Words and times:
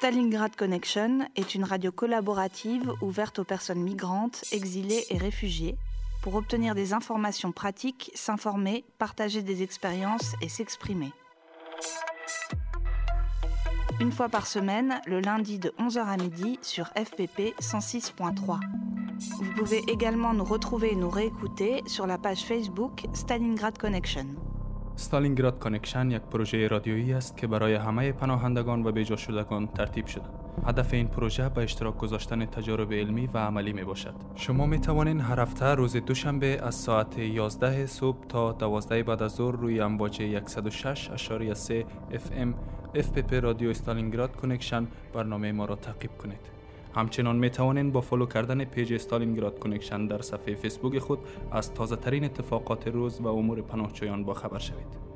Stalingrad 0.00 0.56
Connection 0.56 1.28
est 1.36 1.54
une 1.54 1.64
radio 1.64 1.92
collaborative 1.92 2.90
ouverte 3.02 3.40
aux 3.40 3.44
personnes 3.44 3.82
migrantes, 3.82 4.46
exilées 4.50 5.04
et 5.10 5.18
réfugiées 5.18 5.76
pour 6.22 6.36
obtenir 6.36 6.74
des 6.74 6.94
informations 6.94 7.52
pratiques, 7.52 8.10
s'informer, 8.14 8.86
partager 8.96 9.42
des 9.42 9.62
expériences 9.62 10.36
et 10.40 10.48
s'exprimer. 10.48 11.12
Une 14.00 14.10
fois 14.10 14.30
par 14.30 14.46
semaine, 14.46 15.02
le 15.04 15.20
lundi 15.20 15.58
de 15.58 15.68
11h 15.78 16.06
à 16.06 16.16
midi 16.16 16.58
sur 16.62 16.86
FPP 16.96 17.54
106.3. 17.60 18.58
Vous 19.42 19.52
pouvez 19.54 19.84
également 19.86 20.32
nous 20.32 20.44
retrouver 20.44 20.92
et 20.92 20.96
nous 20.96 21.10
réécouter 21.10 21.82
sur 21.84 22.06
la 22.06 22.16
page 22.16 22.44
Facebook 22.44 23.04
Stalingrad 23.12 23.76
Connection. 23.76 24.28
ستالینگراد 25.00 25.58
کانکشن 25.58 26.10
یک 26.10 26.22
پروژه 26.22 26.68
رادیویی 26.68 27.12
است 27.12 27.36
که 27.36 27.46
برای 27.46 27.74
همه 27.74 28.12
پناهندگان 28.12 28.86
و 28.86 28.92
بیجا 28.92 29.16
شدگان 29.16 29.66
ترتیب 29.66 30.06
شده. 30.06 30.24
هدف 30.66 30.94
این 30.94 31.08
پروژه 31.08 31.48
به 31.48 31.62
اشتراک 31.62 31.98
گذاشتن 31.98 32.46
تجارب 32.46 32.92
علمی 32.92 33.26
و 33.26 33.38
عملی 33.38 33.72
می 33.72 33.84
باشد. 33.84 34.14
شما 34.34 34.66
می 34.66 34.80
توانید 34.80 35.20
هر 35.20 35.40
هفته 35.40 35.66
روز 35.66 35.96
دوشنبه 35.96 36.60
از 36.62 36.74
ساعت 36.74 37.18
11 37.18 37.86
صبح 37.86 38.26
تا 38.28 38.52
12 38.52 39.02
بعد 39.02 39.22
از 39.22 39.32
ظهر 39.32 39.56
روی 39.56 39.80
امواج 39.80 40.38
106.3 40.38 41.84
FM 42.12 42.48
FPP 42.94 43.32
رادیو 43.32 43.70
استالینگراد 43.70 44.36
کنکشن 44.36 44.86
برنامه 45.14 45.52
ما 45.52 45.64
را 45.64 45.76
تعقیب 45.76 46.10
کنید. 46.18 46.59
همچنان 46.94 47.36
می 47.36 47.50
توانید 47.50 47.92
با 47.92 48.00
فالو 48.00 48.26
کردن 48.26 48.64
پیج 48.64 48.92
استالینگراد 48.92 49.58
کنکشن 49.58 50.06
در 50.06 50.22
صفحه 50.22 50.54
فیسبوک 50.54 50.98
خود 50.98 51.18
از 51.52 51.74
تازه 51.74 51.96
ترین 51.96 52.24
اتفاقات 52.24 52.88
روز 52.88 53.20
و 53.20 53.26
امور 53.28 53.62
پناهجویان 53.62 54.24
با 54.24 54.34
خبر 54.34 54.58
شوید. 54.58 55.10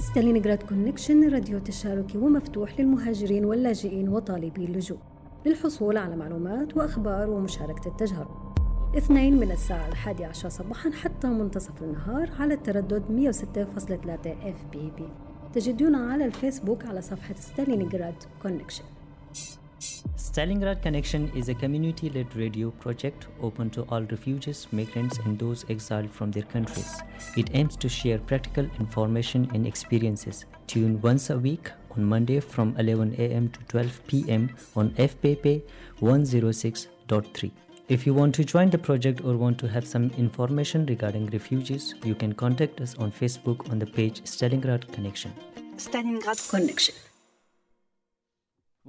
ستالينغراد 0.00 0.62
كونكشن 0.62 1.30
راديو 1.30 1.58
تشاركي 1.58 2.18
ومفتوح 2.18 2.80
للمهاجرين 2.80 3.44
واللاجئين 3.44 4.08
وطالبي 4.08 4.64
اللجوء. 4.64 4.98
للحصول 5.46 5.96
على 5.96 6.16
معلومات 6.16 6.76
وأخبار 6.76 7.30
ومشاركة 7.30 7.88
التجارب. 7.88 8.54
اثنين 8.96 9.40
من 9.40 9.50
الساعة 9.50 9.88
الحادية 9.88 10.26
عشر 10.26 10.48
صباحا 10.48 10.90
حتى 10.90 11.28
منتصف 11.28 11.82
النهار 11.82 12.30
على 12.38 12.54
التردد 12.54 13.02
106.3 13.08 14.36
اف 14.42 14.64
بي 14.72 14.90
بي 14.96 15.08
تجدونا 15.52 15.98
على 15.98 16.24
الفيسبوك 16.24 16.86
على 16.86 17.00
صفحة 17.02 17.34
ستالينغراد 17.34 18.14
كونكشن. 18.42 18.84
Stalingrad 20.16 20.82
Connection 20.82 21.30
is 21.34 21.48
a 21.48 21.54
community 21.54 22.08
led 22.10 22.34
radio 22.36 22.70
project 22.70 23.26
open 23.40 23.70
to 23.70 23.82
all 23.82 24.02
refugees, 24.02 24.66
migrants, 24.72 25.18
and 25.18 25.38
those 25.38 25.64
exiled 25.68 26.10
from 26.10 26.30
their 26.30 26.44
countries. 26.44 27.02
It 27.36 27.50
aims 27.54 27.76
to 27.76 27.88
share 27.88 28.18
practical 28.18 28.68
information 28.80 29.50
and 29.54 29.66
experiences. 29.66 30.44
Tune 30.66 31.00
once 31.00 31.30
a 31.30 31.38
week 31.38 31.70
on 31.96 32.04
Monday 32.04 32.40
from 32.40 32.74
11 32.78 33.14
a.m. 33.18 33.48
to 33.50 33.60
12 33.68 34.06
p.m. 34.06 34.50
on 34.76 34.90
FPP 34.90 35.62
106.3. 36.00 37.50
If 37.88 38.06
you 38.06 38.14
want 38.14 38.34
to 38.36 38.44
join 38.44 38.70
the 38.70 38.78
project 38.78 39.20
or 39.24 39.36
want 39.36 39.58
to 39.58 39.68
have 39.68 39.86
some 39.86 40.10
information 40.16 40.86
regarding 40.86 41.26
refugees, 41.26 41.94
you 42.02 42.14
can 42.14 42.32
contact 42.32 42.80
us 42.80 42.94
on 42.96 43.12
Facebook 43.12 43.70
on 43.70 43.78
the 43.78 43.86
page 43.86 44.22
Stalingrad 44.22 44.90
Connection. 44.92 45.34
Stalingrad 45.76 46.48
Connection 46.48 46.94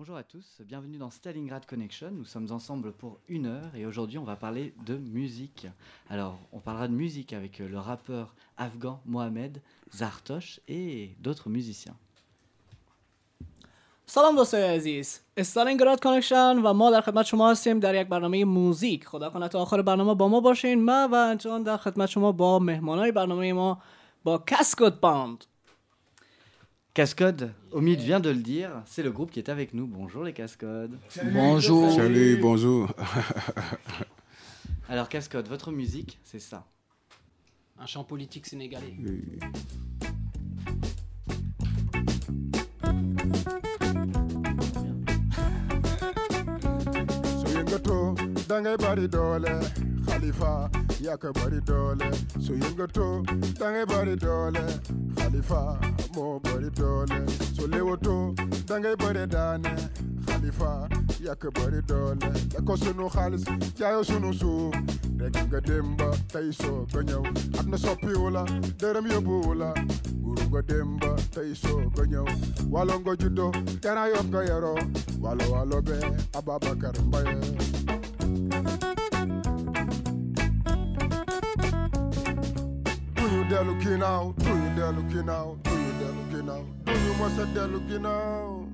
Bonjour 0.00 0.16
à 0.16 0.22
tous, 0.22 0.62
bienvenue 0.64 0.96
dans 0.96 1.10
Stalingrad 1.10 1.66
Connection. 1.66 2.10
Nous 2.10 2.24
sommes 2.24 2.50
ensemble 2.52 2.92
pour 2.92 3.19
une 3.28 3.44
heure 3.44 3.74
et 3.77 3.84
aujourd'hui 3.84 4.16
on 4.16 4.24
va 4.24 4.34
parler 4.34 4.72
de 4.86 4.96
musique. 4.96 5.66
Alors 6.08 6.38
on 6.52 6.58
parlera 6.58 6.88
de 6.88 6.94
musique 6.94 7.34
avec 7.34 7.58
le 7.58 7.78
rappeur 7.78 8.34
afghan 8.56 9.02
Mohamed 9.05 9.60
Zartosh 9.94 10.60
et 10.69 11.10
d'autres 11.20 11.50
musiciens. 11.50 11.96
سلام 14.06 14.36
دوستای 14.36 14.62
عزیز 14.62 15.20
استالینگراد 15.36 16.00
کانکشن 16.00 16.58
و 16.58 16.72
ما 16.72 16.91
در 16.91 17.00
خدمت 17.00 17.27
شما 17.27 17.50
هستیم 17.50 17.80
در 17.80 17.94
یک 18.00 18.08
برنامه 18.08 18.44
موزیک 18.44 19.06
خدا 19.06 19.30
کنه 19.30 19.48
تا 19.48 19.62
آخر 19.62 19.83
برنامه 19.83 20.14
با 20.14 20.28
ما 20.28 20.40
باشین 20.40 20.84
ما 20.84 21.08
و 21.12 21.14
انجان 21.14 21.62
در 21.62 21.77
خدمت 21.77 22.08
شما 22.08 22.33
با 22.33 22.58
مهمانای 22.58 23.12
برنامه 23.12 23.52
ما 23.52 23.83
با 24.24 24.39
کسکوت 24.46 25.01
باند 25.01 25.45
Cascode, 26.95 27.52
Omid 27.73 28.00
vient 28.00 28.22
de 28.22 28.30
le 28.30 28.38
dire, 28.38 28.72
c'est 28.86 29.04
le 29.04 29.11
groupe 29.11 29.30
qui 29.30 29.39
est 29.39 29.50
avec 29.50 29.73
nous. 29.73 29.86
Bonjour 29.86 30.23
les 30.23 30.32
Cascodes. 30.32 30.98
Bonjour. 31.33 31.92
Salut, 31.92 32.38
bonjour. 32.38 32.89
Alors 34.88 35.10
Cascode, 35.10 35.50
votre 35.50 35.73
musique, 35.73 36.22
c'est 36.23 36.39
ça. 36.39 36.66
Un 37.78 37.86
chant 37.86 38.06
politique 38.06 38.45
sénégalais. 38.45 38.95
yaka 51.02 51.32
body 51.33 51.60
dole 51.61 51.98
so 52.39 52.54
you 52.54 52.72
go 52.76 52.86
to. 52.88 53.23
Dange 53.60 53.88
body 53.88 54.16
dole 54.16 54.54
khalifa 55.16 56.16
mo 56.16 56.39
body 56.39 56.70
dole 56.72 57.08
so 57.56 57.67
lewo 57.67 57.95
to 58.02 58.33
dange 58.66 58.98
body 58.98 59.26
dane 59.26 59.64
khalifa 60.26 60.88
yaka 61.22 61.52
body 61.52 61.82
dole 61.82 62.17
Ya 62.54 62.61
ko 62.61 62.76
sunu 62.76 63.10
khalis 63.11 63.44
jayo 63.76 64.04
sunu 64.04 64.33
su 64.33 64.72
rek 65.20 65.36
nga 65.48 65.60
demba 65.61 66.11
tay 66.32 66.52
so 66.52 66.86
go 66.92 67.02
ñew 67.02 67.23
ak 67.60 67.66
na 67.67 67.77
soppi 67.77 68.08
deram 68.77 69.06
yobu 69.08 69.42
guru 70.22 70.44
nga 70.52 70.62
demba 70.62 71.16
tay 71.33 71.54
so 71.54 71.82
go 71.95 72.04
ñew 72.06 72.26
walo 72.70 73.00
nga 73.00 73.16
juddo 73.16 73.52
yo 73.83 74.22
nga 74.30 74.42
yaro 74.50 74.76
walo 75.22 75.44
walo 75.52 75.82
be 75.82 75.98
ababakar 76.33 76.95
mbaye. 77.08 77.95
they're 83.55 83.64
looking 83.64 84.04
out, 84.04 84.36
Do 84.38 84.49
you? 84.49 84.76
they're 84.76 84.92
looking 84.92 85.30
out, 85.30 85.64
Do 85.64 85.71
you? 85.71 85.92
they're 85.99 86.11
looking 86.11 86.49
out, 86.49 86.86
Do 86.86 86.92
you? 86.92 87.14
Must 87.14 87.36
say 87.38 87.45
they're 87.54 87.67
looking 87.67 88.05
out. 88.05 88.67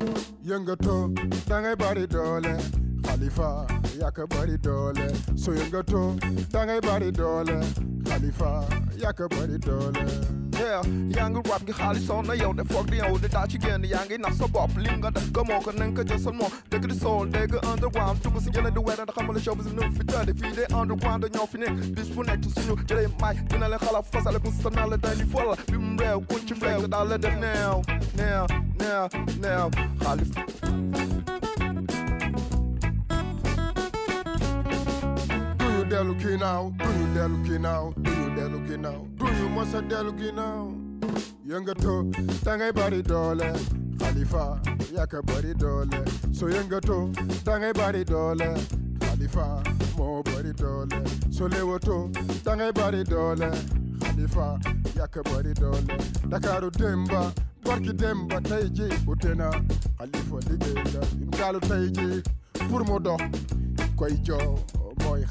Younger 0.43 0.75
to, 0.77 1.13
dang 1.45 1.67
a 1.67 1.75
body 1.75 2.07
eh? 2.49 2.61
Khalifa, 3.03 3.67
yaka 3.99 4.25
body 4.25 4.57
dollar. 4.57 4.99
Eh? 4.99 5.13
So 5.35 5.51
younger 5.51 5.83
to, 5.83 6.15
dang 6.49 6.71
a 6.71 6.81
body 6.81 7.11
eh? 7.53 7.63
Khalifa, 8.05 8.83
yaka 8.97 9.29
body 9.29 9.59
dollar. 9.59 10.40
Yeah, 10.61 10.83
yaa 11.17 11.29
ngi 11.29 11.41
rap 11.49 11.63
gi 11.67 11.73
xaalis 11.73 12.03
soon 12.07 12.27
na 12.27 12.33
yow 12.39 12.51
de 12.53 12.63
foog 12.71 12.89
di 12.91 12.97
yow 12.97 13.17
de 13.21 13.27
daa 13.35 13.47
ci 13.51 13.57
génn 13.63 13.83
yaa 13.91 14.03
ngi 14.05 14.17
nax 14.21 14.35
sa 14.41 14.47
bopp 14.47 14.75
li 14.77 14.91
nga 14.97 15.09
def 15.15 15.31
ko 15.33 15.43
moo 15.49 15.57
ko 15.65 15.71
nañ 15.71 15.95
ko 15.97 16.03
jël 16.09 16.19
sa 16.25 16.31
moom 16.31 16.51
dëgg 16.69 16.85
di 16.91 16.95
soul 16.99 17.31
dëgg 17.33 17.55
underground 17.71 18.21
tubb 18.21 18.37
si 18.45 18.51
jële 18.53 18.69
di 18.75 18.79
wera 18.87 19.05
da 19.09 19.13
xamal 19.15 19.39
show 19.41 19.55
bi 19.57 19.63
si 19.67 19.73
nu 19.73 19.87
fi 19.97 20.05
tëdd 20.11 20.29
fii 20.41 20.51
de 20.59 20.67
underground 20.81 21.25
ñoo 21.33 21.47
fi 21.51 21.57
nekk 21.63 21.81
bis 21.97 22.09
bu 22.13 22.21
nekk 22.29 22.45
suñu 22.53 22.77
jëlee 22.85 23.09
may 23.23 23.35
dina 23.49 23.67
leen 23.73 23.81
xalaat 23.85 24.05
fasale 24.13 24.39
bu 24.43 24.53
sa 24.61 24.69
naa 24.77 24.97
day 24.97 25.15
di 25.23 25.25
fola 25.33 25.57
bi 25.71 25.77
mu 25.81 25.97
réew 25.97 26.21
kuñ 26.29 26.45
ci 26.47 26.53
réew 26.61 26.87
daal 26.87 27.09
la 27.09 27.17
def 27.17 27.35
neew 27.41 27.81
neew 28.21 28.45
neew 28.77 29.05
neew 29.41 29.65
xaalis 30.03 30.29
Do 35.57 35.67
you 35.77 35.83
delu 35.89 36.13
ginnaaw 37.49 37.85
they're 38.35 38.49
looking 38.49 38.81
now. 38.81 39.05
Do 39.15 39.25
you 39.25 39.49
must 39.49 39.71
say 39.71 39.81
they're 39.81 40.03
looking 40.03 40.35
now? 40.35 40.73
Younger 41.45 41.73
to, 41.75 42.11
tangai 42.45 42.73
body 42.73 43.01
dollar. 43.01 43.53
Khalifa, 43.99 44.61
yaka 44.91 45.21
body 45.23 45.53
dollar. 45.53 46.05
So 46.31 46.47
younger 46.47 46.81
to, 46.81 47.11
tangai 47.43 47.73
body 47.73 48.03
dollar. 48.03 48.57
Khalifa, 48.99 49.63
mo 49.97 50.23
body 50.23 50.53
dollar. 50.53 51.03
So 51.31 51.47
lewoto, 51.47 52.11
tangai 52.43 52.73
body 52.73 53.03
dollar. 53.03 53.51
Khalifa, 54.01 54.59
yaka 54.95 55.23
body 55.23 55.53
dollar. 55.53 55.97
Dakaru 56.31 56.71
demba, 56.71 57.33
barki 57.63 57.93
demba 57.95 58.41
taiji 58.41 58.89
utena. 59.05 59.51
Khalifa 59.97 60.39
ligela, 60.49 61.05
ingalu 61.21 61.59
taiji. 61.61 62.23
Pour 62.69 62.83
mo 62.85 62.99
dox 62.99 63.23
koy 63.97 64.15
jox 64.23 64.61
mooy 65.03 65.23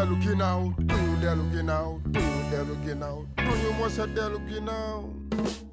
they're 0.00 0.08
looking 0.08 0.40
out, 0.40 0.74
do 0.86 1.16
they're 1.16 1.34
looking 1.36 1.68
out, 1.68 2.00
do 2.10 2.20
they're 2.50 2.64
looking 2.64 3.02
out, 3.02 3.26
do 3.36 3.58
you 3.58 3.72
must 3.74 3.98
have 3.98 4.14
they're 4.14 4.30
looking 4.30 4.68
out. 4.68 5.10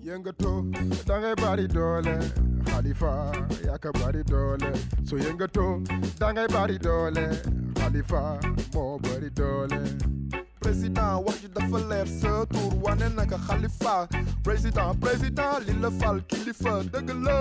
Yenga 0.03 0.37
to, 0.37 0.71
dange 1.05 1.35
bari 1.37 1.67
dole, 1.67 2.19
Khalifa, 2.65 3.47
yaka 3.65 3.91
bari 3.93 4.23
dole. 4.23 4.57
So 5.05 5.15
yenga 5.15 5.49
to, 5.53 5.83
dange 6.19 6.47
bari 6.49 6.77
dole, 6.77 7.37
Khalifa, 7.75 8.39
mo 8.73 8.99
bari 8.99 9.29
dole. 9.29 10.46
Président 10.67 11.21
wax 11.25 11.39
ji 11.41 11.47
dafa 11.47 11.79
leer 11.89 12.07
sa 12.07 12.45
tur 12.51 12.73
wane 12.83 13.07
naka 13.15 13.37
xalifa. 13.47 14.07
Président 14.43 14.93
président 14.99 15.59
li 15.65 15.73
la 15.81 15.89
fal 15.99 16.19
kilifa 16.27 16.83
dëgg 16.91 17.09
la. 17.23 17.37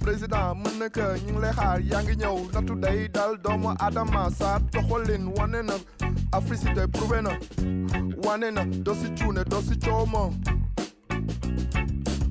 Président 0.00 0.54
mën 0.54 0.78
na 0.80 0.88
ko 0.88 1.02
ñu 1.26 1.32
ngi 1.32 1.40
lay 1.42 1.52
xaar 1.52 1.80
yaa 1.90 2.02
ngi 2.02 2.14
ñëw. 2.22 2.36
Natu 2.54 2.74
day 2.80 3.08
dal 3.08 3.36
doomu 3.44 3.74
adama 3.78 4.30
sa 4.38 4.58
doxalin 4.72 5.28
wane 5.36 5.60
na. 5.68 5.74
Africité 6.32 6.86
prouvé 6.92 7.20
na. 7.20 7.32
Wane 8.24 8.48
na 8.50 8.64
doo 8.64 8.94
si 8.94 9.08
cuune 9.22 9.44
doo 9.44 9.60
si 9.68 9.76
cooma 9.84 10.30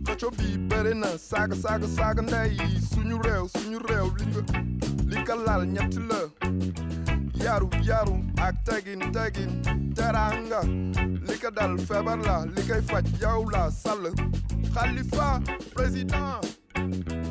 xëcco 0.06 0.31
bi 0.38 0.58
bëri 0.69 0.94
na 0.96 1.10
saaga 1.18 1.56
saaga 1.56 1.88
saaga 1.88 2.24
suñu 2.90 3.18
yaru 7.47 7.69
yaru 7.89 8.15
ak 8.44 8.55
tegin 8.67 9.01
tegin 9.15 9.51
teranga. 9.95 10.61
Li 11.27 11.35
dal 11.55 11.77
feebar 11.88 12.19
la 12.27 12.38
li 12.53 12.61
koy 12.67 12.81
yow 13.23 13.41
la 13.53 13.63
sàll 13.71 14.03
xalifa 14.75 15.29
président 15.75 16.41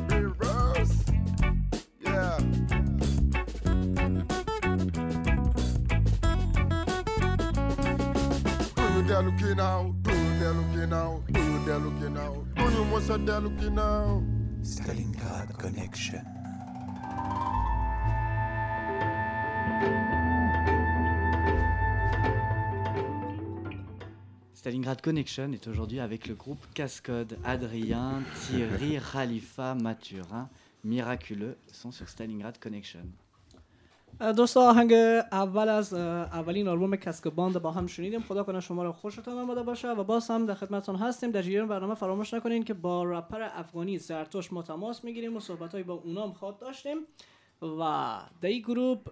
reverse 0.09 0.97
yeah. 2.01 2.37
You 8.93 9.01
dellu 9.09 9.31
ginnaaw 9.41 9.83
you 10.09 10.29
dellu 10.41 10.63
ginnaaw 10.73 11.11
you 11.35 11.45
dellu 11.67 11.91
ginnaaw 12.01 12.33
you 12.75 12.83
mos 12.91 13.09
a 13.09 13.17
dellu 13.29 13.49
ginnaaw 13.61 14.09
Stalingrad 14.71 15.49
Connection. 15.61 16.25
Stalingrad 24.67 24.99
Connection 24.99 25.53
est 25.53 25.65
aujourd'hui 25.69 26.01
avec 26.01 26.27
le 26.27 26.35
groupe 26.35 26.59
Cascode. 26.73 27.37
Adrien, 27.45 28.21
Thierry, 28.41 28.99
Khalifa, 29.13 29.75
Mathurin, 29.75 30.49
miraculeux 30.83 31.55
sont 31.71 31.93
sur 31.93 32.09
Stalingrad 32.09 32.57
Connection. 32.59 33.05
دوستا 34.35 34.69
آهنگ 34.69 34.93
اول 35.31 35.69
از 35.69 35.93
اولین 35.93 36.67
آلبوم 36.67 36.95
کسک 36.95 37.27
باند 37.27 37.61
با 37.61 37.71
هم 37.71 37.87
شنیدیم 37.87 38.21
خدا 38.21 38.43
کنه 38.43 38.59
شما 38.59 38.83
رو 38.83 38.91
خوشتون 38.91 39.37
آمده 39.37 39.63
باشه 39.63 39.91
و 39.91 40.03
باز 40.03 40.27
هم 40.27 40.45
در 40.45 40.53
خدمتتون 40.53 40.95
هستیم 40.95 41.31
در 41.31 41.41
جریان 41.41 41.67
برنامه 41.67 41.95
فراموش 41.95 42.33
نکنین 42.33 42.63
که 42.63 42.73
با 42.73 43.03
رپر 43.03 43.41
افغانی 43.41 43.97
زرتوش 43.97 44.53
ما 44.53 44.61
تماس 44.61 45.03
می‌گیریم 45.03 45.37
و 45.37 45.39
صحبت 45.39 45.75
با 45.75 45.93
اونام 45.93 46.33
خواد 46.33 46.59
داشتیم 46.59 46.97
و 47.61 48.19
در 48.41 48.49
این 48.49 48.61
گروپ 48.61 49.09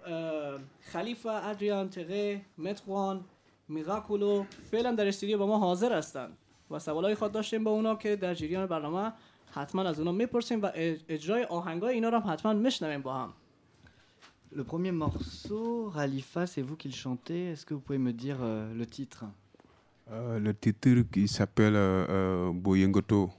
خلیفه 0.81 1.29
ادریان 1.29 1.89
تقه 1.89 2.41
متوان 2.57 3.25
میراکولو 3.68 4.44
فعلا 4.70 4.92
در 4.92 5.08
استودیو 5.08 5.38
با 5.38 5.46
ما 5.46 5.58
حاضر 5.58 5.98
هستن 5.98 6.30
و 6.70 6.78
سوالای 6.78 7.14
خود 7.14 7.32
داشتیم 7.32 7.64
با 7.64 7.70
اونا 7.70 7.94
که 7.94 8.16
در 8.16 8.34
جریان 8.34 8.66
برنامه 8.66 9.12
حتما 9.52 9.82
از 9.82 9.98
اونا 9.98 10.12
میپرسیم 10.12 10.62
و 10.62 10.68
اج- 10.70 11.00
اجرای 11.08 11.44
آهنگای 11.44 11.94
اینا 11.94 12.08
رو 12.08 12.18
هم 12.18 12.32
حتما 12.32 12.52
میشنویم 12.52 13.02
با 13.02 13.14
هم 13.14 13.32
Le 14.52 14.64
premier 14.64 14.90
morceau, 15.04 15.92
Khalifa, 15.96 16.44
c'est 16.52 16.62
vous 16.68 16.76
qui 16.80 16.88
le 16.88 16.98
chantez. 17.04 17.42
Est-ce 17.52 17.64
que 17.64 17.72
vous 17.74 17.80
pouvez 17.86 17.98
me 18.08 18.12
dire 18.12 18.38
euh, 18.40 18.74
le 18.80 18.84
titre 18.96 19.20
Euh, 20.10 20.40
le 20.46 20.52
titre 20.64 21.02
qui 21.12 21.28
s'appelle 21.28 21.76
euh, 21.76 22.04
euh, 22.08 22.52
Boyengoto. 22.64 23.30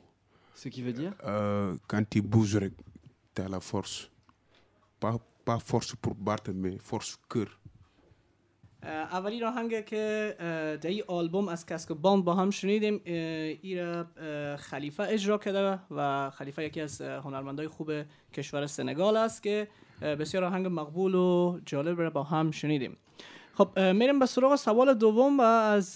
Ce 0.55 0.69
qui 0.73 0.81
veut 0.81 0.93
dire 1.01 1.13
Euh, 1.25 1.75
quand 1.89 2.03
tu 2.13 2.21
bouges, 2.21 2.59
tu 3.35 3.41
as 3.41 3.49
la 3.55 3.59
force. 3.59 4.09
Pas, 5.01 5.15
pas 5.43 5.59
force 5.59 5.91
pour 6.03 6.15
battre, 6.15 6.51
mais 6.53 6.77
force 6.89 7.11
cœur. 7.31 7.49
اه، 8.86 8.92
اولین 8.92 9.44
آهنگ 9.44 9.84
که 9.84 10.34
در 10.82 10.90
آلبوم 11.06 11.48
از 11.48 11.66
کسک 11.66 11.92
باند 11.92 12.24
با 12.24 12.34
هم 12.34 12.50
شنیدیم 12.50 12.94
اه، 13.06 13.12
این 13.62 13.78
را 13.78 14.06
اه، 14.16 14.56
خلیفه 14.56 15.02
اجرا 15.02 15.38
کرده 15.38 15.78
و 15.90 16.30
خلیفه 16.30 16.64
یکی 16.64 16.80
از 16.80 17.00
هنرمندای 17.00 17.68
خوب 17.68 17.90
کشور 18.34 18.66
سنگال 18.66 19.16
است 19.16 19.42
که 19.42 19.68
بسیار 20.00 20.44
آهنگ 20.44 20.66
مقبول 20.66 21.14
و 21.14 21.58
جالب 21.66 22.00
را 22.00 22.10
با 22.10 22.22
هم 22.22 22.50
شنیدیم. 22.50 22.96
خب 23.54 23.78
میریم 23.78 24.18
به 24.18 24.26
سراغ 24.26 24.56
سوال 24.56 24.94
دوم 24.94 25.38
و 25.38 25.42
از 25.42 25.92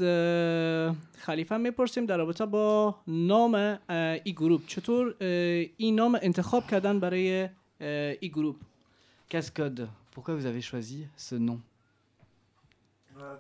خلیفه 1.19 1.57
می‌پرسیم 1.57 2.07
در 2.07 2.17
رابطه 2.17 2.47
با 2.47 2.95
نام 3.07 3.79
این 4.25 4.35
گروپ. 4.35 4.67
چطور 4.67 5.15
این 5.77 5.95
نام 5.95 6.19
انتخاب 6.23 6.67
کردن 6.67 7.01
برای 7.01 7.49
این 8.21 8.33
گروپ؟ 8.33 8.57
Cascode, 9.31 9.83
pourquoi 10.13 10.35
vous 10.35 10.47
avez 10.47 10.61
choisi 10.61 11.07
ce 11.17 11.37
nom? 11.37 11.61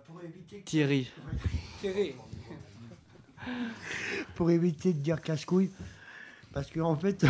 Pour 0.04 0.22
éviter 0.22 0.62
Thierry. 0.62 1.10
pour 4.34 4.50
éviter 4.50 4.92
de 4.92 4.98
dire 5.00 5.20
casse-couille. 5.20 5.70
Parce 6.52 6.70
qu'en 6.70 6.96
fait, 6.96 7.24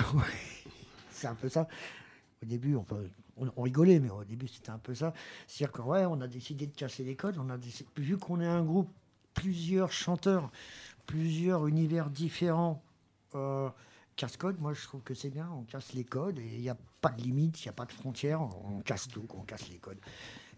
c'est 1.10 1.26
un 1.26 1.34
peu 1.34 1.48
ça. 1.48 1.68
Au 2.42 2.46
début, 2.46 2.74
on, 2.74 2.84
peut- 2.84 3.08
on- 3.36 3.50
on 3.56 3.62
rigolait, 3.62 4.00
mais 4.00 4.10
au 4.10 4.24
début, 4.24 4.48
c'était 4.48 4.70
un 4.70 4.78
peu 4.78 4.94
ça. 4.94 5.12
C'est-à-dire 5.46 5.72
que, 5.72 5.82
ouais, 5.82 6.04
on 6.06 6.20
a 6.20 6.26
décidé 6.26 6.66
de 6.66 6.74
casser 6.74 7.04
les 7.04 7.16
codes. 7.16 7.36
On 7.38 7.50
a 7.50 7.58
décidé- 7.58 7.88
vu 7.96 8.16
qu'on 8.18 8.40
est 8.40 8.46
un 8.46 8.64
groupe, 8.64 8.90
plusieurs 9.34 9.92
chanteurs, 9.92 10.50
plusieurs 11.06 11.66
univers 11.66 12.10
différents, 12.10 12.82
euh, 13.34 13.68
casse-code, 14.16 14.58
moi, 14.60 14.72
je 14.72 14.82
trouve 14.84 15.02
que 15.02 15.14
c'est 15.14 15.30
bien. 15.30 15.48
On 15.52 15.62
casse 15.62 15.92
les 15.92 16.04
codes 16.04 16.38
et 16.38 16.54
il 16.54 16.60
n'y 16.60 16.70
a 16.70 16.76
pas 17.00 17.10
de 17.10 17.22
limite, 17.22 17.62
il 17.62 17.66
n'y 17.68 17.70
a 17.70 17.74
pas 17.74 17.86
de 17.86 17.92
frontières. 17.92 18.40
On 18.42 18.80
casse 18.80 19.08
tout, 19.08 19.26
on 19.34 19.42
casse 19.42 19.68
les 19.68 19.78
codes. 19.78 20.00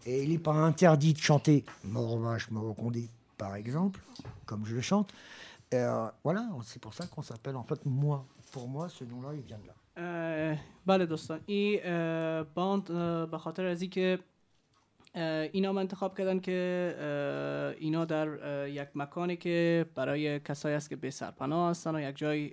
Et 0.06 0.22
il 0.24 0.30
n'est 0.30 0.38
pas 0.38 0.52
interdit 0.52 1.12
de 1.12 1.18
chanter 1.18 1.64
Mort 1.84 2.18
vache, 2.18 2.50
mort 2.50 2.74
condé, 2.74 3.08
par 3.36 3.54
exemple, 3.56 4.00
comme 4.46 4.64
je 4.64 4.74
le 4.74 4.80
chante. 4.80 5.12
Euh, 5.74 6.08
voilà, 6.24 6.48
c'est 6.64 6.80
pour 6.80 6.94
ça 6.94 7.06
qu'on 7.06 7.22
s'appelle 7.22 7.56
en 7.56 7.64
fait 7.64 7.84
moi. 7.84 8.24
Pour 8.52 8.66
moi, 8.68 8.88
ce 8.88 9.04
nom-là, 9.04 9.30
il 9.34 9.42
vient 9.42 9.58
de 9.58 9.66
là. 9.66 9.74
اه، 10.00 10.58
بله 10.86 11.06
دوستان 11.06 11.40
این 11.46 11.80
اه، 11.84 12.42
باند 12.42 12.90
اه، 12.90 13.26
به 13.26 13.38
خاطر 13.38 13.66
از 13.66 13.82
اینکه 13.82 14.18
اه، 14.18 14.24
اینا 15.15 15.69
هم 15.69 15.77
انتخاب 15.77 16.17
کردن 16.17 16.39
که 16.39 16.55
اینا 17.79 18.05
در 18.05 18.27
یک 18.67 18.87
مکانی 18.95 19.35
که 19.35 19.85
برای 19.95 20.39
کسایی 20.39 20.75
است 20.75 20.89
که 20.89 20.95
به 20.95 21.09
سرپناه 21.09 21.69
هستن 21.69 21.95
و 21.95 22.09
یک 22.09 22.15
جای 22.17 22.49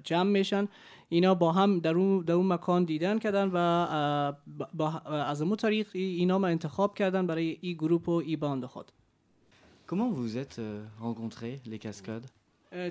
جمع 0.00 0.30
میشن 0.30 0.68
اینا 1.08 1.34
با 1.34 1.52
هم 1.52 1.78
در 1.80 1.94
اون, 1.94 2.24
در 2.24 2.32
اون 2.34 2.46
مکان 2.52 2.84
دیدن 2.84 3.18
کردن 3.18 3.50
و 3.52 4.32
با- 4.74 4.90
از 5.08 5.42
اون 5.42 5.56
طریق 5.56 5.88
ای- 5.94 6.02
اینا 6.02 6.34
هم 6.34 6.44
انتخاب 6.44 6.94
کردن 6.94 7.26
برای 7.26 7.58
این 7.60 7.74
گروپ 7.76 8.08
و 8.08 8.12
این 8.12 8.40
باند 8.40 8.64
خود. 8.64 8.92
Comment 9.90 10.10
vous 10.18 10.32
êtes 10.42 10.56
euh, 10.58 10.64
rencontrés, 11.04 11.54
les 11.70 11.78
Cascodes 11.86 12.28
اه، 12.28 12.43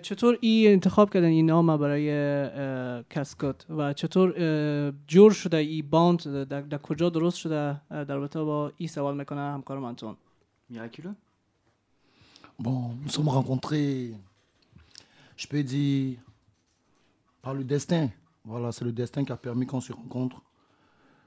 چطور 0.03 0.39
این 0.41 0.73
انتخاب 0.73 1.13
کردن 1.13 1.27
این 1.27 1.47
نام 1.47 1.77
برای 1.77 2.11
اه، 2.11 3.03
کسکات 3.11 3.71
و 3.71 3.93
چطور 3.93 4.35
اه، 4.37 4.93
جور 5.07 5.33
شده 5.33 5.57
این 5.57 5.91
باند 5.91 6.45
در, 6.45 6.61
در 6.61 6.79
کجا 6.79 7.11
درست 7.11 7.37
شده 7.37 7.55
اه، 7.91 8.05
در 8.05 8.17
رابطه 8.17 8.43
با 8.43 8.73
این 8.77 8.89
سوال 8.89 9.17
میکنه 9.17 9.41
همکارم 9.41 9.85
انتون 9.85 10.17
Miraculeux 10.71 11.15
Bon, 12.59 12.91
nous 13.05 13.09
sommes 13.09 13.29
rencontrés, 13.29 14.13
je 15.37 15.47
peux 15.47 15.63
dire, 15.63 16.19
par 17.41 17.55
le 17.55 17.63
destin. 17.63 18.11
Voilà, 18.45 18.73
c'est 18.73 18.85
le 18.85 18.91
destin 18.91 19.25
qui 19.25 19.31
a 19.31 19.37
permis 19.37 19.65
qu'on 19.65 19.81
se 19.81 19.93
rencontre. 19.93 20.43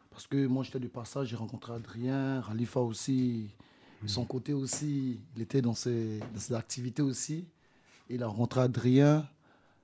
Parce 0.10 0.28
que 0.28 0.46
moi, 0.46 0.64
j'étais 0.64 0.80
de 0.80 0.90
passage, 0.90 1.30
j'ai 1.30 1.38
rencontré 1.38 1.74
Adrien, 1.74 2.44
Khalifa 2.46 2.82
aussi. 2.82 3.50
De 4.04 4.10
son 4.10 4.26
côté 4.26 4.52
aussi, 4.52 5.22
il 5.36 5.42
était 5.42 5.62
dans 5.62 5.74
ses, 5.74 6.20
dans 6.20 6.40
ses 6.40 6.54
activités 6.54 7.02
aussi. 7.02 7.46
Il 8.10 8.24
a 8.24 8.28
rencontré 8.28 8.60
Adrien. 8.62 9.16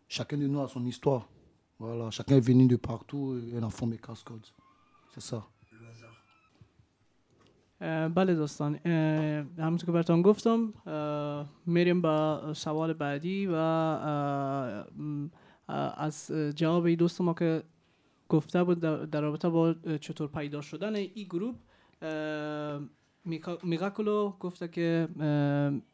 Chacun 0.10 0.38
de 0.38 0.48
nous 0.48 0.62
a 0.62 0.68
son 0.68 0.86
histoire. 0.86 1.24
Voilà, 1.80 2.10
chacun 2.12 2.36
est 2.38 2.46
venu 2.52 2.66
de 2.68 2.78
partout 2.78 3.26
et 3.52 3.58
on 3.60 3.64
a 3.64 3.70
formé 3.70 3.98
Cascode. 3.98 4.48
C'est 5.14 5.22
ça. 5.32 5.40
اه، 7.82 8.08
بله 8.10 8.36
دوستان 8.36 8.80
اه، 8.86 9.46
همونطور 9.58 9.86
که 9.86 9.92
براتون 9.92 10.22
گفتم 10.22 10.74
اه، 10.86 11.46
میریم 11.66 12.02
با 12.02 12.54
سوال 12.54 12.94
بعدی 12.94 13.48
و 13.48 13.54
اه، 13.56 14.86
م، 14.98 15.30
اه، 15.70 15.94
از 16.04 16.32
جواب 16.56 16.86
این 16.86 16.96
دوست 16.96 17.22
ما 17.22 17.34
که 17.34 17.64
گفته 18.30 18.64
بود 18.64 18.80
در 18.80 18.96
در 19.06 19.22
رابطه 19.22 19.50
با 19.50 19.76
اه، 19.86 19.98
چطور 19.98 20.28
پیدا 20.28 20.62
شدن 20.62 20.96
این 20.96 21.28
گروپ 21.28 21.56
اه، 22.02 22.80
میکا- 22.80 22.88
میراکولو 23.64 24.34
گفته 24.40 24.68
که 24.68 25.08
اه، 25.20 25.26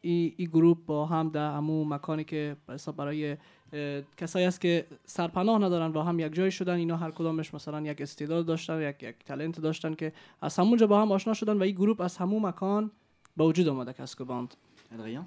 این 0.00 0.34
ای 0.36 0.46
گروپ 0.46 0.78
با 0.86 1.06
هم 1.06 1.28
در 1.28 1.56
همون 1.56 1.88
مکانی 1.88 2.24
که 2.24 2.56
به 2.66 2.74
حساب 2.74 2.96
برای 2.96 3.36
اه، 3.72 4.02
کسایی 4.16 4.46
است 4.46 4.60
که 4.60 4.86
سرپناه 5.06 5.58
ندارن 5.58 5.92
با 5.92 6.02
هم 6.02 6.18
یک 6.18 6.34
جای 6.34 6.50
شدن 6.50 6.74
اینا 6.74 6.96
هر 6.96 7.10
کدامش 7.10 7.54
مثلا 7.54 7.80
یک 7.80 8.00
استعداد 8.00 8.46
داشتن 8.46 8.82
یک 8.82 9.02
یک 9.02 9.16
تلنت 9.26 9.60
داشتن 9.60 9.94
که 9.94 10.12
از 10.42 10.58
همونجا 10.58 10.86
با 10.86 11.02
هم 11.02 11.12
آشنا 11.12 11.34
شدن 11.34 11.58
و 11.58 11.62
این 11.62 11.74
گروپ 11.74 12.00
از 12.00 12.16
همون 12.16 12.46
مکان 12.46 12.90
به 13.36 13.44
وجود 13.44 13.68
آمده 13.68 13.92
کسک 13.92 14.22
باند 14.22 14.54
Adrien 14.94 15.24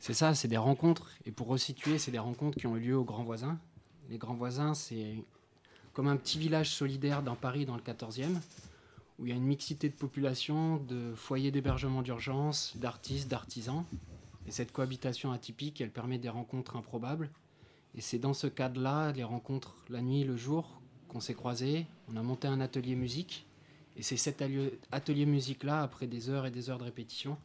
C'est 0.00 0.14
ça, 0.14 0.32
c'est 0.34 0.48
des 0.48 0.56
rencontres. 0.56 1.10
Et 1.26 1.30
pour 1.30 1.48
resituer, 1.48 1.98
c'est 1.98 2.10
des 2.10 2.18
rencontres 2.18 2.56
qui 2.58 2.66
ont 2.66 2.76
eu 2.76 2.80
lieu 2.80 2.96
aux 2.96 3.04
Grands 3.04 3.22
Voisins. 3.22 3.58
Les 4.08 4.16
Grands 4.16 4.34
Voisins, 4.34 4.72
c'est 4.72 5.22
comme 5.92 6.08
un 6.08 6.16
petit 6.16 6.38
village 6.38 6.70
solidaire 6.70 7.22
dans 7.22 7.34
Paris, 7.34 7.66
dans 7.66 7.76
le 7.76 7.82
14e, 7.82 8.40
où 9.19 9.25
il 9.25 9.29
y 9.29 9.33
a 9.33 9.35
une 9.35 9.45
mixité 9.45 9.89
de 9.89 9.95
population, 9.95 10.77
de 10.77 11.13
foyers 11.15 11.51
d'hébergement 11.51 12.01
d'urgence, 12.01 12.75
d'artistes, 12.77 13.29
d'artisans. 13.29 13.85
Et 14.47 14.51
cette 14.51 14.71
cohabitation 14.71 15.31
atypique, 15.31 15.81
elle 15.81 15.91
permet 15.91 16.17
des 16.17 16.29
rencontres 16.29 16.75
improbables. 16.75 17.29
Et 17.95 18.01
c'est 18.01 18.19
dans 18.19 18.33
ce 18.33 18.47
cadre-là, 18.47 19.11
les 19.13 19.23
rencontres 19.23 19.75
la 19.89 20.01
nuit, 20.01 20.23
le 20.23 20.35
jour, 20.35 20.81
qu'on 21.07 21.21
s'est 21.21 21.33
croisés. 21.33 21.87
On 22.09 22.17
a 22.17 22.21
monté 22.21 22.47
un 22.47 22.59
atelier 22.59 22.95
musique. 22.95 23.45
Et 23.95 24.03
c'est 24.03 24.17
cet 24.17 24.43
atelier 24.91 25.25
musique-là, 25.25 25.81
après 25.81 26.07
des 26.07 26.29
heures 26.29 26.45
et 26.45 26.51
des 26.51 26.69
heures 26.69 26.79
de 26.79 26.83
répétition, 26.83 27.37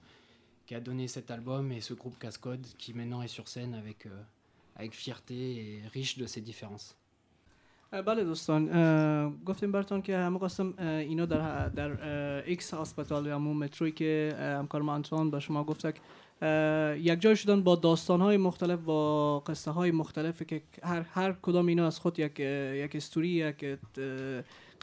qui 0.66 0.74
a 0.74 0.80
donné 0.80 1.06
cet 1.06 1.30
album 1.30 1.70
et 1.70 1.80
ce 1.80 1.94
groupe 1.94 2.18
Cascode 2.18 2.66
qui 2.78 2.92
maintenant 2.92 3.22
est 3.22 3.28
sur 3.28 3.46
scène 3.46 3.74
avec, 3.74 4.06
euh, 4.06 4.22
avec 4.74 4.92
fierté 4.92 5.34
et 5.34 5.88
riche 5.88 6.18
de 6.18 6.26
ses 6.26 6.40
différences. 6.40 7.00
بله 7.92 8.25
دوستان 8.25 8.66
گفتیم 9.47 9.73
براتون 9.73 10.02
که 10.02 10.16
همه 10.16 10.38
قسم 10.38 10.75
اینا 10.78 11.26
در 11.26 11.68
در 11.68 11.90
ایکس 12.47 12.75
هاسپیتال 12.75 13.26
یا 13.26 13.35
همون 13.35 13.56
متروی 13.56 13.92
که 13.92 14.35
همکار 14.38 14.82
ما 14.82 14.94
انتوان 14.94 15.30
به 15.30 15.40
شما 15.40 15.64
گفت 15.64 15.87
یک 16.97 17.20
جای 17.20 17.37
شدن 17.37 17.62
با 17.62 17.76
داستان 17.76 18.20
های 18.20 18.37
مختلف 18.37 18.80
با 18.80 19.40
قصه 19.40 19.70
های 19.70 19.90
مختلف 19.90 20.42
که 20.42 20.62
هر 20.82 21.00
هر 21.00 21.32
کدام 21.42 21.66
اینا 21.66 21.87
از 21.87 21.99
خود 21.99 22.18
یک 22.18 22.40
یک 22.40 22.97
استوری 22.97 23.28
یک 23.28 23.78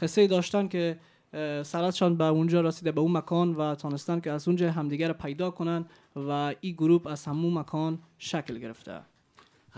قصه 0.00 0.26
داشتن 0.26 0.68
که 0.68 0.98
اه، 1.32 1.62
سراتشان 1.62 2.16
به 2.16 2.24
اونجا 2.24 2.60
رسیده 2.60 2.92
به 2.92 3.00
اون 3.00 3.12
مکان 3.12 3.54
و 3.54 3.74
تانستن 3.74 4.20
که 4.20 4.30
از 4.30 4.48
اونجا 4.48 4.72
همدیگر 4.72 5.12
پیدا 5.12 5.50
کنن 5.50 5.84
و 6.16 6.54
این 6.60 6.74
گروپ 6.74 7.06
از 7.06 7.24
همون 7.24 7.58
مکان 7.58 7.98
شکل 8.18 8.58
گرفته. 8.58 9.00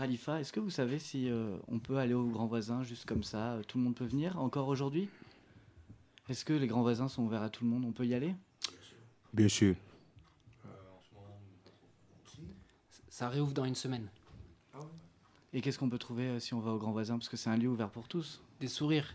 Khalifa, 0.00 0.40
est-ce 0.40 0.52
que 0.52 0.60
vous 0.60 0.70
savez 0.70 0.98
si 0.98 1.30
euh, 1.30 1.56
on 1.68 1.78
peut 1.78 1.96
aller 1.96 2.12
au 2.14 2.26
grand 2.26 2.46
voisin 2.46 2.82
juste 2.82 3.06
comme 3.06 3.22
ça 3.22 3.52
euh, 3.54 3.62
Tout 3.62 3.78
le 3.78 3.84
monde 3.84 3.94
peut 3.94 4.04
venir 4.04 4.38
encore 4.38 4.68
aujourd'hui 4.68 5.08
Est-ce 6.28 6.44
que 6.44 6.52
les 6.52 6.66
grands 6.66 6.82
voisins 6.82 7.08
sont 7.08 7.22
ouverts 7.22 7.42
à 7.42 7.48
tout 7.48 7.64
le 7.64 7.70
monde 7.70 7.84
On 7.86 7.92
peut 7.92 8.06
y 8.06 8.14
aller 8.14 8.34
Bien 9.32 9.48
sûr. 9.48 9.74
Ça 13.08 13.30
réouvre 13.30 13.52
dans 13.52 13.64
une 13.64 13.74
semaine. 13.74 14.08
Et 15.54 15.62
qu'est-ce 15.62 15.78
qu'on 15.78 15.88
peut 15.88 15.98
trouver 15.98 16.24
euh, 16.24 16.38
si 16.40 16.52
on 16.52 16.60
va 16.60 16.72
au 16.72 16.78
grand 16.78 16.92
voisin 16.92 17.16
Parce 17.16 17.30
que 17.30 17.38
c'est 17.38 17.48
un 17.48 17.56
lieu 17.56 17.68
ouvert 17.68 17.88
pour 17.88 18.06
tous. 18.08 18.42
Des 18.60 18.68
sourires. 18.68 19.14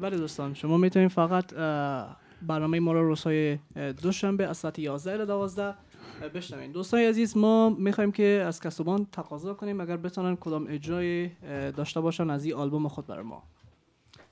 بله 0.00 0.16
دوستان 0.16 0.54
شما 0.54 0.76
میتونید 0.76 1.10
فقط 1.10 1.52
اه، 1.52 2.16
برنامه 2.42 2.80
ما 2.80 2.92
رو 2.92 3.02
روزهای 3.08 3.58
اه، 3.76 3.92
دوشنبه 3.92 4.46
از 4.46 4.56
ساعت 4.56 4.78
11 4.78 5.12
الی 5.12 5.26
12 5.26 5.62
اه، 5.62 5.76
بشنوین 6.34 6.72
دوستان 6.72 7.00
عزیز 7.00 7.36
ما 7.36 7.70
میخوایم 7.70 8.12
که 8.12 8.44
از 8.46 8.60
کسبان 8.60 9.06
تقاضا 9.12 9.54
کنیم 9.54 9.80
اگر 9.80 9.96
بتونن 9.96 10.36
کدام 10.36 10.66
اجرای 10.68 11.24
اه، 11.24 11.70
داشته 11.70 12.00
باشن 12.00 12.30
از 12.30 12.44
این 12.44 12.54
آلبوم 12.54 12.88
خود 12.88 13.06
برای 13.06 13.24
ما 13.24 13.42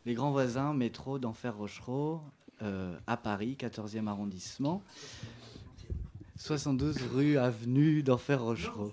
Les 0.05 0.15
grands 0.15 0.33
voisins, 0.33 0.75
métro 0.75 1.21
d'Enfer 1.21 1.57
Rochereau, 1.57 2.21
euh, 2.63 2.97
à 3.07 3.17
Paris, 3.17 3.57
14e 3.57 4.09
arrondissement. 4.09 4.83
72 6.37 6.97
rue 7.15 7.39
Avenue 7.39 8.03
d'Enfer 8.03 8.43
Rochereau. 8.43 8.93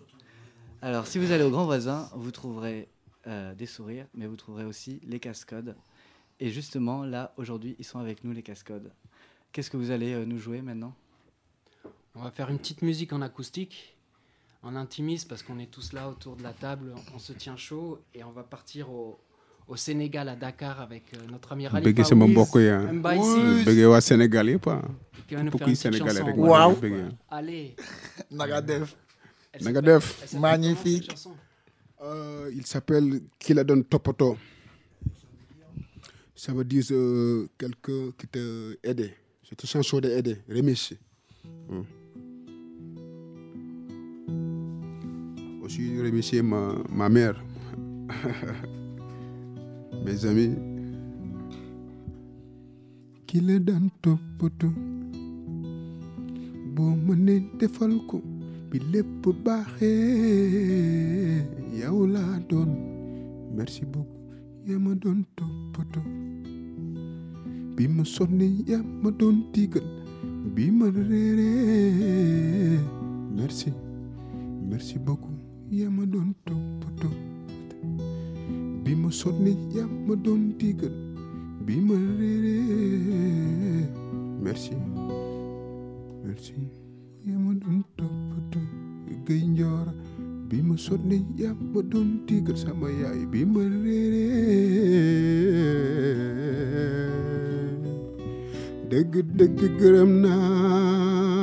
Alors, 0.84 1.08
si 1.08 1.18
vous 1.18 1.32
allez 1.32 1.44
au 1.44 1.50
grand 1.50 1.66
voisin, 1.66 2.10
vous 2.14 2.30
trouverez 2.30 2.88
euh, 3.26 3.56
des 3.56 3.66
sourires, 3.66 4.06
mais 4.14 4.28
vous 4.28 4.36
trouverez 4.36 4.66
aussi 4.66 5.00
les 5.04 5.20
cascodes. 5.20 5.76
Et 6.40 6.50
justement, 6.50 7.04
là, 7.04 7.34
aujourd'hui, 7.38 7.76
ils 7.80 7.86
sont 7.86 7.98
avec 8.00 8.24
nous, 8.24 8.32
les 8.32 8.44
cascodes. 8.44 8.92
Qu'est-ce 9.52 9.72
que 9.72 9.78
vous 9.78 9.90
allez 9.90 10.14
euh, 10.14 10.26
nous 10.26 10.38
jouer 10.38 10.62
maintenant 10.62 10.94
On 12.17 12.23
va 12.23 12.31
faire 12.31 12.49
une 12.51 12.59
petite 12.59 12.83
musique 12.83 13.13
en 13.13 13.23
acoustique, 13.23 13.97
en 14.63 14.77
intimiste, 14.77 15.29
parce 15.29 15.43
qu'on 15.43 15.59
est 15.59 15.71
tous 15.71 15.93
là 15.93 16.09
autour 16.09 16.37
de 16.37 16.43
la 16.43 16.53
table, 16.53 16.95
on 17.15 17.19
se 17.19 17.33
tient 17.33 17.57
chaud, 17.57 17.99
et 18.15 18.23
on 18.23 18.31
va 18.31 18.45
partir 18.45 18.89
au, 18.91 19.19
au 19.67 19.77
Sénégal, 19.77 20.29
à 20.29 20.37
Dakar, 20.37 20.81
avec 20.81 21.03
euh, 21.15 21.19
notre 21.31 21.53
ami 21.53 21.65
Khalifa 21.65 21.81
bëgg 21.91 22.05
sama 22.05 22.25
Wiz, 22.27 22.35
mbokk 22.37 22.55
yi 22.61 22.69
ah. 22.69 22.93
Mbaye 22.93 23.23
Sy, 23.25 23.65
bëggee 23.67 23.87
waa 23.91 24.01
Sénégal 24.01 24.49
yëpp 24.55 24.69
ah. 24.69 24.83
qui 25.27 25.35
va 25.35 25.43
nous 25.43 25.51
faire 25.59 25.69
une 25.69 25.75
sénégalais 25.75 26.21
chanson. 26.21 26.71
ngi 26.71 26.81
bëggee. 26.81 27.09
Allez. 27.31 27.77
Naga 28.31 28.61
def. 28.63 28.97
Elle 29.53 29.65
Na 29.65 29.71
nga 29.73 29.81
s'appelle- 29.81 29.95
def. 29.95 30.07
elle 30.23 30.29
s'appelle 30.29 30.31
comment, 30.31 30.31
cette 30.31 30.41
Magnifique. 30.41 31.13
Euh, 32.03 32.51
il 32.55 32.67
s'appelle 32.67 33.21
Qui 33.39 33.55
la 33.55 33.65
donne 33.65 33.85
Topoto. 33.85 34.37
Ça 36.37 36.53
veut 36.53 36.65
dire 36.65 36.85
euh, 36.91 37.49
quelqu'un 37.59 38.11
qui 38.19 38.27
t'a 38.29 38.39
aidé. 38.83 39.15
C'est 39.49 39.61
une 39.63 39.69
chanson 39.69 40.01
d'aider, 40.01 40.43
remercier. 40.49 40.99
Hmm. 41.69 41.83
Aussi 45.75 45.99
remercier 46.01 46.41
ma, 46.41 46.73
ma 46.89 47.09
mère, 47.09 47.35
mes 50.07 50.25
amis. 50.25 50.55
Qui 53.27 53.41
la 53.41 53.59
donne 53.59 53.91
Topoto. 54.01 54.69
boo 56.75 56.95
mënee 57.07 57.41
defal 57.59 57.93
ko 58.11 58.19
bi 58.71 58.79
lépp 58.93 59.27
baaxee 59.47 61.45
yow 61.79 62.01
laa 62.15 62.39
doon 62.51 62.71
merci 63.57 63.85
beaucoup. 63.87 64.19
Yaa 64.67 64.79
ma 64.83 64.95
doon 65.03 65.21
toppatoo 65.39 66.03
bi 67.77 67.87
ma 67.95 68.05
sonne 68.05 68.47
yaa 68.67 68.83
ma 69.03 69.11
doon 69.21 69.37
digal 69.55 69.87
bi 70.55 70.71
ma 70.73 70.87
merci. 73.39 73.71
Merci 74.69 74.99
beaucoup 74.99 75.24
yama 75.81 76.03
ɗon 76.13 76.29
toppoto 76.47 77.09
bima 78.85 79.11
sodne 79.11 79.53
yama 79.75 80.15
ɗon 80.25 80.41
digal 80.59 80.95
bima 81.67 81.95
rere 82.19 82.57
merci. 84.43 84.75
Merci. 86.25 86.55
Yama 87.27 87.53
ɗon 87.63 87.79
toppoto 87.97 88.61
gay 89.27 89.43
jora 89.57 89.93
bima 90.49 90.77
sodne 90.77 91.17
yama 91.41 91.81
ɗon 91.91 92.09
digal 92.27 92.57
sama 92.57 92.89
yayi 93.01 93.25
bima 93.33 93.61
rere 93.85 94.25
dëgg 98.91 99.13
dëgg 99.39 99.59
gërëm 99.81 100.13
naa 100.23 101.34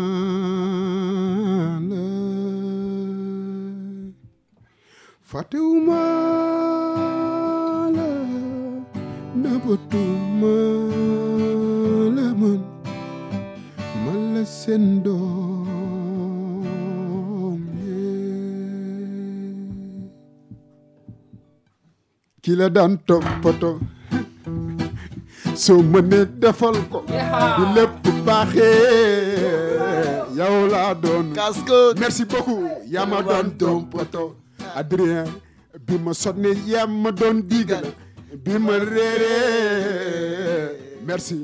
fàttewuma 5.31 6.01
la 7.97 8.07
nëbbatuma 9.41 10.55
la 12.15 12.25
man 12.41 12.59
man 14.03 14.21
la 14.33 14.43
seen 14.59 14.85
doom 15.05 15.61
ki 22.43 22.51
la 22.59 22.67
daan 22.75 22.93
toppatoo 23.07 23.77
soo 25.63 25.79
mënee 25.91 26.25
defal 26.41 26.75
ko 26.91 27.00
bu 27.55 27.63
lépp 27.75 28.03
baaxee 28.25 29.71
yow 30.38 30.57
laa 30.73 30.93
doon. 31.03 31.25
Cascode. 31.39 32.00
merci 32.01 32.23
beaucoup 32.31 32.63
yaa 32.93 33.05
ma 33.11 33.17
doon 33.29 33.47
toppatoo 33.59 34.29
Adrien 34.75 35.27
bi 35.87 35.97
ma 35.97 36.13
sonne 36.13 36.49
yaa 36.67 36.87
ma 36.87 37.11
doon 37.11 37.41
digal. 37.47 37.85
Bi 38.43 38.57
ma 38.59 38.77
réeree 38.77 40.77
merci. 41.05 41.41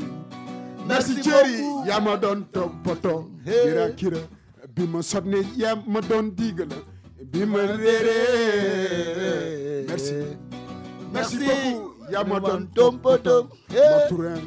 Merci 0.87 1.15
Thierry 1.21 1.61
yaa 1.87 1.99
ma 1.99 2.15
doon 2.17 2.43
toppatoo. 2.53 3.29
Kira 3.45 3.89
kira. 3.99 4.19
Bi 4.75 4.83
ma 4.87 5.01
sonne 5.01 5.37
yaa 5.57 5.75
ma 5.87 6.01
doon 6.01 6.31
digal. 6.35 6.69
Bi 7.31 7.45
ma 7.45 7.59
réeree 7.81 9.85
merci. 9.87 10.13
Merci 11.13 11.37
beaucoup. 11.37 11.93
Yaa 12.11 12.23
ma 12.23 12.39
doon 12.39 12.67
toppatoo. 12.75 13.47
ma 13.71 14.07
turin 14.09 14.41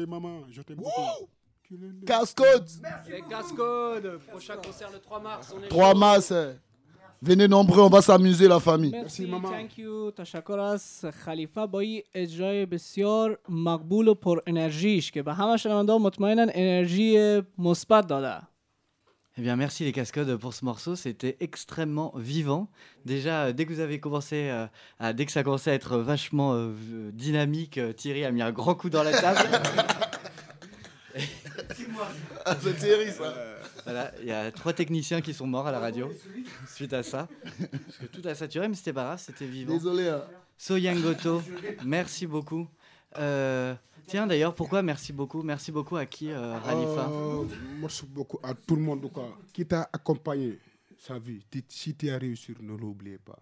maman 0.06 0.44
je 0.50 0.62
t'aime 0.62 0.76
beaucoup 0.78 1.28
Cascode. 2.05 2.69
Les 3.09 3.21
Cascodes, 3.29 4.19
prochain 4.31 4.55
concert 4.57 4.89
le 4.91 4.99
3 4.99 5.19
mars. 5.19 5.53
On 5.57 5.63
est 5.63 5.67
3 5.69 5.91
chaud. 5.93 5.97
mars. 5.99 6.33
Venez 7.21 7.47
nombreux, 7.47 7.81
on 7.83 7.89
va 7.89 8.01
s'amuser 8.01 8.47
la 8.49 8.59
famille. 8.59 8.91
مرسی 8.91 9.25
thank 9.43 9.77
you 9.77 10.11
تشکر 10.17 10.59
از 10.59 11.05
خلیفه 11.25 11.65
با 11.65 11.79
این 11.79 12.01
اجرای 12.13 12.65
بسیار 12.65 13.39
مقبول 13.49 14.07
و 14.07 14.13
پر 14.13 14.39
انرژیش 14.47 15.11
که 15.11 15.23
به 15.23 15.33
همه 15.33 15.57
شنونده 15.57 15.97
مطمئنا 15.97 16.45
انرژی 16.53 17.41
مثبت 17.57 18.07
داده 18.07 18.41
Eh 19.35 19.41
bien, 19.41 19.55
merci 19.55 19.83
les 19.83 19.91
cascodes 19.93 20.35
pour 20.37 20.53
ce 20.53 20.63
morceau. 20.63 20.95
C'était 20.95 21.35
extrêmement 21.47 22.11
vivant. 22.31 22.67
Déjà, 23.03 23.35
euh, 23.45 23.51
dès 23.51 23.65
que 23.65 23.73
vous 23.73 23.79
avez 23.79 23.99
commencé, 23.99 24.37
euh, 24.51 24.67
à, 24.99 25.11
dès 25.13 25.25
que 25.25 25.31
ça 25.31 25.41
commençait 25.43 25.71
à 25.71 25.73
être 25.73 25.97
vachement 25.97 26.53
euh, 26.53 26.67
v- 26.67 27.11
dynamique, 27.13 27.79
euh, 27.79 27.93
Thierry 27.93 28.25
a 28.25 28.31
mis 28.31 28.43
un 28.43 28.51
grand 28.51 28.75
coup 28.75 28.91
dans 28.91 29.01
la 29.01 29.11
table. 29.23 29.49
C'est 32.62 32.76
Thierry, 32.76 33.10
ça. 33.12 33.34
Voilà, 33.84 34.12
il 34.20 34.26
y 34.26 34.32
a 34.32 34.50
trois 34.50 34.72
techniciens 34.72 35.20
qui 35.20 35.32
sont 35.32 35.46
morts 35.46 35.66
à 35.66 35.72
la 35.72 35.78
radio 35.78 36.12
suite 36.66 36.92
à 36.92 37.02
ça. 37.02 37.28
Parce 37.42 37.96
que 37.98 38.06
tout 38.06 38.26
a 38.28 38.34
saturé, 38.34 38.68
mais 38.68 38.74
c'était 38.74 38.92
pas 38.92 39.04
grave, 39.04 39.22
c'était 39.24 39.46
vivant. 39.46 39.74
Désolé, 39.74 40.08
hein. 40.08 40.22
Soyangoto, 40.56 41.40
merci 41.84 42.26
beaucoup. 42.26 42.66
Euh, 43.16 43.74
tiens, 44.06 44.26
d'ailleurs, 44.26 44.54
pourquoi 44.54 44.82
merci 44.82 45.12
beaucoup? 45.12 45.42
Merci 45.42 45.72
beaucoup 45.72 45.96
à 45.96 46.04
qui, 46.04 46.30
euh, 46.30 46.58
Khalifa 46.60 47.08
Euh, 47.10 47.44
merci 47.80 48.04
beaucoup 48.06 48.38
à 48.42 48.54
tout 48.54 48.76
le 48.76 48.82
monde 48.82 49.10
quoi, 49.12 49.38
qui 49.52 49.64
t'a 49.64 49.88
accompagné 49.92 50.58
sa 50.98 51.18
vie. 51.18 51.40
Si 51.68 51.94
tu 51.94 52.10
as 52.10 52.18
réussi, 52.18 52.54
ne 52.60 52.76
l'oubliez 52.76 53.18
pas. 53.18 53.38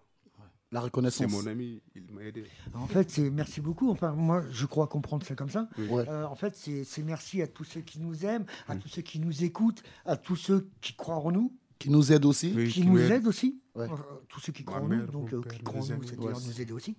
La 0.71 0.81
reconnaissance. 0.81 1.31
C'est 1.31 1.37
mon 1.43 1.47
ami, 1.49 1.81
il 1.95 2.03
m'a 2.11 2.23
aidé. 2.23 2.45
En 2.73 2.87
fait, 2.87 3.09
c'est 3.09 3.29
merci 3.29 3.61
beaucoup. 3.61 3.89
Enfin, 3.89 4.11
moi, 4.11 4.43
je 4.51 4.65
crois 4.65 4.87
comprendre 4.87 5.25
ça 5.25 5.33
comme 5.35 5.49
ça. 5.49 5.69
Oui. 5.77 6.03
Euh, 6.07 6.25
en 6.25 6.35
fait, 6.35 6.55
c'est 6.55 7.03
merci 7.03 7.41
à 7.41 7.47
tous 7.47 7.63
ceux 7.63 7.81
qui 7.81 7.99
nous 7.99 8.25
aiment, 8.25 8.45
à 8.67 8.75
tous 8.75 8.89
ceux 8.89 9.01
qui 9.01 9.19
nous 9.19 9.43
écoutent, 9.43 9.81
à 10.05 10.17
tous 10.17 10.35
ceux 10.35 10.69
qui 10.81 10.93
croient 10.95 11.15
en 11.19 11.31
nous. 11.31 11.53
Qui 11.79 11.89
nous 11.91 12.11
aident 12.11 12.25
aussi. 12.25 12.53
qui 12.71 12.85
nous 12.85 12.99
aident 12.99 13.27
aussi. 13.27 13.61
Ouais. 13.75 13.85
Euh, 13.85 13.95
tous 14.27 14.39
ceux 14.39 14.51
qui 14.51 14.63
Ma 14.63 14.71
croient 14.71 14.81
en 14.81 14.87
nous, 14.87 15.05
donc 15.05 15.31
euh, 15.31 15.41
qui 15.41 15.59
croient 15.63 15.79
en 15.81 15.95
nous, 15.95 16.03
c'est-à-dire 16.03 16.29
ouais. 16.29 16.33
nous 16.47 16.61
aider 16.61 16.73
aussi. 16.73 16.97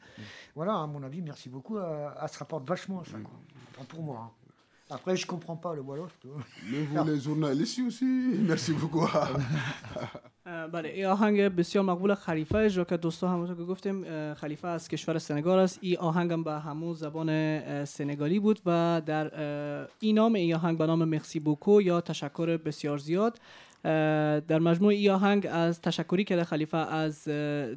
Voilà, 0.55 0.77
à 0.81 0.87
mon 0.87 1.03
avis, 1.03 1.21
merci 1.21 1.49
beaucoup. 1.49 1.77
euh, 1.77 2.09
à 2.17 2.29
se 2.29 2.39
rapporte 2.39 2.67
vachement 2.67 3.01
à 3.01 3.05
ça, 3.05 3.19
quoi. 3.19 3.35
Enfin, 3.75 3.85
pour 3.87 4.03
moi. 4.03 4.21
hein. 4.25 4.31
Après, 4.91 5.17
je 5.17 5.27
comprends 5.27 5.57
pas 5.57 5.75
le 5.75 5.83
Wolof. 5.83 6.13
Mais 6.71 6.83
vous, 6.91 7.05
les 7.05 7.21
journalistes 7.21 7.81
aussi, 7.87 8.07
merci 8.51 8.73
beaucoup. 8.73 9.07
بله 10.73 10.89
این 10.89 11.07
آهنگ 11.07 11.41
بسیار 11.41 11.85
مقبول 11.85 12.15
خلیفه 12.15 12.59
اجرا 12.59 12.85
کرد 12.85 13.01
دوستا 13.01 13.29
همونطور 13.29 13.57
که 13.57 13.63
گفتیم 13.63 14.05
خلیفه 14.35 14.69
از 14.69 14.89
کشور 14.89 15.19
سنگال 15.19 15.59
است. 15.59 15.79
این 15.83 15.99
آهنگ 15.99 16.33
هم 16.33 16.45
به 16.45 16.53
همون 16.53 16.95
زبان 16.95 17.85
سنگالی 17.85 18.39
بود 18.39 18.61
و 18.67 19.03
در 19.07 19.31
این 20.01 20.15
نام 20.15 20.35
این 20.35 20.55
آهنگ 20.55 20.79
به 20.79 20.87
نام 20.87 21.05
مخسی 21.05 21.41
بوکو 21.41 21.83
یا 21.83 22.01
تشکر 22.01 22.57
بسیار 22.57 22.99
زیاد. 22.99 23.39
در 24.49 24.59
مجموع 24.59 24.93
این 24.93 25.11
آهنگ 25.11 25.49
از 25.51 25.81
تشکری 25.81 26.25
که 26.25 26.45
خلیفه 26.45 26.77
از 26.77 27.29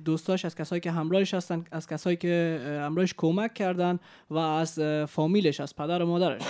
دوستاش 0.05 0.45
از 0.45 0.55
کسایی 0.55 0.81
که 0.81 0.91
همراهش 0.91 1.33
هستن 1.33 1.65
از 1.71 1.87
کسایی 1.87 2.17
که 2.17 2.61
اه، 2.61 2.85
همراهش 2.85 3.13
کمک 3.17 3.53
کردن 3.53 3.99
و 4.29 4.37
از 4.37 4.79
فامیلش 5.07 5.59
از 5.59 5.75
پدر 5.75 6.01
و 6.01 6.05
مادرش. 6.05 6.41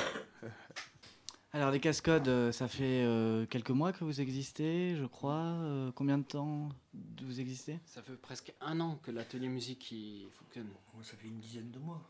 Alors, 1.54 1.72
les 1.72 1.82
cascodes, 1.82 2.30
euh, 2.30 2.52
ça 2.54 2.70
fait 2.70 3.04
euh, 3.04 3.46
quelques 3.46 3.72
mois 3.72 3.92
que 3.92 4.06
vous 4.06 4.22
existez, 4.22 4.96
je 4.96 5.06
crois. 5.06 5.34
Euh, 5.34 5.92
combien 5.94 6.18
de 6.18 6.24
temps 6.24 6.70
vous 7.22 7.42
existez? 7.42 7.78
Ça 7.86 8.02
fait 8.02 8.14
presque 8.14 8.54
un 8.62 8.80
an 8.80 8.98
que 9.04 9.12
l'atelier 9.12 9.50
musique 9.50 9.94
fonctionne. 10.32 10.68
ça 11.04 11.18
fait 11.18 11.28
une 11.28 11.40
dizaine 11.40 11.70
de 11.72 11.80
mois. 11.80 12.02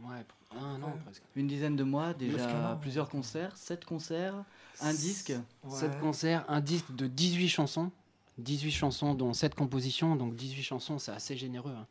Ouais, 0.00 0.26
un 0.50 0.82
an 0.82 0.98
presque. 1.04 1.22
Une 1.36 1.46
dizaine 1.46 1.76
de 1.76 1.84
mois, 1.84 2.12
déjà 2.12 2.72
an. 2.72 2.76
plusieurs 2.76 3.08
concerts, 3.08 3.56
sept 3.56 3.84
concerts, 3.86 4.44
un 4.80 4.92
disque. 4.92 5.32
7 5.70 5.98
concerts, 6.00 6.44
un 6.48 6.60
disque 6.60 6.94
de 6.94 7.06
18 7.06 7.48
chansons. 7.48 7.90
18 8.38 8.72
chansons, 8.72 9.14
dont 9.14 9.32
7 9.32 9.54
compositions. 9.54 10.16
Donc 10.16 10.34
18 10.34 10.62
chansons, 10.62 10.98
c'est 10.98 11.12
assez 11.12 11.36
généreux. 11.36 11.72
hein 11.74 11.86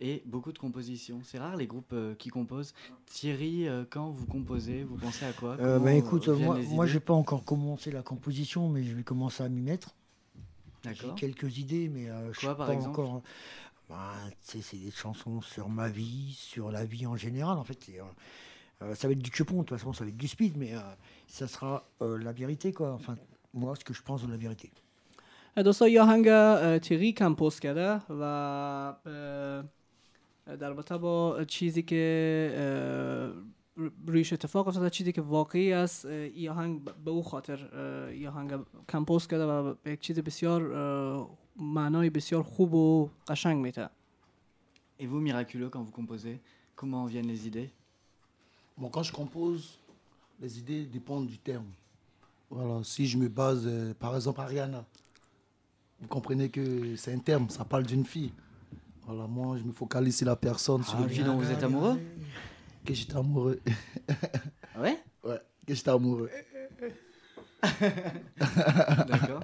Et 0.00 0.22
beaucoup 0.26 0.52
de 0.52 0.58
compositions. 0.58 1.20
C'est 1.24 1.38
rare 1.38 1.56
les 1.56 1.66
groupes 1.66 1.92
euh, 1.94 2.14
qui 2.14 2.28
composent. 2.28 2.74
Thierry, 3.06 3.66
euh, 3.66 3.84
quand 3.88 4.10
vous 4.10 4.26
composez, 4.26 4.84
vous 4.84 4.96
pensez 4.96 5.24
à 5.24 5.32
quoi 5.32 5.52
Euh, 5.52 5.78
Comment, 5.78 5.84
bah, 5.86 5.90
euh, 5.90 5.94
écoute, 5.94 6.28
viennent 6.28 6.46
moi, 6.46 6.58
les 6.58 6.66
moi 6.66 6.84
idées 6.84 6.92
j'ai 6.92 7.00
pas 7.00 7.14
encore 7.14 7.44
commencé 7.44 7.90
la 7.90 8.02
composition, 8.02 8.68
mais 8.68 8.82
je 8.84 8.94
vais 8.94 9.02
commencer 9.02 9.42
à 9.42 9.48
m'y 9.48 9.62
mettre. 9.62 9.94
J'ai 10.84 10.90
D'accord. 10.90 11.14
quelques 11.14 11.58
idées, 11.58 11.88
mais 11.88 12.10
euh, 12.10 12.32
je 12.34 12.40
Quoi, 12.40 12.50
suis 12.50 12.56
par 12.58 12.66
pas 12.66 12.74
exemple 12.74 13.00
encore. 13.00 13.22
Bah, 13.88 14.12
tu 14.44 14.58
sais, 14.58 14.62
c'est 14.62 14.76
des 14.76 14.90
chansons 14.90 15.40
sur 15.40 15.68
ma 15.70 15.88
vie, 15.88 16.34
sur 16.34 16.70
la 16.70 16.84
vie 16.84 17.06
en 17.06 17.16
général. 17.16 17.56
En 17.56 17.64
fait, 17.64 17.78
c'est, 17.84 17.98
euh, 17.98 18.04
euh, 18.82 18.94
ça 18.94 19.08
va 19.08 19.12
être 19.12 19.22
du 19.22 19.30
chepon, 19.32 19.62
de 19.62 19.64
toute 19.64 19.78
façon, 19.78 19.92
ça 19.92 20.04
va 20.04 20.10
être 20.10 20.16
du 20.16 20.28
speed, 20.28 20.56
mais 20.58 20.74
euh, 20.74 20.80
ça 21.26 21.46
sera 21.48 21.88
euh, 22.02 22.18
la 22.18 22.32
vérité, 22.32 22.72
quoi. 22.72 22.92
Enfin, 22.92 23.16
moi, 23.54 23.74
ce 23.76 23.84
que 23.84 23.94
je 23.94 24.02
pense 24.02 24.22
de 24.26 24.30
la 24.30 24.36
vérité. 24.36 24.70
دوستا 25.64 25.88
یه 25.88 26.02
آهنگ 26.02 26.28
اه، 26.28 26.78
تیغی 26.78 27.12
کمپوز 27.12 27.58
کرده 27.58 28.00
و 28.10 28.22
اه، 28.22 29.64
در 30.46 30.68
رابطه 30.68 30.98
با 30.98 31.44
چیزی 31.44 31.82
که 31.82 32.52
اه، 33.76 33.86
رویش 34.06 34.32
اتفاق 34.32 34.68
افتاده 34.68 34.90
چیزی 34.90 35.12
که 35.12 35.20
واقعی 35.22 35.72
است 35.72 36.04
اه، 36.04 36.12
این 36.12 36.48
آهنگ 36.50 36.84
ب- 36.84 36.94
به 37.04 37.10
او 37.10 37.22
خاطر 37.22 37.58
اه، 37.74 38.08
این 38.08 38.26
آهنگ 38.26 38.52
کمپوز 38.88 39.26
کرده 39.26 39.44
و 39.44 39.74
به 39.82 39.90
یک 39.92 40.00
چیز 40.00 40.18
بسیار 40.18 40.72
اه، 40.72 41.30
معنای 41.56 42.10
بسیار 42.10 42.42
خوب 42.42 42.74
و 42.74 43.10
قشنگ 43.28 43.62
میده 43.62 43.88
Et 44.98 45.06
vous, 45.06 45.20
miraculeux, 45.20 45.68
quand 45.68 45.82
vous 45.86 45.92
composez, 46.00 46.40
comment 46.74 47.04
viennent 47.12 47.26
les 47.34 47.46
idées 47.46 47.70
Bon, 48.78 48.88
quand 48.88 49.02
je 49.02 49.12
compose, 49.12 49.78
les 50.40 50.58
idées 50.58 50.84
dépendent 50.86 51.26
du 51.26 51.38
terme. 51.38 51.70
Voilà, 52.50 52.82
si 52.82 53.06
je 53.06 53.18
me 53.18 53.28
base, 53.28 53.64
euh, 53.66 53.92
par 54.04 54.14
exemple, 54.16 54.40
Ariana, 54.40 54.82
vous 56.00 56.08
comprenez 56.08 56.48
que 56.48 56.96
c'est 56.96 57.12
un 57.12 57.18
terme, 57.18 57.48
ça 57.50 57.64
parle 57.64 57.84
d'une 57.84 58.06
fille. 58.06 58.32
Voilà, 59.05 59.27
moi, 59.27 59.57
je 59.57 59.63
me 59.63 59.71
focalise 59.73 60.17
sur 60.17 60.27
la 60.27 60.35
personne. 60.35 60.83
sur 60.83 60.95
Ah, 60.99 61.03
le 61.03 61.07
fille 61.09 61.23
dont 61.23 61.35
vous 61.37 61.49
êtes 61.51 61.63
amoureux 61.63 61.99
Que 62.85 62.93
j'étais 62.93 63.15
amoureux. 63.15 63.59
Ouais? 64.77 64.97
Ouais, 65.23 65.39
que 65.67 65.73
j'étais 65.73 65.89
amoureux. 65.89 66.29
D'accord. 69.07 69.43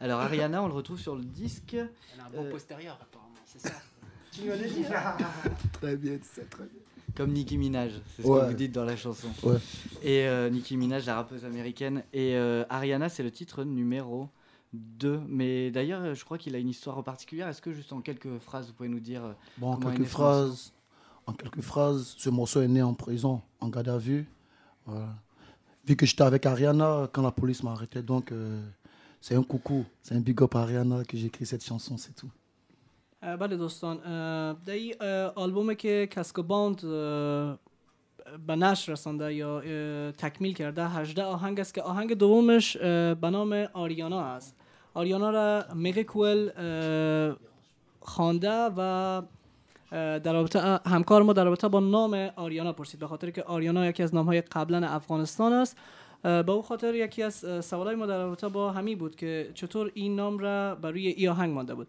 Alors, 0.00 0.20
Ariana, 0.20 0.62
on 0.62 0.68
le 0.68 0.74
retrouve 0.74 0.98
sur 0.98 1.16
le 1.16 1.24
disque. 1.24 1.74
Elle 1.74 2.20
a 2.20 2.26
un 2.26 2.30
beau 2.30 2.38
Euh, 2.46 2.50
postérieur, 2.50 2.98
apparemment, 3.00 3.34
c'est 3.46 3.60
ça. 3.60 3.74
Tu 4.32 4.42
me 4.42 4.50
l'as 4.50 4.56
dit 4.68 4.84
Très 5.72 5.96
bien, 5.96 6.18
c'est 6.22 6.48
très 6.48 6.64
bien. 6.64 6.80
Comme 7.16 7.32
Nicki 7.32 7.58
Minaj, 7.58 7.92
c'est 8.14 8.22
ce 8.22 8.28
Ouais. 8.28 8.40
que 8.42 8.46
vous 8.46 8.52
dites 8.54 8.72
dans 8.72 8.84
la 8.84 8.96
chanson. 8.96 9.28
Ouais. 9.42 9.56
Et 10.02 10.28
euh, 10.28 10.48
Nicki 10.50 10.76
Minaj, 10.76 11.04
la 11.06 11.16
rappeuse 11.16 11.44
américaine. 11.44 12.04
Et 12.12 12.36
euh, 12.36 12.64
Ariana, 12.70 13.08
c'est 13.08 13.24
le 13.24 13.32
titre 13.32 13.64
numéro 13.64 14.28
2. 14.73 15.21
Mais 15.27 15.71
d'ailleurs, 15.71 16.01
euh, 16.01 16.13
je 16.15 16.25
crois 16.25 16.37
qu'il 16.37 16.55
a 16.55 16.59
une 16.59 16.69
histoire 16.69 17.03
particulière. 17.03 17.47
Est-ce 17.47 17.61
que 17.61 17.71
juste 17.71 17.93
en 17.93 18.01
quelques 18.01 18.39
phrases, 18.39 18.67
vous 18.67 18.73
pouvez 18.73 18.89
nous 18.89 18.99
dire 18.99 19.23
euh, 19.23 19.33
Bon, 19.57 19.71
en 19.71 19.75
comment 19.75 19.89
est 19.89 19.97
quelques 19.97 19.99
né 19.99 20.07
ce 20.07 20.17
morceau 20.17 20.17
phrases, 20.17 20.73
en 21.25 21.33
quelques 21.33 21.61
phrases, 21.61 22.15
ce 22.17 22.29
morceau 22.29 22.61
est 22.61 22.67
né 22.67 22.81
en 22.81 22.93
prison, 22.93 23.41
en 23.59 23.69
garde 23.69 23.89
à 23.89 23.97
vue. 23.97 24.27
Voilà. 24.85 25.09
Vu 25.85 25.95
que 25.95 26.05
j'étais 26.05 26.23
avec 26.23 26.45
Ariana 26.45 27.09
quand 27.11 27.21
la 27.21 27.31
police 27.31 27.61
m'a 27.63 27.71
arrêté, 27.71 28.01
donc 28.01 28.31
euh, 28.31 28.61
c'est 29.21 29.35
un 29.35 29.43
coucou, 29.43 29.85
c'est 30.01 30.15
un 30.15 30.21
big 30.21 30.41
up 30.41 30.55
à 30.55 30.61
Ariana 30.61 31.03
que 31.03 31.17
j'ai 31.17 31.27
écrit 31.27 31.45
cette 31.45 31.63
chanson, 31.63 31.97
c'est 31.97 32.15
tout. 32.15 32.31
اه، 33.23 33.37
بله 33.37 33.57
دوستان 33.57 33.97
اه، 33.97 34.53
در 34.65 34.73
این 34.73 34.93
اه، 35.01 35.33
آلبومه 35.35 35.75
که 35.75 36.07
کسکو 36.11 36.43
باند 36.43 36.85
اه، 36.85 37.59
به 38.47 38.55
نشر 38.55 38.91
رسانده 38.91 39.33
یا 39.33 39.59
اه، 39.59 40.11
تکمیل 40.11 40.53
کرده 40.53 40.87
18 40.87 41.23
آهنگ 41.23 41.59
است 41.59 41.73
که 41.73 41.81
آهنگ 41.81 42.13
دومش 42.13 42.77
اه، 42.77 43.13
به 43.13 43.29
نام 43.29 43.67
آریانا 43.73 44.21
است 44.21 44.55
آریانا 44.94 45.30
را 45.30 45.64
میگه 45.74 46.04
کوئل 46.04 46.48
اه، 46.56 47.36
خوانده 48.00 48.70
و 48.76 49.22
در 49.90 50.32
رابطه 50.32 50.80
همکار 50.86 51.22
ما 51.22 51.32
در 51.32 51.44
رابطه 51.44 51.68
با 51.68 51.80
نام 51.80 52.14
آریانا 52.36 52.72
پرسید. 52.72 53.00
به 53.00 53.06
خاطر 53.06 53.30
که 53.30 53.42
آریانا 53.42 53.86
یکی 53.86 54.02
از 54.02 54.14
نامهای 54.14 54.40
قبلا 54.40 54.86
افغانستان 54.86 55.52
است 55.52 55.76
به 56.22 56.50
او 56.52 56.62
خاطر 56.62 56.94
یکی 56.94 57.22
از 57.22 57.64
سوالای 57.64 57.94
ما 57.94 58.06
در 58.06 58.18
رابطه 58.18 58.48
با 58.48 58.72
همی 58.72 58.94
بود 58.94 59.16
که 59.16 59.50
چطور 59.54 59.90
این 59.94 60.16
نام 60.16 60.38
را 60.38 60.74
بر 60.74 60.90
روی 60.90 61.06
ای 61.06 61.28
آهنگ 61.28 61.54
مانده 61.54 61.74
بود. 61.74 61.88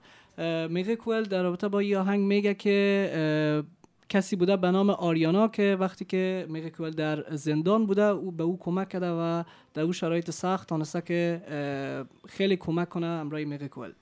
میگه 0.69 0.95
کوئل 0.95 1.23
در 1.23 1.43
رابطه 1.43 1.67
با 1.67 1.79
ای 1.79 1.95
آهنگ 1.95 2.25
میگه 2.25 2.53
که 2.53 3.63
کسی 4.08 4.36
بوده 4.36 4.56
به 4.56 4.70
نام 4.70 4.90
آریانا 4.90 5.48
که 5.48 5.76
وقتی 5.80 6.04
که 6.04 6.46
میگه 6.48 6.70
کوئل 6.70 6.90
در 6.92 7.24
زندان 7.36 7.86
بوده 7.86 8.02
او 8.02 8.32
به 8.32 8.44
او 8.44 8.58
کمک 8.58 8.88
کرده 8.88 9.10
و 9.10 9.42
در 9.74 9.82
او 9.82 9.92
شرایط 9.92 10.30
سخت 10.30 10.68
تانسته 10.68 11.00
که 11.00 11.42
اه، 11.48 12.28
خیلی 12.28 12.56
کمک 12.56 12.88
کنه 12.88 13.06
امرای 13.06 13.44
میگه 13.44 13.68
کوئل 13.68 13.92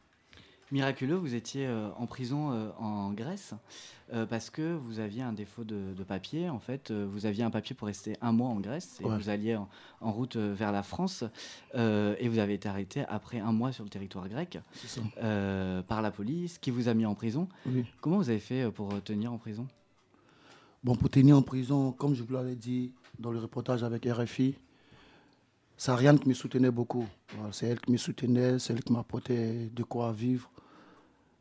Miraculeux, 0.75 1.19
vous 1.27 1.35
étiez 1.35 1.67
euh, 1.67 1.91
en 2.03 2.07
prison 2.07 2.43
euh, 2.51 2.71
en 2.79 3.13
Grèce 3.13 3.53
euh, 4.15 4.25
parce 4.25 4.49
que 4.49 4.67
vous 4.87 5.01
aviez 5.01 5.21
un 5.23 5.35
défaut 5.35 5.65
de, 5.65 5.81
de 5.99 6.03
papier. 6.03 6.49
En 6.49 6.59
fait, 6.59 6.91
euh, 6.91 7.07
vous 7.13 7.27
aviez 7.27 7.45
un 7.45 7.51
papier 7.51 7.75
pour 7.77 7.89
rester 7.89 8.17
un 8.23 8.33
mois 8.33 8.49
en 8.49 8.59
Grèce 8.59 8.99
et 9.03 9.05
Ouais. 9.05 9.19
vous 9.19 9.29
alliez 9.29 9.55
en, 9.57 9.69
en 10.01 10.11
route 10.13 10.37
euh, 10.37 10.55
vers 10.63 10.73
la 10.73 10.83
France 10.83 11.25
euh, 11.75 12.15
et 12.19 12.27
vous 12.31 12.39
avez 12.39 12.55
été 12.55 12.71
arrêté 12.71 13.05
après 13.19 13.39
un 13.39 13.53
mois 13.53 13.71
sur 13.73 13.85
le 13.85 13.91
territoire 13.91 14.27
grec 14.31 14.59
C'est 14.73 14.89
ça. 14.89 15.01
euh, 15.23 15.83
par 15.83 16.01
la 16.01 16.11
police 16.11 16.57
qui 16.57 16.71
vous 16.71 16.89
a 16.89 16.95
mis 16.95 17.05
en 17.05 17.15
prison. 17.15 17.49
Oui. 17.67 17.85
Comment 18.01 18.17
vous 18.17 18.31
avez 18.31 18.41
fait 18.51 18.63
euh, 18.63 18.71
pour 18.71 18.95
euh, 18.95 19.01
tenir 19.05 19.31
en 19.31 19.37
prison 19.37 19.67
Bon, 20.88 20.96
pour 20.96 21.10
tenir 21.10 21.36
en 21.36 21.42
prison, 21.42 21.92
comme 21.92 22.16
je 22.16 22.24
vous 22.24 22.32
l'avais 22.32 22.56
dit 22.56 22.94
dans 23.20 23.30
le 23.30 23.40
reportage 23.40 23.84
avec 23.84 24.06
RFI, 24.06 24.56
c'est 25.76 25.92
Ariane 25.92 26.18
qui 26.18 26.30
me 26.30 26.34
soutenait 26.34 26.72
beaucoup. 26.72 27.06
C'est 27.52 27.66
elle 27.68 27.82
qui 27.82 27.92
me 27.92 27.98
soutenait, 27.98 28.58
c'est 28.58 28.72
elle 28.72 28.82
qui 28.82 28.94
m'apportait 28.94 29.70
de 29.70 29.84
quoi 29.84 30.14
vivre. 30.14 30.50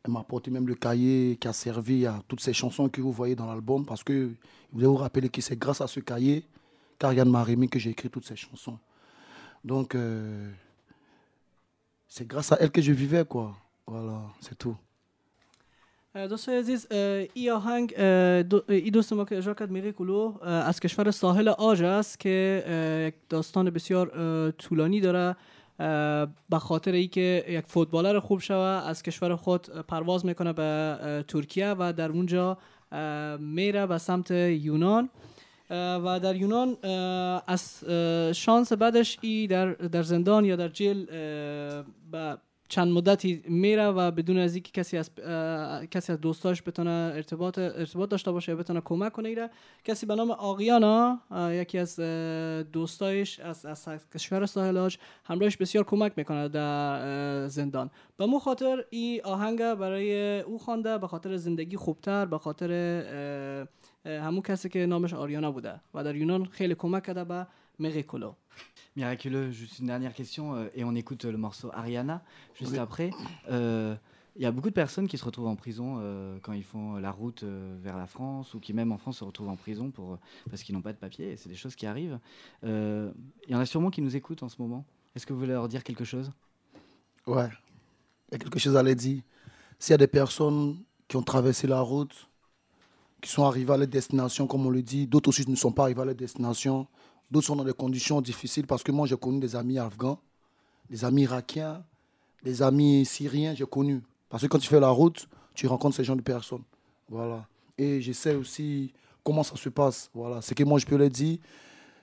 Elle 0.03 0.11
m'a 0.11 0.19
apporté 0.19 0.51
même 0.51 0.67
le 0.67 0.75
cahier 0.75 1.37
qui 1.39 1.47
a 1.47 1.53
servi 1.53 2.05
à 2.05 2.21
toutes 2.27 2.41
ces 2.41 2.51
chansons 2.51 2.89
que 2.89 2.99
vous 2.99 3.13
voyez 3.13 3.35
dans 3.37 3.45
l'album. 3.45 3.85
Parce 3.85 4.03
que 4.03 4.31
vous 4.73 4.79
devez 4.79 4.87
vous 4.87 4.97
rappeler 4.97 5.29
que 5.29 5.39
c'est 5.39 5.57
grâce 5.57 5.79
à 5.79 5.87
ce 5.87 6.01
cahier 6.01 6.43
qu'Ariane 6.99 7.29
m'a 7.29 7.41
remis 7.41 7.69
que 7.69 7.79
j'ai 7.79 7.91
écrit 7.91 8.09
toutes 8.09 8.25
ces 8.25 8.35
chansons. 8.35 8.77
Donc, 9.63 9.95
euh, 9.95 10.51
c'est 12.09 12.27
grâce 12.27 12.51
à 12.51 12.57
elle 12.59 12.69
que 12.69 12.81
je 12.81 12.91
vivais, 12.91 13.23
quoi. 13.23 13.55
Voilà, 13.85 14.23
c'est 14.41 14.57
tout. 14.57 14.75
دوستای 16.15 16.59
عزیز 16.59 16.87
ای 17.33 17.49
آهنگ 17.49 17.93
ای 18.69 18.91
دوست 18.91 19.13
ما 19.13 19.25
که 19.25 19.37
اجرا 19.37 19.53
کرد 19.53 19.91
کلو 19.91 20.43
از 20.43 20.79
کشور 20.79 21.11
ساحل 21.11 21.47
آج 21.47 21.83
است 21.83 22.19
که 22.19 22.63
یک 23.07 23.13
داستان 23.29 23.69
بسیار 23.69 24.51
طولانی 24.51 25.01
داره 25.01 25.35
به 26.49 26.59
خاطر 26.59 26.91
اینکه 26.91 27.45
یک 27.49 27.65
فوتبالر 27.65 28.19
خوب 28.19 28.39
شوه 28.39 28.57
از 28.57 29.03
کشور 29.03 29.35
خود 29.35 29.67
پرواز 29.87 30.25
می‌کنه 30.25 30.53
به 30.53 31.25
ترکیه 31.27 31.75
و 31.79 31.93
در 31.93 32.09
اونجا 32.09 32.57
میره 33.39 33.85
به 33.85 33.97
سمت 33.97 34.31
یونان. 34.31 35.09
و 35.69 36.19
در 36.23 36.35
یونان 36.35 36.77
از 37.47 37.83
شانس 38.35 38.73
بعدش 38.73 39.17
ای 39.21 39.47
در, 39.47 39.71
در 39.71 40.03
زندان 40.03 40.45
یا 40.45 40.55
در 40.55 40.67
جیل 40.67 41.05
به 42.11 42.37
چند 42.69 42.91
مدتی 42.91 43.43
میره 43.47 43.87
و 43.87 44.11
بدون 44.11 44.37
از 44.37 44.55
اینکه 44.55 44.71
کسی 44.71 44.97
از 44.97 45.11
کسی 45.91 46.11
از 46.11 46.21
دوستاش 46.21 46.63
بتونه 46.63 46.89
ارتباط 47.15 47.57
ارتباط 47.57 48.09
داشته 48.09 48.31
باشه 48.31 48.51
یا 48.51 48.57
بتونه 48.57 48.81
کمک 48.81 49.11
کنه 49.11 49.29
ایره. 49.29 49.49
کسی 49.83 50.05
به 50.05 50.15
نام 50.15 50.31
آقیانا 50.31 51.19
یکی 51.51 51.77
از 51.77 51.99
دوستایش 52.71 53.39
از, 53.39 53.65
از 53.65 53.87
کشور 54.13 54.45
ساحلاش 54.45 54.99
همراهش 55.25 55.57
بسیار 55.57 55.83
کمک 55.83 56.13
می‌کنه 56.17 56.47
در 56.47 57.47
زندان. 57.47 57.89
به 58.17 58.25
مو 58.25 58.39
خاطر 58.39 58.83
این 58.89 59.21
آهنگ 59.23 59.57
برای 59.57 60.39
او 60.39 60.59
خوانده 60.59 60.97
به 60.97 61.07
خاطر 61.07 61.37
زندگی 61.37 61.77
خوبتر 61.77 62.25
به 62.25 62.37
خاطر 62.37 62.71
همون 64.05 64.41
کسی 64.41 64.69
که 64.69 64.85
نامش 64.85 65.13
آریانا 65.13 65.51
بوده 65.51 65.81
و 65.93 66.03
در 66.03 66.15
یونان 66.15 66.45
خیلی 66.45 66.75
کمک 66.75 67.03
کرده 67.03 67.23
به 67.23 67.47
Miracolo. 67.79 68.35
Miraculeux, 68.95 69.51
juste 69.51 69.79
une 69.79 69.87
dernière 69.87 70.13
question, 70.13 70.55
euh, 70.55 70.69
et 70.73 70.83
on 70.83 70.95
écoute 70.95 71.25
euh, 71.25 71.31
le 71.31 71.37
morceau 71.37 71.69
Ariana 71.73 72.23
juste 72.55 72.77
après. 72.77 73.11
Il 73.49 74.43
y 74.43 74.45
a 74.45 74.51
beaucoup 74.51 74.69
de 74.69 74.75
personnes 74.75 75.07
qui 75.07 75.17
se 75.17 75.25
retrouvent 75.25 75.47
en 75.47 75.55
prison 75.55 75.99
quand 76.43 76.53
ils 76.53 76.63
font 76.63 76.97
la 76.97 77.09
route 77.09 77.43
vers 77.43 77.97
la 77.97 78.05
France 78.05 78.53
ou 78.53 78.59
qui 78.59 78.71
même 78.71 78.91
en 78.91 78.99
France 78.99 79.17
se 79.17 79.23
retrouvent 79.23 79.49
en 79.49 79.55
prison 79.55 79.89
pour, 79.89 80.19
parce 80.51 80.61
qu'ils 80.61 80.75
n'ont 80.75 80.83
pas 80.83 80.93
de 80.93 80.99
papier. 80.99 81.35
C'est 81.37 81.49
des 81.49 81.55
choses 81.55 81.75
qui 81.75 81.87
arrivent. 81.87 82.19
Il 82.61 83.09
y 83.49 83.55
en 83.55 83.59
a 83.59 83.65
sûrement 83.65 83.89
qui 83.89 83.99
nous 83.99 84.15
écoutent 84.15 84.43
en 84.43 84.49
ce 84.49 84.61
moment. 84.61 84.85
Est-ce 85.15 85.25
que 85.25 85.33
vous 85.33 85.39
voulez 85.39 85.53
leur 85.53 85.67
dire 85.67 85.83
quelque 85.83 86.03
chose? 86.03 86.31
Ouais. 87.25 87.49
Il 88.29 88.33
y 88.33 88.35
a 88.35 88.37
quelque 88.37 88.59
chose 88.59 88.77
à 88.77 88.83
leur 88.83 88.93
dire. 88.93 89.23
S'il 89.79 89.93
y 89.93 89.95
a 89.95 89.97
des 89.97 90.05
personnes 90.05 90.77
qui 91.07 91.15
ont 91.15 91.23
traversé 91.23 91.65
la 91.65 91.81
route, 91.81 92.29
qui 93.21 93.31
sont 93.31 93.43
arrivées 93.43 93.73
à 93.73 93.77
leur 93.77 93.87
destination, 93.87 94.45
comme 94.45 94.67
on 94.67 94.69
le 94.69 94.83
dit, 94.83 95.07
d'autres 95.07 95.29
aussi 95.29 95.49
ne 95.49 95.55
sont 95.55 95.71
pas 95.71 95.83
arrivées 95.83 96.01
à 96.01 96.05
leur 96.05 96.15
destination, 96.15 96.85
d'autres 97.31 97.47
sont 97.47 97.55
dans 97.55 97.63
des 97.63 97.73
conditions 97.73 98.21
difficiles, 98.21 98.67
parce 98.67 98.83
que 98.83 98.91
moi 98.91 99.07
j'ai 99.07 99.17
connu 99.17 99.39
des 99.39 99.55
amis 99.55 99.79
afghans, 99.79 100.19
des 100.89 101.03
amis 101.03 101.23
irakiens, 101.23 101.83
des 102.43 102.61
amis 102.61 103.05
syriens, 103.05 103.53
j'ai 103.53 103.65
connu. 103.65 104.01
Parce 104.29 104.43
que 104.43 104.47
quand 104.47 104.59
tu 104.59 104.67
fais 104.67 104.79
la 104.79 104.89
route, 104.89 105.27
tu 105.53 105.67
rencontres 105.67 105.95
ces 105.95 106.03
gens 106.03 106.15
de 106.15 106.21
personnes. 106.21 106.63
Voilà. 107.09 107.47
Et 107.77 108.01
je 108.01 108.11
sais 108.11 108.35
aussi 108.35 108.93
comment 109.23 109.43
ça 109.43 109.55
se 109.55 109.69
passe. 109.69 110.09
Voilà. 110.13 110.41
Ce 110.41 110.53
que 110.53 110.63
moi 110.63 110.79
je 110.79 110.85
peux 110.85 110.97
leur 110.97 111.09
dire, 111.09 111.37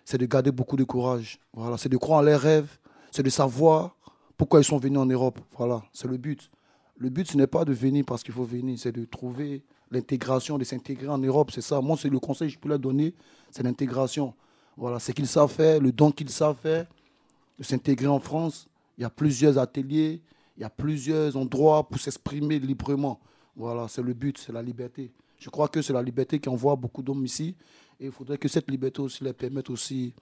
c'est 0.05 0.19
de 0.19 0.27
garder 0.27 0.51
beaucoup 0.51 0.77
de 0.77 0.85
courage. 0.85 1.39
Voilà. 1.53 1.79
C'est 1.79 1.89
de 1.89 1.97
croire 1.97 2.21
en 2.21 2.23
leurs 2.23 2.41
rêves, 2.41 2.79
c'est 3.11 3.23
de 3.23 3.31
savoir 3.31 3.97
pourquoi 4.37 4.61
ils 4.61 4.65
sont 4.65 4.79
venus 4.79 4.99
en 4.99 5.07
Europe. 5.07 5.41
Voilà, 5.57 5.83
c'est 5.93 6.09
le 6.09 6.17
but. 6.17 6.51
Le 6.97 7.09
but, 7.09 7.31
ce 7.31 7.37
n'est 7.37 7.47
pas 7.47 7.65
de 7.65 7.73
venir 7.73 8.05
parce 8.05 8.23
qu'il 8.23 8.35
faut 8.35 8.45
venir, 8.45 8.79
c'est 8.79 8.93
de 8.93 9.05
trouver 9.05 9.65
l'intégration, 9.91 10.59
de 10.59 10.65
s'intégrer 10.65 11.09
en 11.09 11.19
Europe. 11.19 11.51
C'est 11.53 11.61
ça. 11.61 11.81
Moi, 11.81 11.97
c'est 11.97 12.09
le 12.09 12.19
conseil 12.19 12.49
que 12.49 12.55
je 12.55 12.59
peux 12.59 12.69
leur 12.69 12.79
donner, 12.79 13.15
c'est 13.51 13.63
l'intégration 13.63 14.35
Voilà, 14.78 15.00
ce 15.00 15.12
qu'ils 15.12 15.28
savent 15.28 15.52
faire, 15.52 15.80
le 15.80 15.92
don 15.92 16.12
qu'ils 16.12 16.30
savent 16.30 16.58
faire, 16.58 16.86
de 17.58 17.64
s'intégrer 17.64 18.08
en 18.08 18.20
France. 18.20 18.68
Il 18.98 19.02
y 19.02 19.06
a 19.06 19.10
plusieurs 19.10 19.58
ateliers, 19.58 20.22
il 20.56 20.62
y 20.62 20.64
a 20.64 20.70
plusieurs 20.70 21.36
endroits 21.36 21.88
pour 21.88 22.00
s'exprimer 22.00 22.60
librement. 22.60 23.20
Voilà, 23.56 23.88
c'est 23.88 24.02
le 24.02 24.14
but, 24.14 24.38
c'est 24.38 24.54
la 24.54 24.62
liberté. 24.62 25.12
Je 25.38 25.50
crois 25.50 25.68
que 25.68 25.82
c'est 25.82 25.94
la 25.94 26.02
liberté 26.02 26.40
qui 26.40 26.50
envoie 26.50 26.76
beaucoup 26.76 27.02
d'hommes 27.02 27.26
ici. 27.26 27.56
Et 28.00 28.06
il 28.06 28.12
faudrait 28.12 28.38
que 28.38 28.48
cette 28.48 28.70
liberté 28.70 29.02
aussi 29.02 29.24
leur 29.24 29.34
permette 29.34 29.70
aussi 29.70 30.14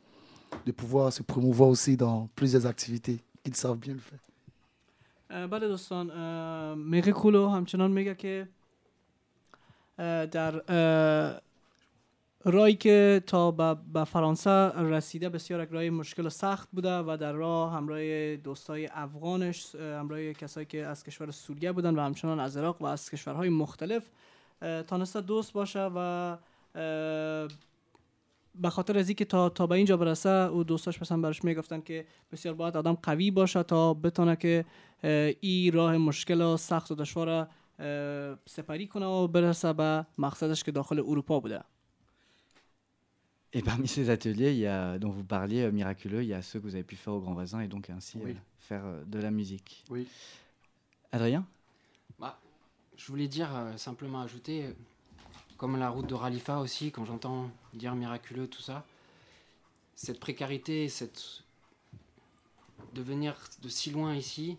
de 0.66 0.72
pouvoir 0.72 1.12
se 1.14 1.24
promouvoir 1.24 1.70
aussi 1.70 1.96
dans 1.98 2.28
plusieurs 2.36 2.66
activités 2.66 3.20
qu'ils 3.44 3.56
savent 3.56 3.78
bien 3.78 3.94
le 3.94 4.00
faire. 4.00 4.20
اه، 5.30 5.48
بله 5.48 5.68
دوستان 5.68 6.12
اه، 6.12 6.76
میگه 6.76 7.12
کولو 7.12 7.48
همچنان 7.48 7.92
میگه 7.92 8.16
که 8.16 8.48
اه، 10.00 10.26
در 10.26 10.62
اه، 12.47 12.53
راهی 12.53 12.75
که 12.75 13.23
تا 13.27 13.51
به 13.93 14.05
فرانسه 14.05 14.51
رسیده 14.71 15.29
بسیار 15.29 15.63
یک 15.63 15.69
راه 15.73 15.91
مشکل 15.91 16.27
و 16.27 16.31
سخت 16.31 16.69
بوده 16.73 16.99
و 16.99 17.17
در 17.21 17.33
راه 17.33 17.73
همراه 17.73 18.37
دوستای 18.37 18.89
افغانش 18.93 19.75
اه، 19.75 19.83
همراه 19.83 20.33
کسایی 20.33 20.67
که 20.67 20.87
از 20.87 21.05
کشور 21.05 21.31
سوریه 21.31 21.73
بودن 21.73 21.95
و 21.95 22.01
همچنان 22.01 22.41
از 22.41 22.57
عراق 22.57 22.83
و 22.83 22.87
از 22.87 23.11
کشورهای 23.11 23.49
مختلف 23.49 24.09
تانسته 24.87 25.21
دوست 25.21 25.53
باشه 25.53 25.91
و 25.97 26.37
به 28.55 28.71
خاطر 28.71 28.99
از 28.99 29.09
اینکه 29.09 29.25
تا 29.25 29.49
تا 29.49 29.67
به 29.67 29.75
اینجا 29.75 29.97
برسه 29.97 30.29
او 30.29 30.65
دوستاش 30.65 31.03
مثلا 31.03 31.19
براش 31.21 31.45
می‌گفتن 31.45 31.81
که 31.81 32.07
بسیار 32.33 32.55
باید 32.55 32.77
آدم 32.77 32.99
قوی 33.03 33.31
باشه 33.31 33.63
تا 33.63 33.95
بتونه 33.95 34.37
که 34.37 34.65
این 35.41 35.73
راه 35.73 35.97
مشکل 35.97 36.41
و 36.41 36.57
سخت 36.57 36.91
و 36.91 36.95
دشوار 36.95 37.49
سپری 38.47 38.87
کنه 38.87 39.07
و 39.07 39.29
برسه 39.29 39.73
به 39.73 40.07
مقصدش 40.19 40.65
که 40.65 40.73
داخل 40.73 40.99
اروپا 40.99 41.41
بوده. 41.41 41.61
Et 43.55 43.63
parmi 43.63 43.87
ces 43.87 44.09
ateliers, 44.11 44.53
il 44.53 44.59
y 44.59 44.67
a, 44.67 44.99
dont 44.99 45.11
vous 45.11 45.25
parliez, 45.25 45.63
euh, 45.63 45.71
miraculeux, 45.73 46.23
il 46.23 46.29
y 46.29 46.35
a 46.35 46.41
ceux 46.43 46.59
que 46.59 46.65
vous 46.65 46.75
avez 46.75 46.85
pu 46.85 46.97
faire 46.97 47.13
au 47.13 47.21
Grand 47.21 47.35
Voisin 47.35 47.61
et 47.61 47.69
donc 47.69 47.91
ainsi 47.91 48.19
Oui. 48.23 48.31
euh, 48.31 48.35
faire 48.59 48.85
euh, 48.87 49.05
de 49.05 49.19
la 49.19 49.31
musique. 49.31 49.85
Oui. 49.91 50.09
Adrien? 51.13 51.47
Bah, 52.19 52.39
je 52.97 53.07
voulais 53.09 53.29
dire, 53.29 53.55
euh, 53.55 53.77
simplement 53.77 54.23
ajouter, 54.23 54.65
euh, 54.65 54.73
comme 55.59 55.77
la 55.79 55.91
route 55.91 56.09
de 56.09 56.15
Ralifa 56.15 56.59
aussi, 56.61 56.91
quand 56.93 57.05
j'entends 57.05 57.51
dire 57.75 57.95
miraculeux, 57.95 58.47
tout 58.47 58.63
ça, 58.63 58.87
cette 59.95 60.19
précarité, 60.19 60.89
cette... 60.89 61.45
de 62.95 63.03
venir 63.03 63.37
de 63.61 63.69
si 63.69 63.91
loin 63.91 64.15
ici, 64.17 64.57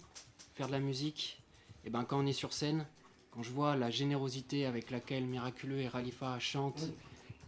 faire 0.54 0.68
de 0.68 0.72
la 0.72 0.80
musique, 0.80 1.42
et 1.84 1.90
ben 1.90 2.04
quand 2.04 2.20
on 2.20 2.26
est 2.28 2.32
sur 2.34 2.54
scène, 2.54 2.86
quand 3.32 3.42
je 3.42 3.50
vois 3.52 3.76
la 3.76 3.90
générosité 3.90 4.68
avec 4.68 4.92
laquelle 4.92 5.26
Miraculeux 5.26 5.80
et 5.80 5.88
Ralifa 5.88 6.38
chantent, 6.40 6.92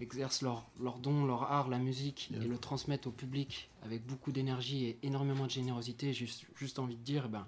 exercent 0.01 0.43
leur, 0.43 0.65
leur 0.83 0.99
don, 0.99 1.27
leur 1.27 1.43
art, 1.59 1.69
la 1.69 1.79
musique, 1.79 2.31
et 2.43 2.47
le 2.55 2.59
transmettent 2.59 3.07
au 3.07 3.11
public 3.11 3.69
avec 3.85 4.07
beaucoup 4.07 4.33
d'énergie 4.33 4.81
et 4.89 4.99
énormément 5.03 5.47
de 5.47 5.51
générosité, 5.51 6.13
j'ai 6.13 6.27
juste, 6.27 6.47
juste 6.57 6.79
envie 6.79 6.97
de 6.97 7.03
dire, 7.03 7.25
eh 7.27 7.33
ben, 7.33 7.45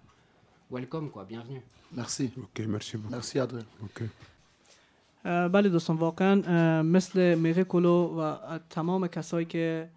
welcome, 0.71 1.11
quoi, 1.11 1.25
bienvenue. 1.25 1.62
Merci. 1.92 2.31
Ok, 2.38 2.59
merci 2.66 2.97
beaucoup. 2.97 3.14
Merci 3.14 3.38
Adrien. 3.38 3.64
Ok. 3.85 4.03
اه، 5.25 5.49
بله 5.49 5.68
دوستان 5.68 5.97
واقعا 5.97 6.42
اه، 6.47 6.83
مثل 6.83 7.35
میغه 7.35 7.64
کلو 7.64 8.07
و 8.07 8.18
اه، 8.18 8.61
تمام 8.71 9.07
کسایی 9.07 9.47
که 9.47 9.88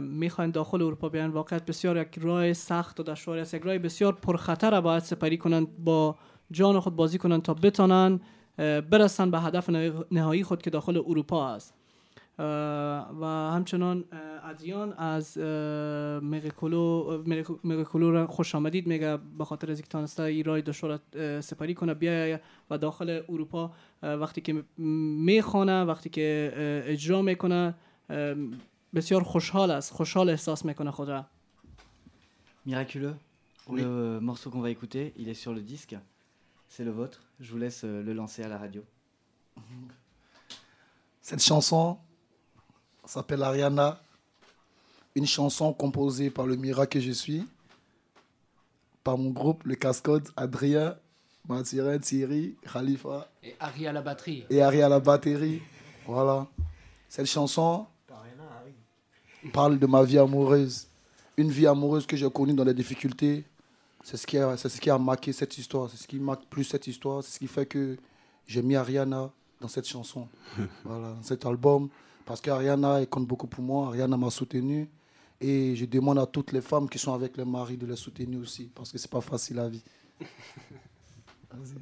میخواین 0.00 0.50
داخل 0.50 0.82
اروپا 0.82 1.08
بیان 1.08 1.30
واقعا 1.30 1.58
بسیار 1.58 1.96
یک 1.96 2.18
راه 2.18 2.52
سخت 2.52 3.00
و 3.00 3.02
دشواری 3.02 3.40
است 3.40 3.54
یک 3.54 3.62
راه 3.62 3.78
بسیار 3.78 4.12
پرخطر 4.12 4.70
را 4.70 4.80
باید 4.80 5.02
سپری 5.02 5.38
کنند 5.38 5.84
با 5.84 6.16
جان 6.50 6.80
خود 6.80 6.96
بازی 6.96 7.18
کنند 7.18 7.42
تا 7.42 7.54
بتانند 7.54 8.20
اه، 8.20 8.26
برسن 8.89 9.31
به 9.31 9.39
هدف 9.39 9.69
نه- 9.69 9.93
نهایی 10.11 10.43
خود 10.43 10.61
که 10.61 10.69
داخل 10.69 10.97
اروپا 10.97 11.53
است 11.53 11.73
و 13.21 13.25
همچنان 13.53 14.05
اه، 14.11 14.49
ادریان 14.49 14.93
از 14.93 15.37
مگکولو 16.23 17.17
مگکولو 17.63 18.11
را 18.11 18.27
خوش 18.27 18.55
آمدید 18.55 18.87
میگه 18.87 19.17
به 19.37 19.45
خاطر 19.45 19.71
از 19.71 19.83
این 20.19 20.43
راه 20.43 20.61
دشوار 20.61 20.99
سپری 21.41 21.73
کنه 21.73 21.93
بیای 21.93 22.39
و 22.69 22.77
داخل 22.77 23.21
اروپا 23.29 23.71
وقتی 24.03 24.41
که 24.41 24.63
می‌خوانه 24.77 25.83
وقتی 25.83 26.09
که 26.09 26.53
اجرا 26.85 27.21
می‌کنه 27.21 27.75
بسیار 28.95 29.23
خوشحال 29.23 29.71
است 29.71 29.91
خوشحال 29.93 30.29
احساس 30.29 30.65
می‌کنه 30.65 30.91
خود 30.91 31.09
را 31.09 31.25
Miraculeux, 32.67 33.15
Oui. 33.67 33.81
le 33.81 34.19
morceau 34.29 34.49
qu'on 34.51 34.61
va 34.67 34.69
écouter, 34.69 35.03
il 35.21 35.27
est 35.29 35.39
sur 35.43 35.53
le 35.57 35.61
disque. 35.73 35.95
C'est 36.73 36.83
le 36.89 36.91
vôtre. 36.91 37.19
Je 37.39 37.51
vous 37.51 37.57
laisse 37.57 37.83
euh, 37.83 38.01
le 38.03 38.13
lancer 38.13 38.43
à 38.43 38.47
la 38.47 38.57
radio. 38.57 38.83
Cette 41.21 41.41
chanson 41.43 41.97
s'appelle 43.05 43.43
Ariana, 43.43 44.01
une 45.15 45.25
chanson 45.27 45.73
composée 45.73 46.29
par 46.29 46.45
le 46.47 46.55
Mira 46.55 46.87
que 46.87 46.99
je 46.99 47.11
suis, 47.11 47.45
par 49.03 49.17
mon 49.17 49.29
groupe, 49.29 49.63
le 49.65 49.75
Cascode, 49.75 50.29
Adrien, 50.35 50.97
Mathurin, 51.47 51.97
Thierry, 51.99 52.55
Khalifa 52.71 53.29
Et 53.43 53.55
Harry 53.59 53.87
à 53.87 53.91
la 53.93 54.01
batterie. 54.01 54.45
et 54.49 54.61
Ari 54.61 54.81
à 54.81 54.89
la 54.89 54.99
batterie. 54.99 55.61
Voilà. 56.05 56.47
Cette 57.07 57.25
chanson 57.27 57.85
parle 59.53 59.79
de 59.79 59.85
ma 59.87 60.03
vie 60.03 60.17
amoureuse. 60.17 60.87
Une 61.37 61.49
vie 61.49 61.67
amoureuse 61.67 62.05
que 62.05 62.17
j'ai 62.17 62.29
connue 62.29 62.53
dans 62.53 62.65
les 62.65 62.73
difficultés, 62.73 63.45
C'est 64.03 64.17
ce, 64.17 64.25
qui 64.25 64.37
a, 64.37 64.55
c'est 64.57 64.69
ce 64.69 64.79
qui 64.79 64.89
a 64.89 64.97
marqué 64.97 65.33
cette 65.33 65.57
histoire, 65.57 65.89
c'est 65.89 65.97
ce 65.97 66.07
qui 66.07 66.19
marque 66.19 66.45
plus 66.45 66.63
cette 66.63 66.87
histoire, 66.87 67.23
c'est 67.23 67.33
ce 67.33 67.39
qui 67.39 67.47
fait 67.47 67.65
que 67.65 67.97
j'ai 68.47 68.61
mis 68.61 68.75
Ariana 68.75 69.29
dans 69.59 69.67
cette 69.67 69.87
chanson, 69.87 70.27
voilà, 70.85 71.13
dans 71.13 71.23
cet 71.23 71.45
album, 71.45 71.89
parce 72.25 72.39
qu'Ariana, 72.41 73.01
elle 73.01 73.07
compte 73.07 73.27
beaucoup 73.27 73.47
pour 73.47 73.63
moi, 73.63 73.87
Ariana 73.87 74.15
m'a 74.17 74.29
soutenu, 74.29 74.89
et 75.41 75.75
je 75.75 75.85
demande 75.85 76.19
à 76.19 76.25
toutes 76.25 76.51
les 76.53 76.61
femmes 76.61 76.89
qui 76.89 76.97
sont 76.97 77.13
avec 77.13 77.37
les 77.37 77.45
maris 77.45 77.77
de 77.77 77.85
les 77.85 77.95
soutenir 77.95 78.39
aussi, 78.39 78.71
parce 78.73 78.91
que 78.91 78.97
c'est 78.97 79.11
pas 79.11 79.21
facile 79.21 79.57
la 79.57 79.69
vie. 79.69 79.83
Vas-y. 81.51 81.75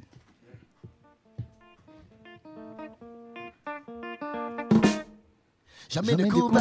Jamais 5.88 6.14
de 6.16 6.24
combat, 6.26 6.60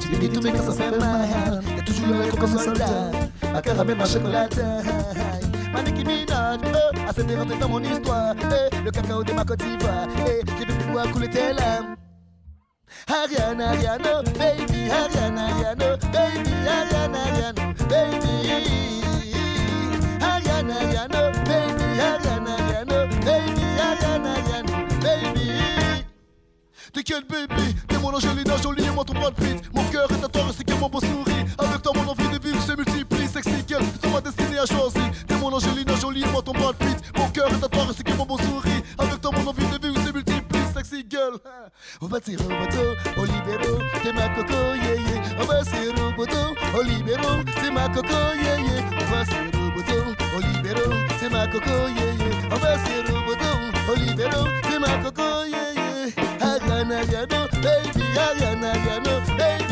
tu 0.00 0.08
me 0.08 0.16
dis 0.16 0.28
tout 0.30 0.40
mais 0.42 0.50
quand 0.50 0.62
ça 0.62 0.72
fait 0.72 0.98
mal. 0.98 1.28
Y'a 1.76 1.82
toujours 1.82 2.06
le 2.08 2.36
comme 2.40 2.58
soldat, 2.58 3.10
ma 3.52 3.60
caramel, 3.60 3.96
ma 3.98 4.06
chocolate 4.06 4.58
Ma 5.72 5.82
Nicki 5.82 6.04
Minaj, 6.04 6.60
oh, 6.64 6.96
assez 7.08 7.22
de 7.24 7.36
rentrer 7.36 7.58
dans 7.58 7.68
mon 7.68 7.82
histoire. 7.82 8.34
Eh, 8.40 8.82
Le 8.84 8.90
cacao 8.90 9.22
de 9.22 9.32
ma 9.34 9.44
Côte 9.44 9.58
d'Ivoire, 9.58 10.06
eh, 10.26 10.40
je 10.46 10.64
vais 10.64 10.72
plus 11.04 11.12
couler 11.12 11.28
tes 11.28 11.52
larmes. 11.52 11.96
Ariana, 13.08 13.68
Ariana, 13.70 14.22
baby, 14.38 14.90
Ariana, 14.90 15.46
Ariana, 15.48 15.96
baby, 16.12 16.50
Ariana, 16.66 17.18
Ariana, 17.26 17.74
baby. 17.90 18.34
Ariana, 20.20 20.74
Ariana, 20.80 21.30
baby, 21.44 22.00
Ariana, 22.00 22.35
T'es 26.96 27.02
quel 27.02 27.24
bébé? 27.24 27.74
T'es 27.88 27.98
mon 27.98 28.08
Angelina 28.08 28.56
Jolie 28.56 28.82
et 28.82 28.90
moi 28.90 29.04
ton 29.04 29.12
Brad 29.12 29.34
Pitt 29.34 29.62
Mon 29.74 29.84
cœur 29.90 30.08
est 30.10 30.24
à 30.24 30.28
toi 30.28 30.44
ainsi 30.48 30.64
que 30.64 30.72
mon 30.80 30.88
beau 30.88 30.98
souris 30.98 31.44
Avec 31.58 31.82
toi 31.82 31.92
mon 31.94 32.10
envie 32.10 32.26
de 32.26 32.42
vivre 32.42 32.62
se 32.62 32.72
multiplie. 32.72 33.28
Sexy 33.28 33.52
girl, 33.68 33.84
toi 34.00 34.12
ma 34.14 34.20
destinée 34.22 34.58
a 34.58 34.64
choisi. 34.64 35.04
T'es 35.28 35.36
mon 35.36 35.52
Angelina 35.52 35.94
Jolie 36.00 36.22
et 36.22 36.26
moi 36.32 36.40
ton 36.40 36.52
Brad 36.52 36.74
Pitt 36.76 36.96
Mon 37.18 37.28
cœur 37.28 37.48
est 37.48 37.62
à 37.62 37.68
toi 37.68 37.86
ainsi 37.90 38.02
que 38.02 38.14
mon 38.14 38.24
beau 38.24 38.38
souris 38.38 38.82
Avec 38.96 39.20
toi 39.20 39.30
mon 39.30 39.46
envie 39.46 39.66
de 39.66 39.86
vivre 39.86 40.06
se 40.06 40.10
multiplie. 40.10 40.60
Sexy 40.74 41.04
girl 41.06 41.36
On 42.00 42.06
va 42.06 42.18
tirer 42.18 42.42
au 42.42 42.48
bateau, 42.48 43.20
au 43.20 43.24
libéro, 43.26 43.76
t'es 44.02 44.12
ma 44.14 44.28
coco, 44.30 44.54
yeah 44.54 44.94
yeah. 44.94 45.36
On 45.38 45.44
va 45.44 45.64
tirer 45.64 46.00
au 46.00 46.16
bateau, 46.16 46.78
au 46.78 46.82
libéro, 46.82 47.44
t'es 47.60 47.70
ma 47.72 47.88
coco, 47.90 48.08
yeah 48.08 48.56
yeah. 48.56 48.82
On 49.02 49.12
va 49.12 49.24
tirer 49.26 49.50
au 49.52 49.70
bateau, 49.76 50.00
au 50.34 50.40
libéro, 50.40 50.92
t'es 51.20 51.28
ma 51.28 51.46
coco, 51.46 51.68
yeah 51.68 52.24
yeah. 52.24 52.48
On 52.50 52.56
va 52.56 52.78
tirer 52.78 53.12
au 53.12 53.20
bateau, 53.28 53.92
au 53.92 53.94
libéro, 53.96 54.48
t'es 54.62 54.78
ma 54.78 54.96
coco, 55.04 55.44
yeah 55.44 55.74
yeah. 55.74 55.85
Ariana, 56.14 57.00
Ariana, 57.02 57.48
baby, 57.62 58.04
Ariana, 58.26 58.72
Ariana, 58.74 59.14
baby, 59.38 59.38
Ariana, 59.38 59.65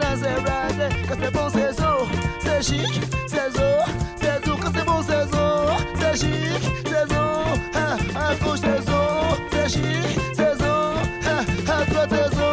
Quand 0.00 1.16
c'est 1.20 1.30
bon, 1.32 1.48
c'est 1.50 1.72
zo. 1.72 2.08
C'est 2.40 2.62
chic, 2.62 3.00
c'est. 3.28 3.50
C'est 4.16 4.40
c'est 4.74 4.84
bon, 4.84 5.02
c'est 5.02 5.26
zo. 5.30 5.44
C'est 6.00 6.16
chic, 6.16 6.62
c'est. 6.84 7.14
Hein, 7.74 7.96
c'est 8.56 8.82
zo. 8.86 9.00
C'est 9.52 9.68
chic, 9.68 10.18
c'est 10.34 10.56
zo. 10.58 10.72
Hein, 11.26 11.44
À 11.68 11.84
droite, 11.84 12.10
c'est 12.10 12.30
zo, 12.34 12.48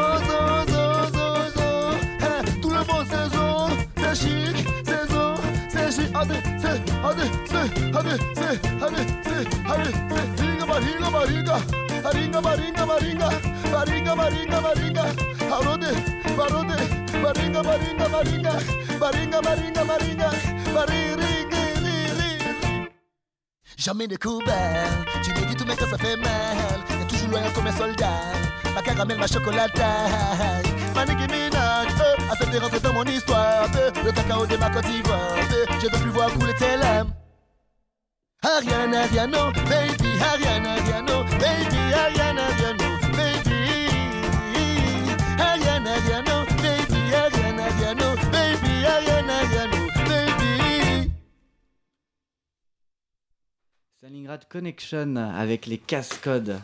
zo. 0.71 0.81
Hein, 2.21 2.39
Tout 2.61 2.69
le 2.69 2.75
monde, 2.77 3.07
c'est 3.09 3.27
zo. 3.35 3.45
C'est 3.97 4.15
chic, 4.15 4.57
c'est. 4.85 5.89
C'est. 5.91 6.15
Allez, 6.15 6.41
c'est, 6.59 6.79
allez, 7.03 7.29
c'est, 7.45 7.69
allez, 7.97 8.17
c'est, 8.35 8.59
allez, 8.83 9.05
c'est, 9.23 9.45
allez, 9.71 9.93
c'est. 10.09 10.41
Ringa, 10.41 10.65
baringa, 10.65 11.09
baringa. 11.09 11.57
Baringa, 12.03 12.39
baringa, 12.41 12.85
baringa. 12.85 13.29
Baringa, 13.71 14.15
baringa, 14.15 14.61
baringa. 14.61 16.20
Barode. 16.41 16.77
Baringa, 17.23 17.61
baringa, 17.63 18.05
baringa. 18.13 18.53
Baringa, 19.01 19.39
baringa, 19.41 19.83
baringa. 19.89 20.29
Baringa, 20.75 21.21
Jamais 23.77 24.07
Cuba, 24.09 24.53
tu 25.23 25.31
me 25.31 25.43
dis 25.47 25.55
tout 25.55 25.65
mais 25.67 25.75
quand 25.75 25.89
ça 25.89 25.97
fait 25.97 26.15
mal 26.15 26.79
T'es 26.87 27.07
toujours 27.07 27.29
loyal 27.29 27.51
comme 27.51 27.65
un 27.65 27.71
soldat 27.71 28.09
Ma 28.75 28.81
caramel, 28.83 29.17
ma 29.17 29.25
chocolate 29.25 29.81
Ma 30.93 31.03
Nicki 31.03 31.25
Minaj, 31.33 31.87
oh, 31.97 32.21
assez 32.31 32.45
de 32.51 32.59
rentrer 32.59 32.79
dans 32.79 32.93
mon 32.93 33.03
histoire 33.05 33.67
oh, 33.73 33.99
Le 34.05 34.11
cacao 34.11 34.45
de 34.45 34.55
ma 34.57 34.69
Côte 34.69 34.85
d'Ivoire 34.85 35.35
oh, 35.35 35.73
Je 35.81 35.87
veux 35.87 35.99
plus 35.99 36.11
voir 36.11 36.31
couler 36.31 36.53
tes 36.53 36.77
larmes 36.77 37.11
Ariana, 38.43 39.01
Ariana, 39.01 39.51
baby, 39.67 40.09
Ariana, 40.31 40.73
Ariana, 40.73 41.23
baby, 41.39 41.81
Ariana, 41.91 42.43
Ariana, 42.49 42.90
Stalingrad 54.10 54.46
Connection 54.48 55.16
avec 55.16 55.66
les 55.66 55.78
cascodes. 55.78 56.60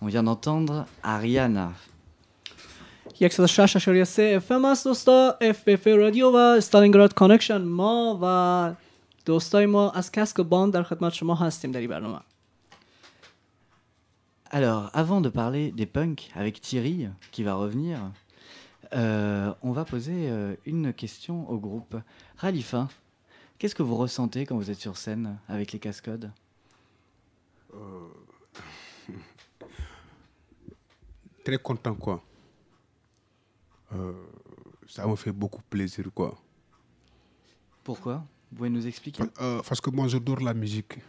On 0.00 0.06
vient 0.06 0.22
d'entendre 0.22 0.86
Ariana. 1.02 1.72
106.3 3.20 4.40
FM 4.40 4.64
است 4.64 4.84
دوستا 4.84 5.38
FFA 5.40 5.86
رادیو 5.86 6.30
و 6.30 6.36
استالینگراد 6.36 7.14
کانکشن 7.14 7.62
ما 7.62 8.18
و 8.22 8.74
دوستای 9.24 9.66
ما 9.66 9.90
از 9.90 10.12
کسک 10.12 10.38
و 10.38 10.44
باند 10.44 10.72
در 10.72 10.82
خدمت 10.82 11.12
شما 11.12 11.34
هستیم 11.34 11.72
در 11.72 11.80
این 11.80 11.90
برنامه 11.90 12.20
Alors, 14.50 14.90
avant 14.94 15.20
de 15.20 15.28
parler 15.28 15.72
des 15.72 15.86
punks 15.86 16.30
avec 16.34 16.60
Thierry, 16.60 17.08
qui 17.32 17.42
va 17.42 17.54
revenir, 17.54 17.98
euh, 18.94 19.52
on 19.62 19.72
va 19.72 19.84
poser 19.84 20.30
euh, 20.30 20.54
une 20.64 20.92
question 20.92 21.50
au 21.50 21.58
groupe. 21.58 21.96
Ralifa, 22.38 22.88
qu'est-ce 23.58 23.74
que 23.74 23.82
vous 23.82 23.96
ressentez 23.96 24.46
quand 24.46 24.56
vous 24.56 24.70
êtes 24.70 24.80
sur 24.80 24.96
scène 24.96 25.38
avec 25.48 25.72
les 25.72 25.80
cascodes 25.80 26.30
Très 31.43 31.57
content, 31.57 31.95
quoi. 31.95 32.21
Euh, 33.93 34.13
ça 34.87 35.07
me 35.07 35.15
fait 35.15 35.31
beaucoup 35.31 35.61
plaisir, 35.69 36.05
quoi. 36.13 36.37
Pourquoi? 37.83 38.23
Vous 38.51 38.57
pouvez 38.57 38.69
nous 38.69 38.85
expliquer? 38.85 39.23
Euh, 39.41 39.61
parce 39.67 39.81
que 39.81 39.89
moi, 39.89 40.07
j'adore 40.07 40.39
la 40.41 40.53
musique. 40.53 40.99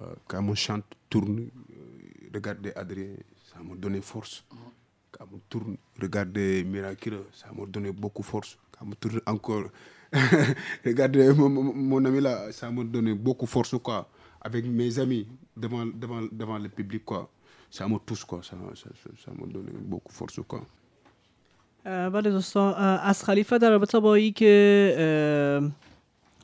Euh, 0.00 0.14
quand 0.28 0.44
on 0.46 0.54
chante, 0.54 0.84
tourne, 1.08 1.40
euh, 1.40 2.28
regardez 2.34 2.72
Adrien, 2.76 3.14
ça 3.50 3.58
m'a 3.62 3.74
donné 3.74 4.00
force. 4.00 4.44
Quand 5.10 5.26
on 5.32 5.38
tourne, 5.48 5.76
regardez 6.00 6.62
Miracle, 6.64 7.22
ça 7.32 7.50
m'a 7.52 7.66
donné 7.66 7.90
beaucoup 7.90 8.22
force. 8.22 8.58
Quand 8.70 8.86
on 8.86 8.92
tourne 8.94 9.20
encore, 9.26 9.64
regardez 10.84 11.32
mon, 11.32 11.48
mon- 11.48 11.74
mon 11.74 12.04
ami 12.04 12.20
là, 12.20 12.52
ça 12.52 12.70
m'a 12.70 12.84
donné 12.84 13.14
beaucoup 13.14 13.46
force, 13.46 13.74
quoi. 13.82 14.08
Avec 14.48 14.64
mes 14.80 14.92
amis, 15.04 15.26
devant, 15.64 15.86
devant, 16.02 16.22
devant 16.40 16.58
le 16.64 16.70
public, 16.78 17.02
quoi. 17.10 17.22
Ça 17.76 17.82
me 17.88 17.98
touche, 18.08 18.24
quoi. 18.30 18.40
Ça, 18.48 18.56
ça, 18.80 18.88
ça, 19.00 19.08
ça 19.22 19.30
m'a 19.36 19.46
donné 19.54 19.72
beaucoup 19.92 20.12
de 20.12 20.18
force, 20.20 20.40
quoi. 20.52 20.62
اه، 21.86 22.10
بله 22.10 22.30
دوستان 22.30 22.74
از 23.02 23.24
خلیفه 23.24 23.58
در 23.58 23.70
رابطه 23.70 24.00
با 24.00 24.14
ای 24.14 24.30
که 24.32 24.52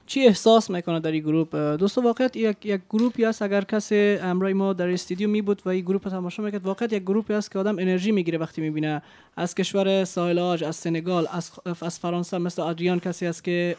چی 0.06 0.26
احساس 0.26 0.70
می‌کنه 0.70 1.00
در 1.00 1.12
این 1.12 1.22
گروه 1.22 1.54
اه، 1.54 1.76
دوستان 1.76 2.04
واقعیت 2.04 2.36
یک 2.36 2.66
یک 2.66 2.80
گروپی 2.90 3.24
است 3.24 3.42
اگر 3.42 3.64
کسی 3.64 4.18
امرای 4.22 4.52
ما 4.52 4.72
در 4.72 4.90
استودیو 4.90 5.28
می 5.28 5.42
بود 5.42 5.62
و 5.64 5.68
این 5.68 5.84
گروپ 5.84 6.04
رو 6.04 6.10
تماشا 6.10 6.42
می‌کرد 6.42 6.66
واقعیت 6.66 6.92
یک 6.92 7.02
گروپی 7.02 7.34
است 7.34 7.50
که 7.50 7.58
آدم 7.58 7.78
انرژی 7.78 8.12
می‌گیره 8.12 8.38
وقتی 8.38 8.60
می‌بینه 8.60 9.02
از 9.36 9.54
کشور 9.54 10.04
ساحل 10.04 10.38
آج 10.38 10.64
از 10.64 10.76
سنگال 10.76 11.26
از 11.30 11.50
از 11.82 11.98
فرانسه 11.98 12.38
مثل 12.38 12.62
آدریان 12.62 13.00
کسی 13.00 13.26
است 13.26 13.44
که 13.44 13.76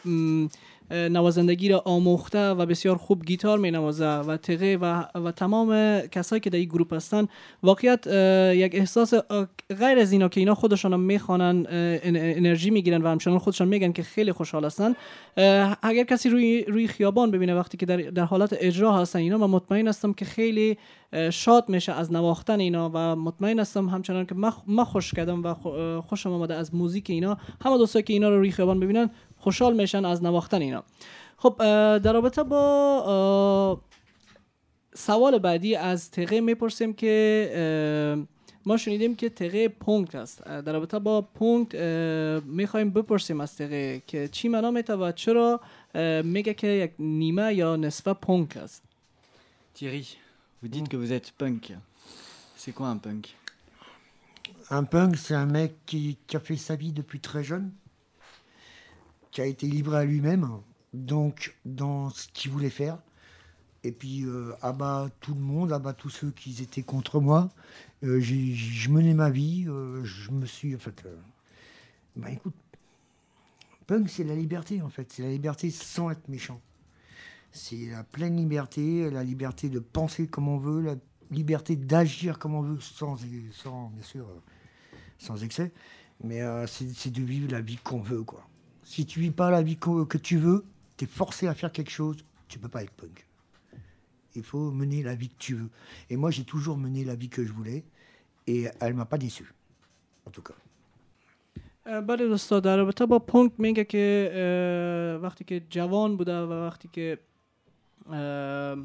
نوازندگی 0.90 1.68
را 1.68 1.82
آموخته 1.84 2.50
و 2.50 2.66
بسیار 2.66 2.96
خوب 2.96 3.24
گیتار 3.24 3.58
می 3.58 3.70
نوازه 3.70 4.06
و 4.06 4.36
تقه 4.36 4.78
و, 4.80 5.04
و 5.18 5.32
تمام 5.32 6.00
کسایی 6.00 6.40
که 6.40 6.50
در 6.50 6.58
این 6.58 6.68
گروپ 6.68 6.94
هستن 6.94 7.26
واقعیت 7.62 8.06
یک 8.56 8.74
احساس 8.74 9.14
غیر 9.78 9.98
از 9.98 10.12
اینا 10.12 10.28
که 10.28 10.40
اینا 10.40 10.54
خودشان 10.54 10.92
هم 10.92 11.00
می‌خوانن 11.00 11.66
انرژی 12.02 12.70
می‌گیرن 12.70 13.02
و 13.02 13.08
همچنان 13.08 13.38
خودشان 13.38 13.68
میگن 13.68 13.92
که 13.92 14.02
خیلی 14.02 14.32
خوشحال 14.32 14.64
هستن. 14.64 14.94
اگر 15.82 16.04
کسی 16.04 16.28
روی 16.28 16.64
روی 16.64 16.88
خیابان 16.88 17.30
ببینه 17.30 17.54
وقتی 17.54 17.76
که 17.76 17.86
در, 17.86 17.96
در 17.96 18.24
حالت 18.24 18.56
اجرا 18.60 18.92
هستن 18.92 19.18
اینا 19.18 19.38
من 19.38 19.50
مطمئن 19.50 19.88
هستم 19.88 20.12
که 20.12 20.24
خیلی 20.24 20.78
شاد 21.30 21.68
میشه 21.68 21.92
از 21.92 22.12
نواختن 22.12 22.60
اینا 22.60 22.90
و 22.94 23.16
مطمئن 23.16 23.58
هستم 23.58 23.88
همچنان 23.88 24.26
که 24.26 24.34
من 24.66 24.84
خوش 24.84 25.14
کردم 25.14 25.42
و 25.44 25.54
خوشم 26.00 26.32
آمده 26.32 26.54
از 26.54 26.74
موزیک 26.74 27.10
اینا. 27.10 27.38
همه 27.64 27.78
دوستایی 27.78 28.02
که 28.02 28.12
اینا 28.12 28.28
رو 28.28 28.38
روی 28.38 28.50
خیابان 28.50 28.80
ببینن 28.80 29.10
خوشحال 29.44 29.74
میشن 29.76 30.04
از 30.04 30.22
نواختن 30.22 30.60
اینا. 30.62 30.82
خب 31.36 31.54
در 31.98 32.12
رابطه 32.12 32.42
با 32.42 33.80
سوال 34.94 35.38
بعدی 35.38 35.76
از 35.76 36.10
تقه 36.10 36.40
می‌پرسیم 36.40 36.92
که 36.92 38.24
ما 38.66 38.76
شنیدیم 38.76 39.14
که 39.16 39.28
تقه 39.28 39.68
پونک 39.68 40.14
است. 40.14 40.44
در 40.44 40.72
رابطه 40.72 40.98
با 40.98 41.22
پونک 41.22 41.74
می‌خوایم 42.44 42.90
بپرسیم 42.90 43.40
از 43.40 43.56
تقه 43.56 44.02
که 44.06 44.28
چی 44.28 44.48
معنا 44.48 44.70
میته 44.70 44.94
و 44.94 45.12
چرا 45.12 45.60
میگه 46.24 46.54
که 46.54 46.66
یک 46.66 46.92
نیمه 46.98 47.54
یا 47.54 47.76
نصفه 47.76 48.12
پونک 48.12 48.56
است؟ 48.56 48.82
Thierry, 49.76 50.06
vous 50.62 50.68
dites 50.68 50.88
que 50.88 50.96
vous 50.96 51.12
êtes 51.18 51.30
punk. 51.40 51.64
C'est 52.56 52.72
quoi 52.78 52.86
un 52.94 52.98
punk? 53.06 53.24
Un 54.78 54.84
punk, 54.84 55.12
c'est 55.24 55.38
un 55.44 55.50
mec 55.58 55.72
qui, 55.88 56.16
qui 56.26 56.36
a 56.36 56.40
fait 56.48 56.60
sa 56.68 56.76
vie 56.82 56.92
depuis 57.00 57.20
très 57.28 57.44
jeune, 57.50 57.66
qui 59.34 59.40
a 59.40 59.46
été 59.46 59.66
livré 59.66 59.96
à 59.98 60.04
lui-même, 60.04 60.48
donc 60.92 61.56
dans 61.64 62.08
ce 62.10 62.28
qu'il 62.28 62.52
voulait 62.52 62.70
faire. 62.70 62.98
Et 63.82 63.90
puis 63.90 64.24
euh, 64.24 64.52
abat 64.62 65.10
tout 65.20 65.34
le 65.34 65.40
monde, 65.40 65.72
abat 65.72 65.92
tous 65.92 66.08
ceux 66.08 66.30
qui 66.30 66.62
étaient 66.62 66.84
contre 66.84 67.20
moi. 67.20 67.50
Euh, 68.04 68.20
je 68.20 68.88
menais 68.90 69.12
ma 69.12 69.30
vie, 69.30 69.66
euh, 69.68 70.04
je 70.04 70.30
me 70.30 70.46
suis. 70.46 70.74
En 70.76 70.78
fait, 70.78 71.02
euh, 71.04 71.16
bah 72.14 72.30
écoute, 72.30 72.54
punk, 73.88 74.08
c'est 74.08 74.22
la 74.22 74.36
liberté 74.36 74.80
en 74.80 74.88
fait. 74.88 75.12
C'est 75.12 75.22
la 75.22 75.30
liberté 75.30 75.68
sans 75.70 76.10
être 76.10 76.28
méchant. 76.28 76.60
C'est 77.50 77.90
la 77.90 78.04
pleine 78.04 78.36
liberté, 78.36 79.10
la 79.10 79.24
liberté 79.24 79.68
de 79.68 79.80
penser 79.80 80.28
comme 80.28 80.46
on 80.46 80.58
veut, 80.58 80.80
la 80.80 80.94
liberté 81.32 81.74
d'agir 81.74 82.38
comme 82.38 82.54
on 82.54 82.62
veut, 82.62 82.80
sans, 82.80 83.16
sans 83.52 83.88
bien 83.88 84.02
sûr, 84.02 84.26
sans 85.18 85.42
excès. 85.42 85.72
Mais 86.22 86.40
c'est 86.66 87.10
de 87.10 87.22
vivre 87.22 87.50
la 87.50 87.60
vie 87.60 87.76
qu'on 87.76 88.00
veut, 88.00 88.22
quoi. 88.22 88.48
Si 88.83 89.05
tu 89.05 89.19
vis 89.19 89.31
pas 89.41 89.49
la 89.51 89.61
vie 89.61 89.77
qu'on- 89.83 90.05
que 90.13 90.17
tu 90.29 90.37
veux, 90.45 90.59
tu 90.97 91.05
es 91.05 91.07
forcé 91.07 91.43
à 91.47 91.53
faire 91.53 91.71
quelque 91.71 91.91
chose, 91.99 92.17
tu 92.47 92.55
peux 92.61 92.69
pas 92.75 92.83
être 92.85 92.95
punk. 93.01 93.17
Il 94.35 94.43
faut 94.43 94.71
mener 94.81 94.99
la 95.03 95.15
vie 95.21 95.29
que 95.33 95.39
tu 95.47 95.53
veux. 95.59 95.69
Et 96.09 96.15
moi, 96.21 96.29
j'ai 96.35 96.43
toujours 96.53 96.77
mené 96.85 97.03
la 97.11 97.15
vie 97.21 97.29
que 97.35 97.43
je 97.47 97.51
voulais, 97.51 97.83
et 98.47 98.59
elle 98.83 98.93
m'a 98.93 99.05
pas 99.13 99.17
déçu, 99.17 99.45
en 100.27 100.31
tout 100.31 100.41
cas. 100.49 100.57
اه، 101.85 102.01
بله 102.01 102.27
دوستا 102.27 102.59
در 102.59 102.77
رابطه 102.77 103.05
با 103.05 103.19
پونک 103.19 103.51
میگه 103.57 103.83
که 103.83 104.31
اه، 104.33 105.21
وقتی 105.25 105.43
که 105.43 105.61
جوان 105.69 106.17
بوده 106.17 106.37
و 106.41 106.51
وقتی 106.67 106.87
که 106.93 107.17
اه، 108.09 108.77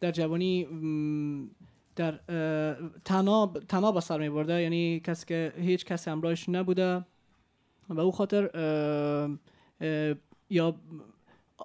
در 0.00 0.10
جوانی 0.12 0.64
م، 0.64 1.50
در 1.96 2.12
اه، 2.28 2.90
تنها 3.04 3.52
تنها 3.68 3.92
به 3.92 4.00
سر 4.00 4.18
می 4.18 4.30
برده 4.30 4.62
یعنی 4.62 5.00
کسی 5.00 5.26
که 5.26 5.52
هیچ 5.56 5.84
کسی 5.84 6.10
همراهش 6.10 6.48
نبوده 6.48 7.04
و 7.89 7.99
او 7.99 8.11
خاطر 8.11 8.49
یا 10.49 10.75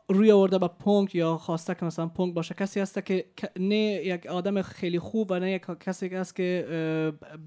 روی 0.08 0.32
آورده 0.32 0.58
به 0.58 0.68
پونک 0.68 1.14
یا 1.14 1.36
خواسته 1.36 1.74
که 1.74 1.84
مثلا 1.84 2.06
پونک 2.06 2.34
باشه 2.34 2.54
کسی 2.54 2.80
هست 2.80 3.04
که 3.04 3.24
نه 3.56 3.76
یک 4.04 4.26
آدم 4.26 4.62
خیلی 4.62 4.98
خوب 4.98 5.30
و 5.30 5.38
نه 5.38 5.50
یک 5.50 5.62
کسی 5.80 6.08
که 6.08 6.18
هست 6.18 6.36
که 6.36 6.66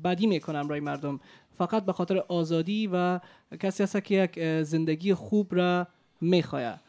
بدی 0.04 0.28
می‌کنه 0.28 0.64
برای 0.64 0.80
مردم 0.80 1.20
فقط 1.58 1.86
به 1.86 1.94
خاطر 1.94 2.18
آزادی 2.18 2.90
و 2.94 3.20
کسی 3.60 3.84
هست 3.84 4.04
که 4.04 4.16
یک 4.16 4.64
زندگی 4.64 5.14
خوب 5.14 5.56
را 5.56 5.88
می‌خواه 6.22 6.80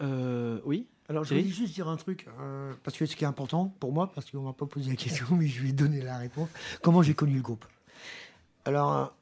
Euh, 0.00 0.60
oui 0.64 0.86
Alors, 1.08 1.24
je 1.24 1.34
voulais 1.34 1.48
juste 1.48 1.74
dire 1.74 1.88
un 1.88 1.96
truc, 1.96 2.28
euh, 2.28 2.72
parce 2.84 2.96
que 2.96 3.04
ce 3.04 3.16
qui 3.16 3.24
est 3.24 3.26
important 3.26 3.74
pour 3.80 3.92
moi, 3.92 4.12
parce 4.14 4.30
qu'on 4.30 4.42
m'a 4.42 4.52
pas 4.52 4.66
posé 4.66 4.90
la 4.90 4.96
question, 4.96 5.26
mais 5.32 5.48
je 5.48 5.60
vais 5.60 5.72
donner 5.72 6.02
la 6.02 6.18
réponse. 6.18 6.48
Comment 6.82 7.02
j'ai 7.02 7.14
connu 7.14 7.34
le 7.34 7.42
groupe 7.42 7.64
Alors, 8.64 9.12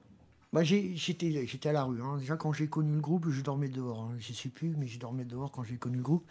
j'ai- 0.63 0.95
j'étais 0.97 1.47
j'étais 1.47 1.69
à 1.69 1.73
la 1.73 1.85
rue. 1.85 2.03
hein. 2.03 2.17
Déjà, 2.19 2.37
quand 2.37 2.53
j'ai 2.53 2.69
connu 2.69 2.93
le 2.95 3.01
groupe, 3.01 3.29
je 3.31 3.41
dormais 3.43 3.69
dehors. 3.69 4.03
hein. 4.03 4.17
Je 4.19 4.33
sais 4.33 4.49
plus, 4.49 4.75
mais 4.77 4.87
je 4.87 4.99
dormais 4.99 5.25
dehors 5.25 5.51
quand 5.53 5.63
j'ai 5.63 5.77
connu 5.77 5.97
le 5.99 6.03
groupe. 6.03 6.25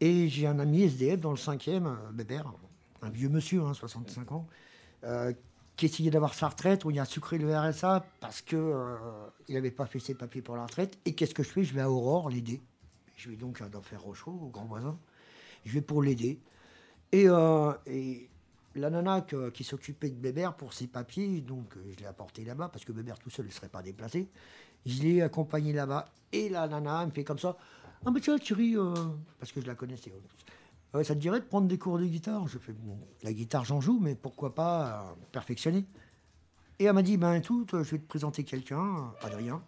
Et 0.00 0.28
j'ai 0.28 0.46
un 0.46 0.58
ami 0.58 0.82
SDF 0.82 1.20
dans 1.20 1.30
le 1.30 1.36
cinquième, 1.36 1.86
euh, 1.86 2.12
Bébert, 2.12 2.52
un 3.02 3.10
vieux 3.10 3.28
monsieur, 3.28 3.62
hein, 3.62 3.74
65 3.74 4.32
ans, 4.32 4.46
euh, 5.04 5.32
qui 5.76 5.86
essayait 5.86 6.10
d'avoir 6.10 6.34
sa 6.34 6.48
retraite. 6.48 6.84
On 6.84 6.90
y 6.90 6.98
a 6.98 7.04
sucré 7.04 7.38
le 7.38 7.56
RSA 7.56 8.04
parce 8.20 8.42
que 8.42 8.56
euh, 8.56 8.96
il 9.48 9.54
n'avait 9.54 9.70
pas 9.70 9.86
fait 9.86 9.98
ses 10.00 10.14
papiers 10.14 10.42
pour 10.42 10.56
la 10.56 10.64
retraite. 10.66 10.98
Et 11.04 11.14
qu'est-ce 11.14 11.34
que 11.34 11.42
je 11.42 11.48
fais? 11.48 11.64
Je 11.64 11.74
vais 11.74 11.80
à 11.80 11.90
Aurore 11.90 12.28
l'aider. 12.30 12.60
Je 13.16 13.30
vais 13.30 13.36
donc 13.36 13.60
à 13.62 13.68
d'enfer 13.68 14.00
Rochaud, 14.02 14.32
au 14.42 14.48
grand 14.48 14.64
voisin. 14.66 14.98
Je 15.64 15.72
vais 15.72 15.80
pour 15.80 16.02
l'aider. 16.02 16.38
Et, 17.12 17.28
euh, 17.28 17.72
et 17.86 18.28
la 18.74 18.90
nana 18.90 19.24
qui 19.52 19.64
s'occupait 19.64 20.10
de 20.10 20.16
Bébert 20.16 20.54
pour 20.54 20.72
ses 20.72 20.86
papiers, 20.86 21.40
donc 21.40 21.76
euh, 21.76 21.80
je 21.92 22.00
l'ai 22.00 22.06
apporté 22.06 22.44
là-bas, 22.44 22.68
parce 22.68 22.84
que 22.84 22.92
Bébert 22.92 23.18
tout 23.18 23.30
seul 23.30 23.46
ne 23.46 23.50
serait 23.50 23.68
pas 23.68 23.82
déplacé. 23.82 24.28
Je 24.86 25.02
l'ai 25.02 25.22
accompagné 25.22 25.72
là-bas. 25.72 26.06
Et 26.32 26.48
la 26.48 26.66
nana 26.68 27.06
me 27.06 27.10
fait 27.12 27.24
comme 27.24 27.38
ça. 27.38 27.56
Ah, 28.04 28.10
mais 28.10 28.20
tiens, 28.20 28.36
Thierry, 28.38 28.76
euh, 28.76 28.92
parce 29.38 29.52
que 29.52 29.60
je 29.60 29.66
la 29.66 29.74
connaissais. 29.74 30.12
euh, 30.94 31.02
ça 31.04 31.14
te 31.14 31.20
dirait 31.20 31.40
de 31.40 31.44
prendre 31.44 31.68
des 31.68 31.78
cours 31.78 31.98
de 31.98 32.04
guitare? 32.04 32.46
Je 32.48 32.58
fais, 32.58 32.72
bon, 32.72 32.98
la 33.22 33.32
guitare, 33.32 33.64
j'en 33.64 33.80
joue, 33.80 33.98
mais 34.00 34.14
pourquoi 34.14 34.54
pas 34.54 34.86
euh, 35.00 35.14
perfectionner 35.32 35.84
Et 36.78 36.84
elle 36.84 36.92
m'a 36.92 37.02
dit, 37.02 37.16
ben 37.16 37.40
tout, 37.40 37.66
je 37.72 37.76
vais 37.78 37.98
te 37.98 38.06
présenter 38.06 38.44
quelqu'un, 38.44 39.12
Adrien. 39.22 39.62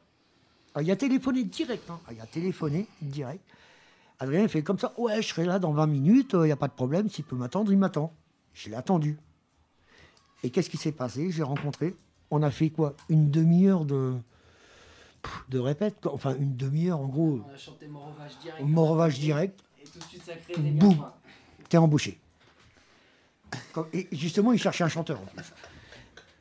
Ah, 0.75 0.83
il 0.83 0.91
a 0.91 0.97
téléphoné 0.97 1.45
direct. 1.45 1.89
hein. 1.89 1.99
Ah, 2.07 2.13
il 2.13 2.21
a 2.21 2.27
téléphoné 2.27 2.87
direct. 3.01 3.43
Adrien 4.19 4.47
fait 4.49 4.63
comme 4.63 4.79
ça. 4.79 4.93
Ouais, 4.99 5.23
je 5.23 5.29
serai 5.29 5.45
là 5.45 5.59
dans 5.59 5.73
20 5.73 5.87
minutes, 5.87 6.31
il 6.35 6.41
n'y 6.41 6.53
a 6.53 6.57
pas 6.57 6.69
de 6.69 6.73
problème. 6.75 7.09
S'il 7.09 7.25
peut 7.25 7.37
m'attendre, 7.37 7.71
il 7.73 7.79
m'attend. 7.79 8.13
Je 8.56 8.70
l'ai 8.70 8.76
attendu. 8.76 9.18
Et 10.44 10.50
qu'est-ce 10.50 10.70
qui 10.70 10.78
s'est 10.78 10.92
passé 10.92 11.32
J'ai 11.32 11.44
rencontré. 11.44 11.96
On 12.32 12.42
a 12.44 12.52
fait 12.52 12.70
quoi 12.70 12.96
Une 13.10 13.30
demi-heure 13.32 13.86
de, 13.86 14.14
pff, 15.22 15.44
de 15.50 15.60
répète. 15.60 15.96
quoi. 16.02 16.14
Enfin, 16.14 16.36
une 16.38 16.56
demi-heure 16.56 17.00
en 17.00 17.08
gros. 17.08 17.42
a 17.54 17.58
chanté 17.58 17.88
Morovage 17.88 18.38
direct. 18.40 18.64
Morovage 18.66 19.20
direct. 19.20 19.60
Et 19.82 19.86
tout 19.86 20.00
de 20.00 20.04
suite, 20.04 20.24
ça 20.26 20.34
crée 20.36 20.56
des 20.62 20.72
Boum 20.72 20.94
gamins. 20.96 21.14
T'es 21.70 21.78
embauché. 21.78 22.20
Comme- 23.74 23.88
Et 23.94 24.08
justement, 24.12 24.52
il 24.54 24.60
cherchait 24.60 24.84
un 24.84 24.90
chanteur 24.90 25.20
en 25.22 25.26
plus. 25.26 25.54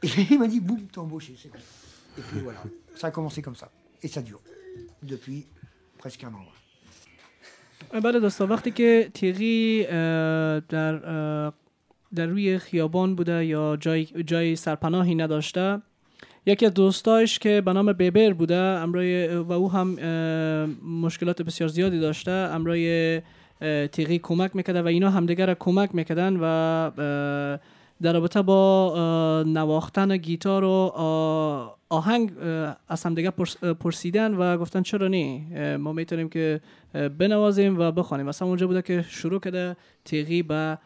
Et 0.02 0.26
il 0.30 0.38
m'a 0.38 0.46
dit 0.48 0.60
boum, 0.60 0.80
t'es 0.86 0.98
embauché. 0.98 1.36
c'est 1.40 1.50
bon. 1.50 1.58
Et 2.18 2.22
puis 2.22 2.40
voilà. 2.40 2.62
Ça 2.96 3.08
a 3.08 3.10
commencé 3.10 3.42
comme 3.42 3.56
ça. 3.56 3.70
Et 4.02 4.08
ça 4.08 4.22
dure. 4.22 4.40
Depuis 5.02 5.46
presque 5.98 6.24
un 6.24 6.32
an. 6.34 6.44
بله 8.02 8.20
دوستا 8.20 8.46
وقتی 8.46 8.70
که 8.70 9.10
تیغی 9.14 9.86
اه، 9.88 10.60
در 10.60 10.94
اه، 11.04 11.52
در 12.15 12.25
روی 12.25 12.57
خیابان 12.57 13.15
بوده 13.15 13.45
یا 13.45 13.77
جای, 13.79 14.05
جای 14.05 14.55
سرپناهی 14.55 15.15
نداشته. 15.15 15.81
یکی 16.45 16.65
از 16.65 16.73
دوستاش 16.73 17.39
که 17.39 17.61
به 17.61 17.73
نام 17.73 17.93
بیبر 17.93 18.33
بوده 18.33 18.79
و 19.41 19.51
او 19.51 19.71
هم 19.71 19.87
مشکلات 21.01 21.41
بسیار 21.41 21.67
زیادی 21.67 21.99
داشته 21.99 22.31
امروی 22.31 23.21
اه، 23.61 23.87
تیغی 23.87 24.19
کمک 24.19 24.55
می‌کرده 24.55 24.81
و 24.81 24.87
اینا 24.87 25.09
همدیگر 25.09 25.53
کمک 25.53 25.95
می‌کردن 25.95 26.37
و 26.41 26.91
در 28.01 28.13
رابطه 28.13 28.41
با 28.41 29.43
نواختن 29.47 30.17
گیتار 30.17 30.63
و 30.63 30.91
آهنگ 31.89 32.31
از 32.87 33.03
همدیگه 33.03 33.31
پرسیدن 33.79 34.33
و 34.33 34.57
گفتن 34.57 34.81
چرا 34.81 35.09
اه، 35.55 35.77
ما 35.77 35.93
می‌تونیم 35.93 36.29
که 36.29 36.61
بنوازیم 36.93 37.79
و 37.79 37.91
بخوانیم. 37.91 38.25
مثلا 38.25 38.47
اونجا 38.47 38.67
بوده 38.67 38.81
که 38.81 39.05
شروع 39.09 39.39
کرده 39.39 39.75
تیغی 40.05 40.43
به 40.43 40.77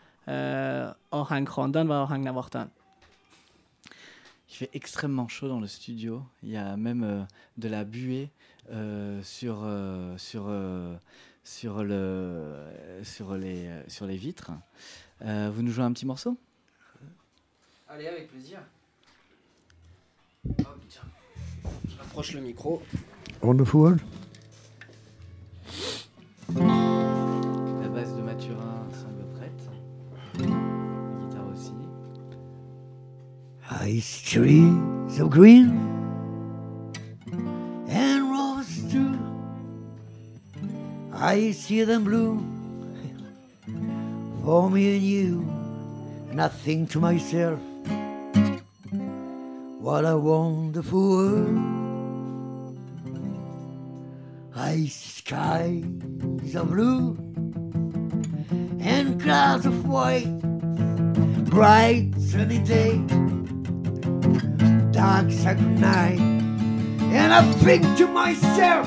آهنگ 1.12 1.48
خواندن 1.48 1.86
و 1.86 1.92
آهنگ 1.92 2.24
نواختن 2.28 2.68
Il 4.54 4.56
fait 4.56 4.70
extrêmement 4.72 5.26
chaud 5.26 5.48
dans 5.48 5.58
le 5.58 5.66
studio. 5.66 6.22
Il 6.44 6.50
y 6.50 6.56
a 6.56 6.76
même 6.76 7.02
euh, 7.02 7.24
de 7.58 7.68
la 7.68 7.82
buée 7.82 8.30
euh, 8.70 9.20
sur, 9.24 9.62
euh, 9.64 10.16
sur, 10.16 10.44
euh, 10.46 10.94
sur, 11.42 11.82
le, 11.82 12.54
sur, 13.02 13.34
les, 13.34 13.66
euh, 13.66 13.82
sur 13.88 14.06
les 14.06 14.16
vitres. 14.16 14.52
Euh, 15.22 15.50
vous 15.52 15.62
nous 15.62 15.72
jouez 15.72 15.82
un 15.82 15.92
petit 15.92 16.06
morceau 16.06 16.38
Allez, 17.88 18.06
avec 18.06 18.28
plaisir. 18.28 18.60
Hop, 20.60 20.78
tiens. 20.88 21.02
Je 21.88 21.96
rapproche 21.98 22.32
le 22.34 22.40
micro. 22.40 22.80
Wonderful. 23.42 23.96
Trees 34.29 35.19
of 35.19 35.31
green 35.31 35.69
and 37.89 38.29
roses 38.29 38.91
too. 38.91 39.17
I 41.11 41.49
see 41.49 41.83
them 41.83 42.03
blue 42.03 42.37
for 44.43 44.69
me 44.69 44.97
and 44.97 45.01
you. 45.01 45.49
And 46.29 46.39
I 46.39 46.47
think 46.47 46.91
to 46.91 46.99
myself, 46.99 47.59
what 49.81 50.05
a 50.05 50.15
wonderful 50.15 51.09
world. 51.09 52.77
Ice 54.55 55.23
skies 55.23 56.53
of 56.53 56.69
blue 56.69 57.17
and 58.79 59.19
clouds 59.19 59.65
of 59.65 59.87
white 59.87 60.39
bright 61.49 62.13
sunny 62.19 62.59
day, 62.59 63.01
dark 64.99 65.31
sacred 65.31 65.79
night, 65.79 66.19
and 66.19 67.31
I 67.31 67.41
think 67.63 67.83
to 67.99 68.05
myself, 68.07 68.85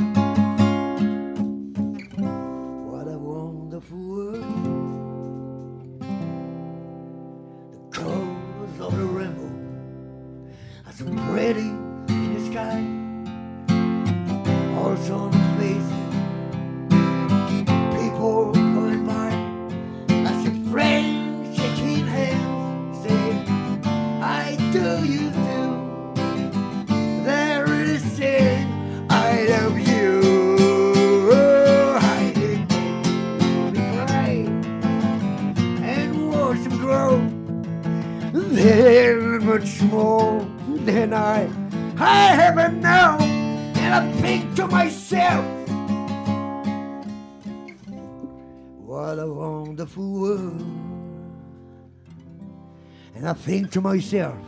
think 53.43 53.73
to 53.73 53.81
myself, 53.81 54.39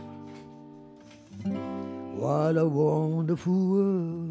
what 2.15 2.57
a 2.57 2.65
wonderful 2.65 3.53
world. 3.53 4.31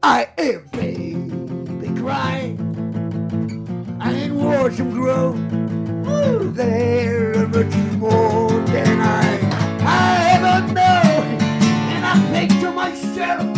I 0.00 0.28
hear 0.38 0.60
baby 0.70 2.00
cry 2.00 2.56
and 4.00 4.38
watch 4.38 4.76
them 4.76 4.92
grow. 4.92 5.32
They're 6.52 7.48
much 7.48 7.74
more 7.96 8.50
than 8.50 9.00
I, 9.00 9.40
I 9.82 10.36
ever 10.36 10.72
know. 10.72 11.02
And 11.94 12.06
I 12.06 12.16
think 12.30 12.60
to 12.60 12.70
myself, 12.70 13.57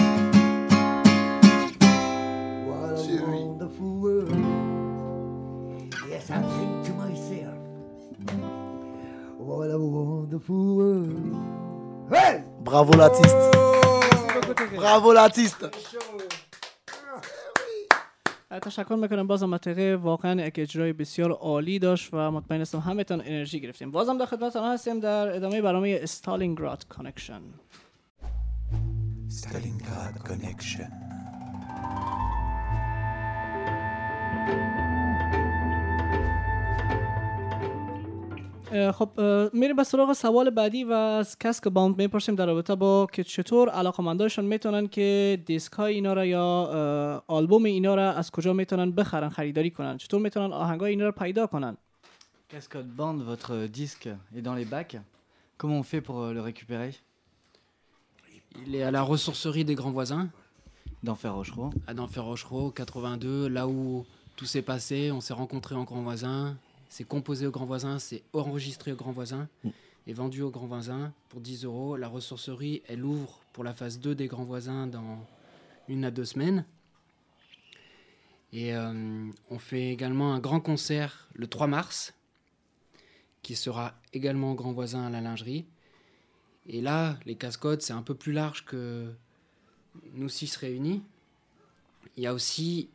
what 9.50 9.70
a 9.70 9.78
wonderful 9.78 10.62
world. 10.78 11.34
Hey! 12.14 12.34
Bravo 12.68 12.92
l'artiste. 13.00 13.46
Bravo 14.82 15.12
l'artiste. 15.12 15.66
تشکر 18.62 18.94
می‌کنم 18.94 19.26
بازم 19.26 19.46
منطقه 19.46 19.96
واقعا 20.02 20.46
یک 20.46 20.58
اجرای 20.58 20.92
بسیار 20.92 21.30
عالی 21.32 21.78
داشت 21.78 22.14
و 22.14 22.30
مطمئن 22.30 22.60
هستم 22.60 22.78
همتون 22.78 23.20
انرژی 23.20 23.60
گرفتیم 23.60 23.90
بازم 23.90 24.18
در 24.18 24.26
خدمتتون 24.26 24.64
هستیم 24.64 25.00
در 25.00 25.36
ادامه 25.36 25.62
برنامه 25.62 25.98
استالینگراد 26.02 26.86
کانکشن 26.88 27.42
Stalingrad 29.38 30.16
Connection. 30.28 30.90
خب 38.91 39.09
اه، 39.19 39.49
میریم 39.53 39.75
به 39.75 39.83
سراغ 39.83 40.13
سوال 40.13 40.49
بعدی 40.49 40.83
و 40.83 40.93
از 40.93 41.39
کسک 41.39 41.67
باند 41.67 41.97
میپرسیم 41.97 42.35
در 42.35 42.45
رابطه 42.45 42.75
با 42.75 43.07
که 43.13 43.23
چطور 43.23 43.69
علاقمندایشان 43.69 44.45
میتونن 44.45 44.87
که 44.87 45.39
دیسک 45.45 45.73
های 45.73 45.93
اینا 45.93 46.13
را 46.13 46.25
یا 46.25 46.43
اه، 46.43 47.23
آلبوم 47.27 47.63
اینا 47.63 47.95
را 47.95 48.11
از 48.11 48.31
کجا 48.31 48.53
میتونن 48.53 48.91
بخرن 48.91 49.29
خریداری 49.29 49.69
کنن 49.71 49.97
چطور 49.97 50.21
میتونن 50.21 50.53
آهنگ 50.53 50.79
های 50.79 50.89
اینا 50.89 51.05
را 51.05 51.11
پیدا 51.11 51.47
کنن 51.47 51.77
Cascode 52.47 52.95
Band, 52.95 53.17
votre 53.23 53.65
disque 53.65 54.07
est 54.35 54.43
dans 54.43 54.53
les 54.53 54.65
bacs. 54.65 54.97
Comment 55.57 55.79
on 55.79 55.83
fait 55.83 55.99
pour 55.99 56.21
euh, 56.21 56.31
le 56.31 56.41
récupérer 56.41 56.91
Il 58.65 58.75
est 58.75 58.83
à 58.83 58.91
la 58.91 59.01
ressourcerie 59.01 59.65
des 59.65 59.73
grands 59.73 59.91
voisins. 59.91 60.29
D'Enfer 61.01 61.33
Rochereau. 61.33 61.71
À 61.87 61.93
d'Enfer 61.95 62.23
Rochereau, 62.23 62.69
82, 62.69 63.47
là 63.47 63.67
où 63.67 64.05
tout 64.35 64.45
s'est 64.45 64.61
passé. 64.61 65.11
On 65.11 65.21
s'est 65.21 65.33
rencontrés 65.33 65.75
en 65.75 65.85
grand 65.85 66.03
voisin. 66.03 66.55
C'est 66.90 67.04
composé 67.04 67.46
au 67.46 67.52
grand 67.52 67.66
voisin, 67.66 68.00
c'est 68.00 68.24
enregistré 68.32 68.92
au 68.92 68.96
grand 68.96 69.12
voisin 69.12 69.48
et 70.08 70.12
vendu 70.12 70.42
au 70.42 70.50
grand 70.50 70.66
voisin 70.66 71.12
pour 71.28 71.40
10 71.40 71.64
euros. 71.64 71.96
La 71.96 72.08
ressourcerie, 72.08 72.82
elle 72.88 73.04
ouvre 73.04 73.38
pour 73.52 73.62
la 73.62 73.72
phase 73.72 74.00
2 74.00 74.16
des 74.16 74.26
grands 74.26 74.44
voisins 74.44 74.88
dans 74.88 75.24
une 75.88 76.04
à 76.04 76.10
deux 76.10 76.24
semaines. 76.24 76.66
Et 78.52 78.74
euh, 78.74 79.30
on 79.50 79.58
fait 79.60 79.90
également 79.90 80.34
un 80.34 80.40
grand 80.40 80.58
concert 80.58 81.28
le 81.34 81.46
3 81.46 81.68
mars 81.68 82.12
qui 83.42 83.54
sera 83.54 83.94
également 84.12 84.50
au 84.50 84.54
grand 84.56 84.72
voisin 84.72 85.06
à 85.06 85.10
la 85.10 85.20
lingerie. 85.20 85.66
Et 86.66 86.80
là, 86.80 87.18
les 87.24 87.36
cascodes, 87.36 87.82
c'est 87.82 87.92
un 87.92 88.02
peu 88.02 88.16
plus 88.16 88.32
large 88.32 88.64
que 88.64 89.14
nous 90.14 90.28
six 90.28 90.56
réunis. 90.56 91.04
Il 92.16 92.24
y 92.24 92.26
a 92.26 92.34
aussi 92.34 92.90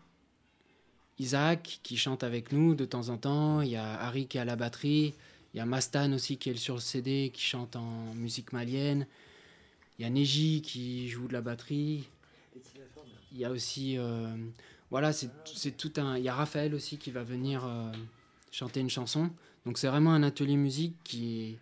Isaac 1.19 1.79
qui 1.83 1.97
chante 1.97 2.23
avec 2.23 2.51
nous 2.51 2.75
de 2.75 2.85
temps 2.85 3.09
en 3.09 3.17
temps. 3.17 3.61
Il 3.61 3.69
y 3.69 3.75
a 3.75 3.99
Harry 4.01 4.27
qui 4.27 4.37
est 4.37 4.41
à 4.41 4.45
la 4.45 4.55
batterie. 4.55 5.13
Il 5.53 5.57
y 5.57 5.59
a 5.59 5.65
Mastan 5.65 6.11
aussi 6.13 6.37
qui 6.37 6.49
est 6.49 6.55
sur 6.55 6.75
le 6.75 6.81
CD 6.81 7.31
qui 7.33 7.41
chante 7.41 7.75
en 7.75 8.13
musique 8.15 8.51
malienne. 8.51 9.07
Il 9.97 10.03
y 10.03 10.05
a 10.05 10.09
Neji 10.09 10.61
qui 10.61 11.07
joue 11.07 11.27
de 11.27 11.33
la 11.33 11.41
batterie. 11.41 12.07
Il 13.31 13.37
y 13.37 13.45
a 13.45 13.51
aussi. 13.51 13.97
euh, 13.97 14.35
voilà, 14.91 15.13
c'est 15.13 15.77
tout 15.77 15.93
un. 15.97 16.17
Il 16.17 16.23
y 16.23 16.29
a 16.29 16.35
Raphaël 16.35 16.75
aussi 16.75 16.97
qui 16.97 17.11
va 17.11 17.23
venir 17.23 17.65
euh, 17.65 17.91
chanter 18.51 18.81
une 18.81 18.89
chanson. 18.89 19.29
Donc 19.65 19.77
c'est 19.77 19.87
vraiment 19.87 20.13
un 20.13 20.23
atelier 20.23 20.57
musique 20.57 20.95
qui 21.03 21.41
est 21.41 21.57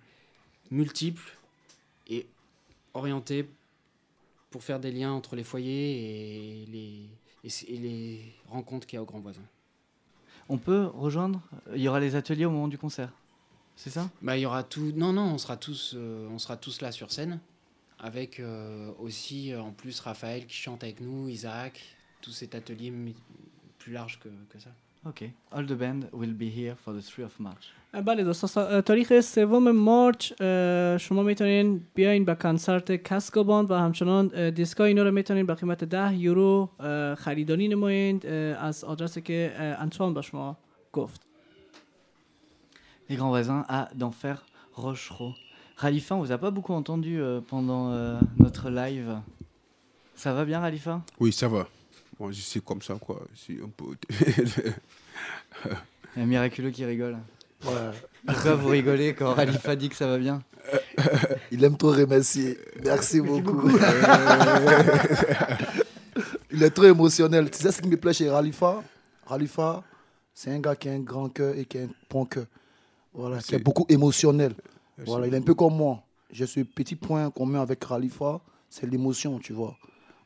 multiple 0.71 1.37
et 2.07 2.27
orienté 2.93 3.47
pour 4.49 4.63
faire 4.63 4.79
des 4.79 4.91
liens 4.91 5.11
entre 5.11 5.35
les 5.35 5.43
foyers 5.43 6.61
et 6.61 6.65
les, 6.67 7.09
et 7.43 7.77
les 7.77 8.33
rencontres 8.47 8.87
qu'il 8.87 8.97
y 8.97 8.99
a 8.99 9.01
au 9.01 9.05
grand 9.05 9.19
voisin. 9.19 9.43
On 10.49 10.57
peut 10.57 10.85
rejoindre 10.85 11.41
Il 11.73 11.81
y 11.81 11.87
aura 11.87 11.99
les 11.99 12.15
ateliers 12.15 12.45
au 12.45 12.51
moment 12.51 12.67
du 12.67 12.77
concert. 12.77 13.11
C'est 13.75 13.89
ça? 13.89 14.09
Bah, 14.21 14.37
il 14.37 14.41
y 14.41 14.45
aura 14.45 14.63
tout. 14.63 14.91
Non, 14.95 15.13
non, 15.13 15.23
on 15.23 15.37
sera 15.37 15.57
tous, 15.57 15.93
euh, 15.95 16.27
on 16.29 16.37
sera 16.37 16.57
tous 16.57 16.81
là 16.81 16.91
sur 16.91 17.11
scène, 17.11 17.39
avec 17.99 18.39
euh, 18.39 18.91
aussi 18.99 19.51
euh, 19.51 19.61
en 19.61 19.71
plus 19.71 19.99
Raphaël 19.99 20.45
qui 20.45 20.55
chante 20.55 20.83
avec 20.83 21.01
nous, 21.01 21.27
Isaac, 21.27 21.81
tout 22.21 22.31
cet 22.31 22.55
atelier 22.55 22.93
plus 23.79 23.93
large 23.93 24.19
que, 24.19 24.29
que 24.49 24.59
ça. 24.59 24.69
Ok. 25.06 25.22
All 25.52 25.64
the 25.66 25.78
band 25.80 26.02
will 26.12 26.34
be 26.38 26.50
here 26.58 26.74
for 26.84 26.92
the 26.92 27.02
3 27.16 27.24
of 27.24 27.40
March. 27.40 27.64
بله 28.04 28.24
دوستان 28.24 28.48
سا- 28.48 28.80
تاریخ 28.80 29.20
سوم 29.20 29.70
مارچ 29.70 30.32
اه، 30.40 30.98
شما 30.98 31.22
میتونین 31.22 31.80
بیاین 31.94 32.24
به 32.24 32.34
کنسرت 32.34 32.92
کاسکو 33.08 33.44
باند 33.44 33.70
و 33.70 33.74
همچنان 33.74 34.30
اه، 34.34 34.50
دیسکای 34.50 34.88
اینا 34.88 35.02
رو 35.02 35.10
میتونین 35.10 35.46
به 35.46 35.54
قیمت 35.54 35.84
10 35.84 36.14
یورو 36.16 36.68
اه، 36.80 37.14
خریداری 37.14 37.68
نمایید 37.68 38.26
اه، 38.26 38.32
از 38.32 38.84
آدرسی 38.84 39.20
که 39.22 39.52
اه، 39.56 39.82
انتوان 39.82 40.14
به 40.14 40.22
شما 40.22 40.56
گفت 40.92 41.20
Les 43.10 43.16
grands 43.16 43.30
voisins 43.36 43.64
à 43.68 43.80
d'Enfer 44.00 44.36
Rochereau. 44.76 45.32
Khalifa, 45.80 46.14
on 46.16 46.20
vous 46.24 46.32
a 46.32 46.38
pas 46.46 46.50
beaucoup 46.56 46.74
entendu 46.82 47.14
euh, 47.20 47.40
pendant 47.52 47.84
euh, 47.90 48.20
notre 48.44 48.64
live. 48.80 49.10
Ça 50.22 50.30
va 50.36 50.44
bien, 50.44 50.60
Khalifa 50.60 50.94
Oui, 51.20 51.32
ça 51.32 51.48
va. 51.48 51.62
Bon, 52.19 52.31
je 52.31 52.41
suis 52.41 52.61
comme 52.61 52.81
ça, 52.81 52.95
quoi. 52.95 53.21
Je 53.33 53.39
suis 53.39 53.59
un 53.61 53.69
peu. 53.69 53.95
Il 56.15 56.19
y 56.19 56.21
a 56.21 56.25
Miraculeux 56.25 56.71
qui 56.71 56.85
rigole. 56.85 57.17
Ouais. 57.65 57.71
Pourquoi 58.25 58.55
vous 58.55 58.69
rigolez 58.69 59.13
quand 59.13 59.35
Khalifa 59.35 59.75
dit 59.75 59.89
que 59.89 59.95
ça 59.95 60.07
va 60.07 60.17
bien 60.17 60.41
Il 61.51 61.63
aime 61.63 61.77
trop 61.77 61.91
remercier. 61.91 62.57
Merci 62.83 63.21
beaucoup. 63.21 63.69
Il 66.51 66.61
est 66.61 66.69
trop 66.69 66.85
émotionnel. 66.85 67.49
Tu 67.49 67.57
sais 67.57 67.71
ce 67.71 67.81
qui 67.81 67.87
me 67.87 67.97
plaît 67.97 68.13
chez 68.13 68.29
Ralifa 68.29 68.83
Ralifa, 69.25 69.83
c'est 70.33 70.51
un 70.51 70.59
gars 70.59 70.75
qui 70.75 70.89
a 70.89 70.91
un 70.91 70.99
grand 70.99 71.29
cœur 71.29 71.57
et 71.57 71.65
qui 71.65 71.79
a 71.79 71.81
un 71.83 71.89
bon 72.09 72.25
cœur. 72.25 72.45
Voilà, 73.13 73.39
qui 73.39 73.55
est 73.55 73.59
beaucoup 73.59 73.85
émotionnel. 73.89 74.53
Voilà, 75.05 75.27
il 75.27 75.33
est 75.33 75.37
un 75.37 75.41
peu 75.41 75.55
comme 75.55 75.75
moi. 75.75 76.03
J'ai 76.29 76.45
ce 76.45 76.59
petit 76.61 76.95
point 76.95 77.29
commun 77.31 77.61
avec 77.61 77.83
Ralifa, 77.83 78.41
c'est 78.69 78.85
l'émotion, 78.89 79.39
tu 79.39 79.53
vois. 79.53 79.75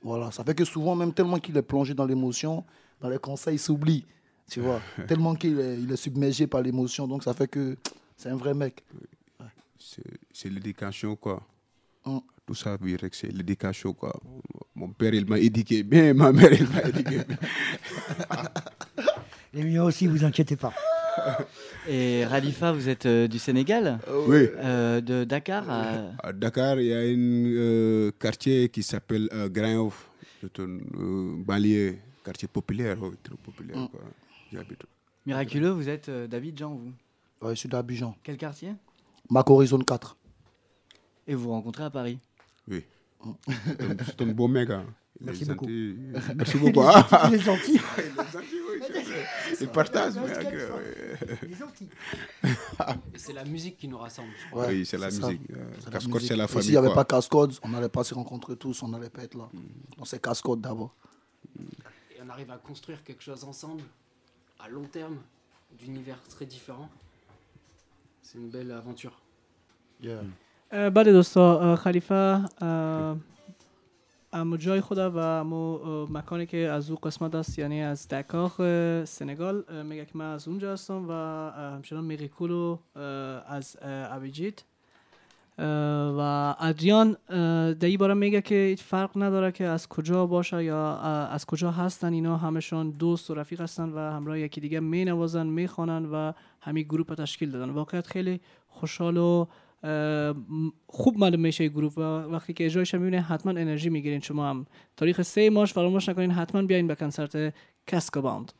Voilà, 0.03 0.31
ça 0.31 0.43
fait 0.43 0.55
que 0.55 0.65
souvent, 0.65 0.95
même 0.95 1.13
tellement 1.13 1.39
qu'il 1.39 1.55
est 1.57 1.61
plongé 1.61 1.93
dans 1.93 2.05
l'émotion, 2.05 2.63
dans 3.01 3.09
les 3.09 3.19
conseils, 3.19 3.55
il 3.55 3.59
s'oublie, 3.59 4.05
tu 4.49 4.61
vois. 4.61 4.79
tellement 5.07 5.35
qu'il 5.35 5.59
est, 5.59 5.79
il 5.79 5.91
est 5.91 5.95
submergé 5.97 6.47
par 6.47 6.61
l'émotion, 6.61 7.07
donc 7.07 7.23
ça 7.23 7.33
fait 7.33 7.47
que 7.47 7.75
c'est 8.15 8.29
un 8.29 8.35
vrai 8.37 8.53
mec. 8.53 8.83
C'est- 9.79 10.01
C'est 10.33 10.49
l'éducation, 10.49 11.15
quoi. 11.15 11.41
Mm. 12.05 12.17
Tout 12.45 12.55
ça, 12.55 12.77
c'est 13.11 13.31
l'éducation, 13.33 13.93
quoi. 13.93 14.17
Mon 14.75 14.89
père, 14.89 15.13
il 15.13 15.25
m'a 15.25 15.39
éduqué 15.39 15.83
bien, 15.83 16.13
ma 16.13 16.31
mère, 16.31 16.53
elle 16.53 16.69
m'a 16.69 16.81
éduqué 16.83 17.23
bien. 17.25 17.37
Les 19.53 19.63
miens 19.63 19.83
aussi, 19.83 20.07
vous 20.07 20.23
inquiétez 20.23 20.55
pas. 20.55 20.73
Et 21.87 22.25
Ralifa, 22.25 22.71
vous 22.71 22.89
êtes 22.89 23.05
euh, 23.05 23.27
du 23.27 23.39
Sénégal 23.39 23.99
Oui. 24.27 24.47
Euh, 24.57 25.01
de 25.01 25.23
Dakar 25.23 25.69
à... 25.69 26.11
À 26.21 26.33
Dakar, 26.33 26.79
il 26.79 26.87
y 26.87 26.93
a 26.93 26.99
un 26.99 28.11
quartier 28.19 28.69
qui 28.69 28.83
s'appelle 28.83 29.29
euh, 29.33 29.49
Yoff. 29.55 30.09
C'est 30.41 30.59
un 30.59 30.77
euh, 30.99 31.35
banlieue, 31.37 31.95
quartier 32.23 32.47
populaire, 32.47 32.97
oui, 33.01 33.15
très 33.23 33.35
populaire. 33.35 33.77
Mm. 33.77 33.87
quoi. 33.89 33.99
J'habite. 34.51 34.83
Miraculeux, 35.25 35.69
vous 35.71 35.89
êtes 35.89 36.09
euh, 36.09 36.27
d'Abidjan, 36.27 36.75
vous 36.75 36.93
Ouais, 37.41 37.53
je 37.55 37.59
suis 37.59 37.69
d'Abidjan. 37.69 38.15
Quel 38.23 38.37
quartier 38.37 38.73
Macori 39.29 39.67
zone 39.67 39.83
4. 39.83 40.15
Et 41.27 41.35
vous 41.35 41.43
vous 41.43 41.51
rencontrez 41.51 41.83
à 41.83 41.89
Paris 41.89 42.17
Oui. 42.69 42.83
C'est 43.45 43.81
un- 43.83 43.95
C'est 44.05 44.21
un 44.21 44.27
beau 44.27 44.47
mec. 44.47 44.69
hein. 44.69 44.85
Merci 45.21 45.45
beaucoup. 45.45 45.65
Antilles, 45.65 45.97
euh, 46.15 46.19
merci 46.35 46.57
beaucoup. 46.59 46.81
les 46.81 46.87
hein. 46.87 47.05
Antilles. 47.11 47.31
les 47.31 47.49
Antilles, 47.49 47.81
oui. 51.41 51.49
Les 51.49 51.63
Antilles. 51.63 51.89
c'est 53.15 53.33
la 53.33 53.43
musique 53.45 53.77
qui 53.77 53.87
nous 53.87 53.97
rassemble. 53.97 54.29
Ouais, 54.53 54.67
oui, 54.69 54.85
c'est 54.85 54.97
la 54.97 55.07
musique. 55.07 55.41
Cascode, 55.91 56.21
c'est 56.21 56.35
la 56.35 56.47
famille. 56.47 56.63
S'il 56.63 56.71
n'y 56.73 56.77
avait 56.77 56.93
pas 56.93 57.05
Cascode, 57.05 57.53
on 57.63 57.69
n'allait 57.69 57.89
pas 57.89 58.03
se 58.03 58.13
rencontrer 58.13 58.55
tous, 58.55 58.83
on 58.83 58.89
n'allait 58.89 59.09
pas 59.09 59.23
être 59.23 59.35
là. 59.35 59.49
Mm. 59.53 59.59
Dans 59.97 60.05
ces 60.05 60.19
Cascode 60.19 60.61
d'abord. 60.61 60.95
Et 61.59 62.19
on 62.23 62.29
arrive 62.29 62.51
à 62.51 62.57
construire 62.57 63.03
quelque 63.03 63.23
chose 63.23 63.43
ensemble, 63.43 63.83
à 64.59 64.69
long 64.69 64.85
terme, 64.85 65.17
d'univers 65.77 66.19
très 66.29 66.45
différents. 66.45 66.89
C'est 68.21 68.37
une 68.37 68.49
belle 68.49 68.71
aventure. 68.71 69.19
Yeah. 70.01 70.21
Euh, 70.73 70.89
bah, 70.89 71.03
Khalifa. 71.83 72.41
اما 74.33 74.57
جای 74.57 74.81
خدا 74.81 75.11
و 75.11 75.17
اما 75.17 76.05
مکانی 76.05 76.45
که 76.45 76.57
از 76.57 76.89
او 76.91 76.95
قسمت 76.95 77.35
است 77.35 77.59
یعنی 77.59 77.81
از 77.81 78.07
دکاخ 78.07 78.61
سنگال. 79.05 79.83
میگه 79.83 80.05
که 80.05 80.11
من 80.17 80.33
از 80.33 80.47
اونجا 80.47 80.73
هستم 80.73 81.05
و 81.09 81.11
همچنان 81.73 82.03
میریکولو 82.03 82.77
اه، 82.95 83.01
از 83.47 83.77
اه، 83.81 83.89
و 86.17 86.55
ادریان 86.59 87.17
در 87.73 87.85
این 87.87 88.13
میگه 88.13 88.41
که 88.41 88.55
هیچ 88.55 88.83
فرق 88.83 89.11
نداره 89.15 89.51
که 89.51 89.65
از 89.65 89.89
کجا 89.89 90.25
باشه 90.25 90.63
یا 90.63 90.97
از 91.27 91.45
کجا 91.45 91.71
هستن. 91.71 92.13
اینا 92.13 92.37
همشان 92.37 92.89
دوست 92.89 93.29
و 93.29 93.33
رفیق 93.33 93.61
هستن 93.61 93.89
و 93.89 93.99
همراه 93.99 94.39
یکی 94.39 94.61
دیگه 94.61 94.79
می 94.79 95.05
نوازن 95.05 95.47
می 95.47 95.67
خوانن 95.67 96.05
و 96.05 96.33
همین 96.61 96.83
گروپ 96.83 97.09
رو 97.09 97.15
تشکیل 97.15 97.51
دادن. 97.51 97.69
واقعیت 97.69 98.07
خیلی 98.07 98.41
خوشحال 98.67 99.17
و 99.17 99.45
خوب 100.86 101.18
معلوم 101.18 101.40
میشه 101.40 101.64
این 101.64 101.72
گروپ 101.72 101.98
و 101.98 102.00
وقتی 102.00 102.52
که 102.52 102.66
اجرایش 102.66 102.94
هم 102.94 103.00
میبینه 103.02 103.22
حتما 103.22 103.52
انرژی 103.52 103.90
میگیرین 103.90 104.20
شما 104.20 104.50
هم 104.50 104.66
تاریخ 104.96 105.22
سه 105.22 105.50
ماش 105.50 105.72
فراموش 105.72 106.08
نکنین 106.08 106.30
حتما 106.30 106.62
بیاین 106.62 106.86
به 106.86 106.94
کنسرت 106.94 107.54
کاسکو 107.90 108.20
باند 108.22 108.52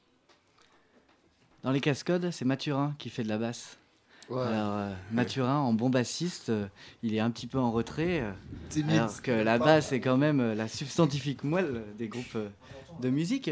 Dans 1.64 1.70
les 1.70 1.80
cascodes, 1.80 2.28
c'est 2.36 2.44
Mathurin 2.44 2.88
qui 2.98 3.08
fait 3.08 3.22
de 3.22 3.28
la 3.28 3.38
basse. 3.38 3.78
Ouais. 4.28 4.40
Alors, 4.50 4.72
euh, 4.78 4.92
Mathurin, 5.12 5.58
en 5.68 5.72
bon 5.72 5.90
bassiste, 5.90 6.48
euh, 6.50 6.66
il 7.04 7.14
est 7.14 7.20
un 7.20 7.30
petit 7.30 7.46
peu 7.46 7.58
en 7.66 7.70
retrait. 7.70 8.20
euh, 8.20 8.32
Timide. 8.68 8.98
alors 8.98 9.22
que 9.22 9.30
la 9.30 9.58
basse 9.58 9.92
est 9.92 10.00
quand 10.00 10.16
même 10.26 10.40
euh, 10.40 10.54
la 10.62 10.66
substantifique 10.66 11.44
moelle 11.44 11.84
des 12.00 12.08
groupes 12.08 12.34
euh, 12.36 12.48
de 13.04 13.08
musique. 13.10 13.48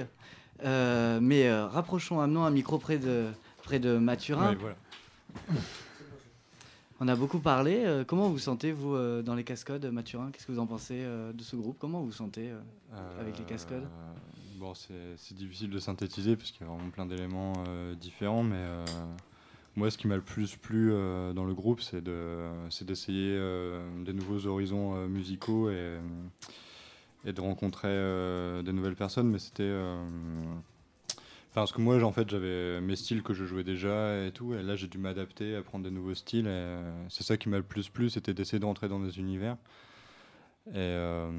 Euh, 0.65 1.21
mais 1.23 1.43
euh, 1.49 1.67
rapprochons, 1.69 2.19
amenons 2.21 2.45
un 2.45 2.51
micro 2.61 2.79
près 2.79 2.99
de, 2.99 3.17
près 3.63 3.79
de 3.79 3.93
Mathurin. 4.09 4.49
Ouais, 4.51 4.57
voilà. 4.57 4.77
On 7.02 7.08
a 7.08 7.16
beaucoup 7.16 7.40
parlé. 7.40 7.84
euh, 7.86 8.04
comment 8.06 8.30
vous 8.30 8.40
sentez, 8.40 8.72
vous, 8.72 8.96
euh, 8.96 9.22
dans 9.22 9.36
les 9.36 9.44
cascodes, 9.44 9.86
Mathurin? 9.88 10.30
Qu'est-ce 10.32 10.48
que 10.48 10.52
vous 10.54 10.60
en 10.60 10.66
pensez 10.68 11.00
euh, 11.04 11.34
de 11.34 11.42
ce 11.44 11.56
groupe? 11.56 11.78
Comment 11.80 12.00
vous 12.00 12.08
vous 12.08 12.12
sentez 12.14 12.52
avec 13.20 13.38
les 13.38 13.44
cascodes 13.46 13.88
Bon, 14.58 14.74
c'est 14.74 15.34
difficile 15.36 15.70
de 15.70 15.80
synthétiser 15.80 16.38
parce 16.38 16.52
qu'il 16.52 16.66
y 16.66 16.70
a 16.70 16.74
vraiment 16.74 16.90
plein 16.90 17.06
d'éléments 17.06 17.54
différents, 18.00 18.42
mais 18.44 18.64
moi, 19.76 19.92
ce 19.92 19.98
qui 19.98 20.08
m'a 20.08 20.16
le 20.16 20.22
plus 20.22 20.56
plu 20.56 20.92
dans 21.36 21.44
le 21.44 21.54
groupe, 21.54 21.82
c'est 21.82 22.02
de- 22.02 22.48
c'est 22.70 22.86
d'essayer 22.86 23.38
des 24.06 24.14
nouveaux 24.14 24.48
horizons 24.48 24.96
musicaux 25.10 25.70
et, 25.70 25.98
et 27.26 27.34
de 27.34 27.42
rencontrer 27.42 27.90
des 28.64 28.72
nouvelles 28.72 28.96
personnes, 28.96 29.30
mais 29.30 29.40
c'était. 29.40 29.70
Euh, 31.56 31.62
parce 31.62 31.72
que 31.72 31.82
moi, 31.82 32.02
en 32.04 32.12
fait, 32.12 32.30
j'avais 32.30 32.82
mes 32.82 32.96
styles 32.96 33.24
que 33.24 33.34
je 33.34 33.46
jouais 33.46 33.64
déjà 33.64 34.26
et 34.26 34.32
tout, 34.32 34.54
et 34.54 34.64
là, 34.64 34.76
j'ai 34.76 34.88
dû 34.88 34.98
m'adapter, 34.98 35.56
apprendre 35.56 35.86
des 35.86 35.92
nouveaux 35.92 36.14
styles, 36.14 36.46
euh, 36.48 37.06
c'est 37.10 37.24
ça 37.24 37.38
qui 37.38 37.50
m'a 37.50 37.58
le 37.58 37.64
plus 37.64 37.90
plu, 37.90 38.10
c'était 38.10 38.34
d'essayer 38.34 38.60
de 38.60 38.66
rentrer 38.66 38.90
dans 38.90 39.00
des 39.00 39.20
univers. 39.20 39.58
Et, 40.68 40.74
euh, 40.76 41.30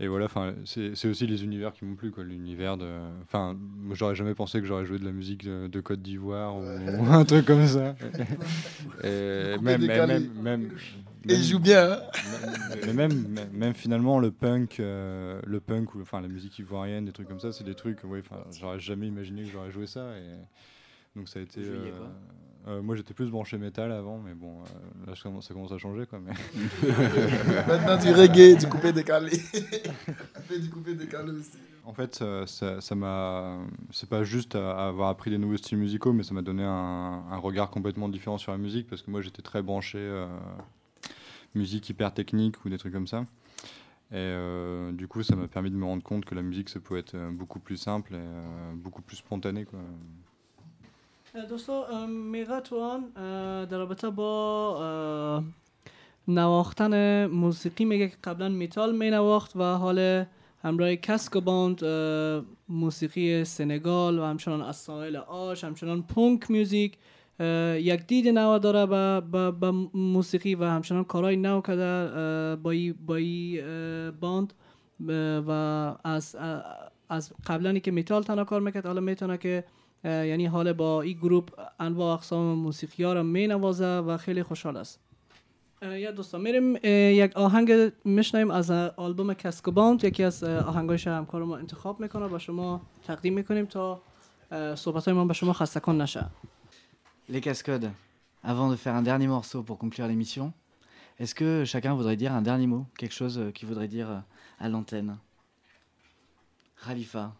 et 0.00 0.06
voilà, 0.06 0.26
enfin, 0.26 0.54
c'est 0.64 1.08
aussi 1.08 1.26
les 1.26 1.42
univers 1.42 1.72
qui 1.72 1.84
m'ont 1.84 1.96
plu, 1.96 2.12
quoi. 2.12 2.22
L'univers 2.22 2.76
de. 2.76 2.86
Enfin, 3.22 3.58
j'aurais 3.92 4.14
jamais 4.14 4.34
pensé 4.34 4.60
que 4.60 4.66
j'aurais 4.66 4.84
joué 4.84 5.00
de 5.00 5.04
la 5.04 5.10
musique 5.10 5.44
de, 5.44 5.66
de 5.66 5.80
Côte 5.80 6.00
d'Ivoire 6.00 6.56
ou, 6.56 6.62
ou 6.62 7.06
un 7.12 7.24
truc 7.24 7.44
comme 7.44 7.66
ça. 7.66 7.96
Et 9.02 9.58
même, 9.60 9.84
même, 9.84 10.30
même, 10.40 10.70
Et 11.28 11.34
il 11.34 11.42
joue 11.42 11.58
bien, 11.58 11.94
hein. 11.94 12.00
Mais 12.86 12.92
même, 12.92 13.26
même, 13.28 13.50
même 13.52 13.74
finalement, 13.74 14.20
le 14.20 14.30
punk, 14.30 14.78
euh, 14.78 15.40
le 15.44 15.58
punk 15.58 15.96
ou 15.96 16.02
enfin 16.02 16.20
la 16.20 16.28
musique 16.28 16.56
ivoirienne, 16.60 17.04
des 17.04 17.12
trucs 17.12 17.26
comme 17.26 17.40
ça, 17.40 17.52
c'est 17.52 17.64
des 17.64 17.74
trucs. 17.74 18.04
Ouais, 18.04 18.20
enfin, 18.20 18.44
j'aurais 18.52 18.78
jamais 18.78 19.08
imaginé 19.08 19.42
que 19.42 19.50
j'aurais 19.50 19.72
joué 19.72 19.88
ça. 19.88 20.16
Et 20.16 21.16
donc 21.16 21.28
ça 21.28 21.40
a 21.40 21.42
été. 21.42 21.60
Euh, 21.60 21.90
euh, 22.68 22.82
moi, 22.82 22.94
j'étais 22.96 23.14
plus 23.14 23.30
branché 23.30 23.58
métal 23.58 23.90
avant, 23.92 24.18
mais 24.18 24.34
bon, 24.34 24.60
euh, 24.60 25.06
là, 25.06 25.14
ça 25.14 25.22
commence- 25.54 25.72
à 25.72 25.78
changer, 25.78 26.06
quoi. 26.06 26.20
Mais... 26.20 26.32
Maintenant 27.68 27.96
du 27.96 28.12
reggae, 28.12 28.58
du 28.58 28.66
coupé 28.66 28.92
décalé. 28.92 29.32
Du 30.48 30.70
coupé 30.70 30.94
décalé 30.94 31.30
aussi. 31.32 31.58
En 31.84 31.92
fait, 31.92 32.22
ça 32.46 32.94
m'a. 32.94 33.58
C'est 33.90 34.08
pas 34.08 34.24
juste 34.24 34.54
à, 34.54 34.88
avoir 34.88 35.08
appris 35.08 35.30
des 35.30 35.38
nouveaux 35.38 35.56
styles 35.56 35.78
musicaux, 35.78 36.12
mais 36.12 36.22
ça 36.22 36.32
m'a 36.34 36.42
donné 36.42 36.62
un, 36.62 37.24
un 37.30 37.36
regard 37.36 37.70
complètement 37.70 38.08
différent 38.08 38.38
sur 38.38 38.52
la 38.52 38.58
musique 38.58 38.88
parce 38.88 39.02
que 39.02 39.10
moi 39.10 39.20
j'étais 39.20 39.42
très 39.42 39.62
branché 39.62 39.98
euh, 39.98 40.26
musique 41.54 41.88
hyper 41.88 42.12
technique 42.12 42.64
ou 42.64 42.68
des 42.68 42.78
trucs 42.78 42.92
comme 42.92 43.06
ça. 43.06 43.26
Et 44.10 44.16
euh, 44.16 44.92
du 44.92 45.06
coup, 45.06 45.22
ça 45.22 45.36
m'a 45.36 45.48
permis 45.48 45.70
de 45.70 45.76
me 45.76 45.84
rendre 45.84 46.02
compte 46.02 46.24
que 46.24 46.34
la 46.34 46.42
musique, 46.42 46.70
ça 46.70 46.80
pouvait 46.80 47.00
être 47.00 47.16
beaucoup 47.32 47.60
plus 47.60 47.76
simple 47.76 48.14
et 48.14 48.18
euh, 48.18 48.72
beaucoup 48.74 49.02
plus 49.02 49.16
spontané. 49.16 49.64
Quoi. 49.66 49.80
دوستا 51.46 52.06
میگه 52.06 52.60
تو 52.60 52.80
آن 52.80 53.10
در 53.64 53.78
رابطه 53.78 54.10
با 54.10 55.42
نواختن 56.28 57.26
موسیقی 57.26 57.84
میگه 57.84 58.08
که 58.08 58.16
قبلا 58.24 58.48
میتال 58.48 58.96
می 58.96 59.10
نواخت 59.10 59.56
و 59.56 59.62
حال 59.62 60.24
همراه 60.62 60.96
کسک 60.96 61.36
باند 61.36 61.84
موسیقی 62.68 63.44
سنگال 63.44 64.18
و 64.18 64.24
همچنان 64.24 64.62
از 64.62 64.76
ساحل 64.76 65.16
آش 65.16 65.64
همچنان 65.64 66.02
پونک 66.02 66.50
میوزیک 66.50 66.98
یک 67.76 68.06
دید 68.06 68.28
نو 68.28 68.58
داره 68.58 68.86
به 69.50 69.70
موسیقی 69.94 70.54
و 70.54 70.64
همچنان 70.64 71.04
کارهای 71.04 71.36
نو 71.36 71.60
کرده 71.60 72.56
با 72.56 72.70
ای 72.70 72.92
با 72.92 73.16
ای 73.16 73.62
باند 74.20 74.52
و 75.46 75.50
از 76.04 76.36
از 77.08 77.32
قبلا 77.46 77.78
که 77.78 77.90
میتال 77.90 78.22
تنها 78.22 78.44
کار 78.44 78.60
می‌کرد 78.60 78.86
حالا 78.86 79.00
می‌تونه 79.00 79.38
که 79.38 79.64
یعنی 80.04 80.46
حال 80.46 80.72
با 80.72 81.02
این 81.02 81.18
گروپ 81.18 81.60
انواع 81.80 82.14
اقسام 82.14 82.58
موسیقی 82.58 83.04
ها 83.04 83.12
رو 83.12 83.22
می 83.22 83.46
نوازه 83.46 83.98
و 83.98 84.16
خیلی 84.16 84.42
خوشحال 84.42 84.76
است. 84.76 85.00
یا 85.82 86.10
دوستان 86.10 86.40
میریم 86.40 86.76
یک 87.24 87.36
آهنگ 87.36 87.92
میشنویم 88.04 88.50
از 88.50 88.70
آلبوم 88.70 89.34
کسکوباند 89.34 90.04
یکی 90.04 90.24
از 90.24 90.44
آهنگایش 90.44 91.06
همکار 91.06 91.44
ما 91.44 91.56
انتخاب 91.56 92.00
می‌کنه 92.00 92.26
و 92.26 92.38
شما 92.38 92.80
تقدیم 93.06 93.34
می‌کنیم 93.34 93.66
تا 93.66 94.00
صحبت 94.74 95.04
های 95.04 95.14
ما 95.14 95.24
به 95.24 95.34
شما 95.34 95.52
خسته 95.52 95.80
کن 95.80 96.00
نشه. 96.00 96.26
Les 97.30 97.40
cascodes, 97.40 97.90
avant 98.42 98.70
de 98.70 98.76
faire 98.76 98.94
un 98.94 99.02
dernier 99.02 99.26
morceau 99.26 99.62
pour 99.62 99.76
conclure 99.78 100.06
l'émission, 100.06 100.52
est-ce 101.20 101.34
que 101.34 101.64
chacun 101.64 101.94
voudrait 101.94 102.16
dire 102.16 102.32
un 102.32 102.42
dernier 102.42 102.66
mot? 102.66 102.86
Quelque 102.98 103.12
chose 103.12 103.38
euh, 103.38 103.50
qu'il 103.50 103.68
voudrait 103.68 103.88
dire 103.88 104.08
euh, 104.10 104.64
à 104.64 104.68
l'antenne? 104.68 105.18
Khalifa. 106.84 107.32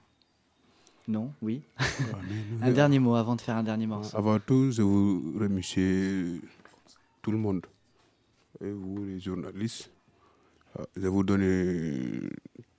Non 1.09 1.33
Oui 1.41 1.63
Un 2.63 2.71
dernier 2.71 2.99
mot 2.99 3.15
avant 3.15 3.35
de 3.35 3.41
faire 3.41 3.57
un 3.57 3.63
dernier 3.63 3.87
morceau. 3.87 4.15
Avant 4.17 4.39
tout, 4.39 4.71
je 4.71 4.83
vous 4.83 5.39
remercie 5.41 6.41
tout 7.23 7.33
le 7.33 7.39
monde, 7.39 7.65
et 8.61 8.71
vous 8.71 9.05
les 9.07 9.19
journalistes. 9.19 9.91
Euh, 10.79 10.85
Je 10.97 11.09
vous 11.09 11.25
donne 11.25 11.43
euh, 11.43 12.29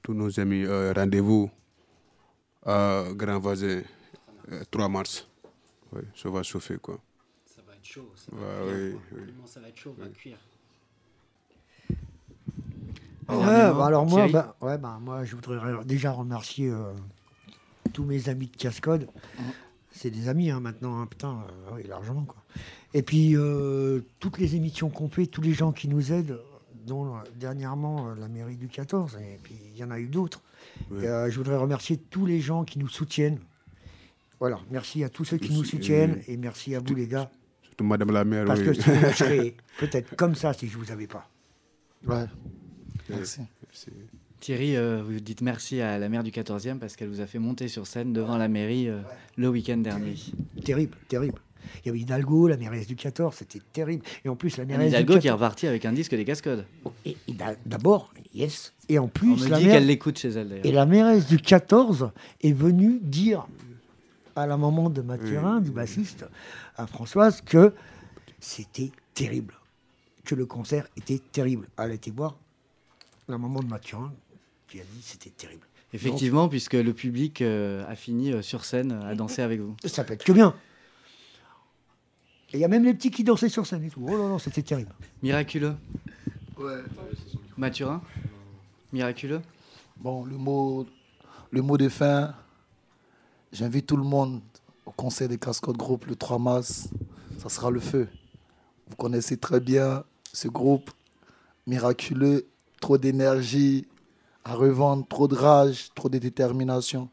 tous 0.04 0.14
nos 0.14 0.40
amis 0.40 0.64
euh, 0.64 0.94
rendez-vous 0.96 1.50
à 2.64 3.06
Grand 3.16 3.40
Voisin, 3.40 3.82
euh, 4.52 4.64
3 4.70 4.90
mars. 4.90 5.28
Ouais, 5.92 6.04
ça 6.16 6.30
va 6.30 6.44
chauffer 6.44 6.78
quoi. 6.78 7.00
Ça 7.46 7.62
va 7.68 7.74
être 7.74 7.84
chaud. 7.86 8.12
Ça 8.16 8.32
va 8.32 8.46
cuire, 8.46 8.96
oui, 9.12 9.18
oui. 9.26 9.34
Ça 9.46 9.60
va 9.60 9.70
être 9.70 9.78
chaud, 9.78 9.96
on 9.98 10.04
va 10.04 10.10
cuire. 10.10 10.38
Ouais, 13.28 13.36
mot, 13.38 13.74
bah 13.74 13.86
alors 13.88 14.06
moi, 14.06 14.28
bah, 14.28 14.56
ouais, 14.62 14.78
bah, 14.78 14.98
moi, 15.02 15.24
je 15.24 15.36
voudrais 15.36 15.84
déjà 15.86 16.12
remercier 16.12 16.70
euh, 16.70 16.94
tous 17.92 18.04
mes 18.04 18.30
amis 18.30 18.48
de 18.48 18.56
Cascode. 18.56 19.08
C'est 19.92 20.12
des 20.12 20.30
amis 20.30 20.52
hein, 20.52 20.60
maintenant, 20.60 21.02
hein, 21.02 21.08
putain, 21.08 21.44
euh, 21.50 21.76
oui, 21.76 21.84
largement 21.88 22.24
quoi. 22.24 22.44
Et 22.94 23.02
puis 23.02 23.36
euh, 23.36 24.02
toutes 24.20 24.38
les 24.38 24.56
émissions 24.56 24.90
qu'on 24.90 25.10
fait, 25.10 25.26
tous 25.26 25.42
les 25.42 25.54
gens 25.54 25.72
qui 25.72 25.88
nous 25.88 26.12
aident, 26.12 26.40
dont 26.86 27.16
euh, 27.16 27.20
dernièrement 27.36 28.10
euh, 28.10 28.16
la 28.16 28.28
mairie 28.28 28.58
du 28.58 28.68
14, 28.68 29.18
et 29.18 29.40
puis 29.42 29.56
il 29.74 29.80
y 29.80 29.84
en 29.84 29.92
a 29.92 30.00
eu 30.00 30.08
d'autres. 30.08 30.42
Euh, 30.92 31.30
je 31.30 31.38
voudrais 31.38 31.58
remercier 31.58 31.98
tous 31.98 32.26
les 32.26 32.42
gens 32.42 32.64
qui 32.64 32.80
nous 32.80 32.90
soutiennent, 32.90 33.40
Voilà, 34.40 34.60
merci 34.70 35.04
à 35.04 35.10
tous 35.10 35.26
ceux 35.26 35.38
qui 35.38 35.50
nous 35.50 35.60
Merci, 35.60 35.72
soutiennent 35.72 36.22
et 36.28 36.38
merci 36.38 36.76
à 36.76 36.80
vous 36.80 36.96
les 36.96 37.08
gars. 37.08 37.32
Surtout 37.64 37.84
Madame 37.86 38.12
la 38.12 38.26
maire. 38.26 38.46
Parce 38.46 38.60
oui. 38.60 38.66
que 38.68 38.74
sinon, 38.74 39.00
je 39.10 39.16
serais 39.16 39.56
peut-être 39.80 40.16
comme 40.16 40.36
ça 40.36 40.54
si 40.54 40.68
je 40.68 40.78
vous 40.78 40.92
avais 40.92 41.08
pas. 41.08 41.30
Ouais. 42.06 42.26
Merci. 43.10 43.42
Thierry, 44.40 44.78
euh, 44.78 45.02
vous 45.06 45.20
dites 45.20 45.42
merci 45.42 45.82
à 45.82 45.98
la 46.00 46.08
maire 46.10 46.24
du 46.24 46.32
14e 46.32 46.78
parce 46.80 46.96
qu'elle 46.96 47.10
vous 47.10 47.22
a 47.22 47.28
fait 47.28 47.40
monter 47.40 47.68
sur 47.68 47.86
scène 47.88 48.14
devant 48.14 48.38
la 48.38 48.48
mairie 48.48 48.88
euh, 48.88 49.02
le 49.36 49.50
week-end 49.50 49.78
dernier. 49.78 50.16
Terrible, 50.64 50.96
terrible. 51.10 51.40
Il 51.84 51.88
y 51.88 51.90
avait 51.90 52.00
Hidalgo, 52.00 52.48
la 52.48 52.56
mairesse 52.58 52.88
du 52.88 52.96
14, 52.96 53.36
c'était 53.36 53.60
terrible. 53.74 54.04
Et 54.24 54.30
en 54.30 54.36
plus, 54.36 54.56
la 54.58 54.64
mairesse 54.66 54.88
Hidalgo 54.90 55.14
du 55.16 55.20
qui 55.20 55.28
est 55.28 55.32
14. 55.32 55.42
reparti 55.42 55.68
avec 55.68 55.86
un 55.86 55.92
disque 55.92 56.16
des 56.16 56.24
cascodes. 56.26 56.66
Et, 57.06 57.18
et 57.28 57.34
d'a- 57.34 57.56
d'abord, 57.66 58.14
yes. 58.34 58.74
Et 58.88 58.98
en 58.98 59.08
plus, 59.10 59.34
On 59.34 59.36
me 59.36 59.50
la 59.50 59.58
dit 59.60 59.66
maire- 59.66 59.74
qu'elle 59.76 59.86
l'écoute 59.88 60.18
chez 60.18 60.30
elle. 60.30 60.62
Et 60.64 60.72
la 60.72 60.86
mairesse 60.86 61.28
du 61.28 61.38
14 61.38 62.12
est 62.42 62.54
venue 62.54 63.00
dire 63.02 63.46
à 64.38 64.48
la 64.48 64.56
maman 64.56 64.90
de 64.90 65.02
Mathurin, 65.02 65.60
du 65.60 65.70
bassiste, 65.72 66.26
à 66.78 66.88
Françoise, 66.88 67.42
que 67.42 67.74
c'était 68.40 68.92
terrible. 69.14 69.54
Que 70.24 70.34
le 70.34 70.46
concert 70.46 70.88
était 70.96 71.20
terrible. 71.32 71.68
Elle 71.78 71.92
a 71.92 71.94
été 71.94 72.10
voir 72.10 72.38
la 73.28 73.38
maman 73.38 73.60
de 73.60 73.68
Mathurin 73.68 74.14
qui 74.70 74.80
a 74.80 74.84
dit 74.84 75.02
c'était 75.02 75.30
terrible. 75.30 75.66
Effectivement, 75.94 76.48
puisque 76.50 76.74
le 76.74 76.94
public 76.94 77.42
euh, 77.42 77.84
a 77.90 77.96
fini 77.96 78.32
euh, 78.32 78.42
sur 78.44 78.64
scène 78.64 78.92
à 78.92 79.16
danser 79.16 79.42
avec 79.42 79.60
vous. 79.60 79.76
Ça 79.86 80.04
peut 80.04 80.14
être 80.14 80.24
que 80.24 80.32
bien. 80.32 80.56
Et 82.54 82.58
il 82.58 82.60
y 82.60 82.66
a 82.66 82.68
même 82.68 82.84
les 82.84 82.94
petits 82.94 83.10
qui 83.10 83.24
dansaient 83.24 83.50
sur 83.50 83.66
scène 83.66 83.84
et 83.84 83.90
tout. 83.90 84.06
Oh 84.08 84.18
là 84.18 84.30
là, 84.30 84.40
c'était 84.40 84.62
terrible. 84.62 84.92
Miraculeux. 85.24 85.76
Ouais. 86.58 86.84
Mathurin 87.58 88.02
Miraculeux 88.92 89.42
Bon, 89.98 90.26
le 90.26 90.38
mot, 90.38 90.86
le 91.52 91.62
mot 91.62 91.78
de 91.78 91.90
fin, 91.90 92.34
j'invite 93.52 93.88
tout 93.88 93.98
le 93.98 94.04
monde 94.04 94.42
au 94.86 94.92
concert 94.92 95.28
des 95.28 95.38
Cascodes 95.38 95.78
Groupe 95.78 96.06
le 96.06 96.16
3 96.16 96.40
mars. 96.40 96.90
Ça 97.40 97.50
sera 97.50 97.72
le 97.72 97.80
feu. 97.80 98.08
Vous 98.88 98.96
connaissez 98.96 99.38
très 99.38 99.60
bien 99.60 100.04
ce 100.34 100.48
groupe 100.48 100.92
miraculeux, 101.68 102.48
trop 102.80 102.98
d'énergie 102.98 103.88
à 104.44 104.56
revendre, 104.56 105.08
trop 105.08 105.28
de 105.28 105.36
rage, 105.36 105.90
trop 105.96 106.10
de 106.10 106.18
détermination. 106.18 107.10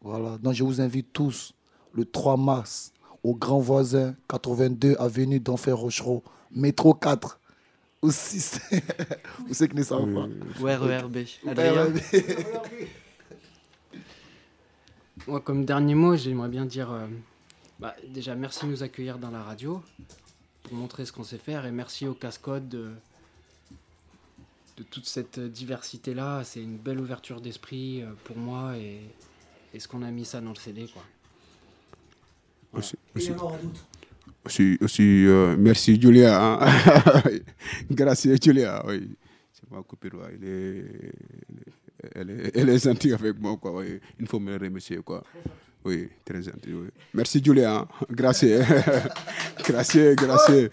Voilà, 0.00 0.38
donc 0.38 0.54
je 0.54 0.64
vous 0.64 0.80
invite 0.80 1.12
tous 1.12 1.54
le 1.92 2.04
3 2.04 2.36
mars 2.36 2.92
au 3.22 3.34
Grand 3.34 3.60
Voisin, 3.60 4.14
82 4.28 4.96
avenue 4.98 5.38
d'Enfer 5.38 5.76
Rochereau, 5.76 6.22
métro 6.50 6.94
4 6.94 7.38
ou 8.02 8.10
6. 8.10 8.60
Vous 9.46 9.54
savez 9.54 9.68
que 9.68 9.76
ne 9.76 9.82
savent 9.82 10.12
pas. 10.12 10.26
Ou 10.60 10.64
RERB. 10.64 11.18
Adrien 11.46 11.72
RERB. 11.72 11.98
Moi, 15.28 15.40
comme 15.40 15.64
dernier 15.64 15.94
mot, 15.94 16.16
j'aimerais 16.16 16.48
bien 16.48 16.66
dire 16.66 16.90
euh, 16.90 17.06
bah, 17.78 17.94
déjà 18.08 18.34
merci 18.34 18.66
de 18.66 18.70
nous 18.72 18.82
accueillir 18.82 19.18
dans 19.18 19.30
la 19.30 19.42
radio 19.42 19.80
pour 20.64 20.74
montrer 20.74 21.04
ce 21.04 21.12
qu'on 21.12 21.22
sait 21.22 21.38
faire 21.38 21.64
et 21.64 21.70
merci 21.70 22.08
au 22.08 22.14
Cascode 22.14 22.68
de, 22.68 22.90
de 24.76 24.82
toute 24.84 25.06
cette 25.06 25.38
diversité-là. 25.38 26.42
C'est 26.44 26.62
une 26.62 26.76
belle 26.78 27.00
ouverture 27.00 27.40
d'esprit 27.40 28.02
euh, 28.02 28.06
pour 28.24 28.36
moi 28.36 28.76
et, 28.76 29.00
et 29.74 29.80
ce 29.80 29.88
qu'on 29.88 30.02
a 30.02 30.10
mis 30.10 30.24
ça 30.24 30.40
dans 30.40 30.50
le 30.50 30.56
CD. 30.56 30.86
Quoi. 30.92 31.02
Aussi, 32.74 32.96
aussi, 33.14 33.32
aussi, 34.44 34.78
aussi, 34.80 35.26
euh, 35.26 35.56
merci 35.58 36.00
Julia. 36.00 36.42
hein. 36.42 37.22
Gracias 37.90 38.36
Julia. 38.42 38.82
Oui. 38.86 39.10
C'est 39.52 39.70
ma 39.70 39.82
copine. 39.82 40.14
ouais. 40.14 40.38
Elle, 40.40 40.48
est, 40.48 42.10
elle, 42.14 42.30
est, 42.30 42.56
elle 42.56 42.68
est 42.70 42.82
gentille 42.82 43.12
avec 43.12 43.38
moi. 43.38 43.56
Quoi, 43.58 43.72
oui. 43.76 44.00
Il 44.18 44.26
faut 44.26 44.40
me 44.40 44.56
remercier. 44.58 44.96
Quoi. 44.98 45.22
Oui, 45.84 46.08
très 46.24 46.42
gentil. 46.42 46.72
Oui. 46.72 46.88
Merci 47.12 47.42
Julia. 47.44 47.76
hein. 47.80 47.88
Gracias. 48.10 48.64
gracias, 49.64 50.14
gracias. 50.14 50.68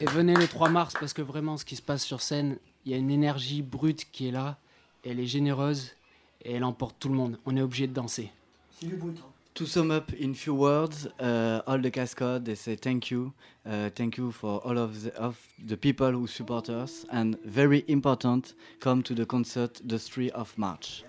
Et 0.00 0.06
venez 0.06 0.34
le 0.34 0.46
3 0.46 0.68
mars 0.70 0.94
parce 0.98 1.12
que 1.12 1.20
vraiment 1.22 1.56
ce 1.58 1.64
qui 1.64 1.76
se 1.76 1.82
passe 1.82 2.02
sur 2.04 2.22
scène, 2.22 2.56
il 2.85 2.91
y 2.91 2.95
a 2.95 2.97
une 2.97 3.11
énergie 3.11 3.61
brute 3.61 4.05
qui 4.11 4.27
est 4.27 4.31
là, 4.31 4.57
elle 5.03 5.19
est 5.19 5.25
généreuse 5.27 5.91
et 6.43 6.53
elle 6.53 6.63
emporte 6.63 6.95
tout 6.99 7.09
le 7.09 7.15
monde. 7.15 7.37
On 7.45 7.55
est 7.57 7.61
obligé 7.61 7.87
de 7.87 7.93
danser. 7.93 8.31
To 9.55 9.65
sum 9.65 9.89
up 9.89 10.11
in 10.21 10.33
few 10.33 10.53
words, 10.53 11.07
uh, 11.17 11.61
all 11.65 11.81
the 11.81 11.89
Cascade, 11.89 12.43
they 12.43 12.55
say 12.55 12.75
thank 12.75 13.09
you. 13.09 13.31
Uh, 13.65 13.89
thank 13.95 14.17
you 14.17 14.29
for 14.31 14.59
all 14.65 14.77
of 14.77 15.01
the, 15.03 15.11
of 15.17 15.37
the 15.65 15.77
people 15.77 16.11
who 16.11 16.27
support 16.27 16.67
us. 16.69 17.05
And 17.09 17.37
very 17.45 17.85
important, 17.87 18.53
come 18.81 19.01
to 19.03 19.13
the 19.15 19.25
concert 19.25 19.81
the 19.87 19.97
3 19.97 20.29
of 20.31 20.57
March. 20.57 21.05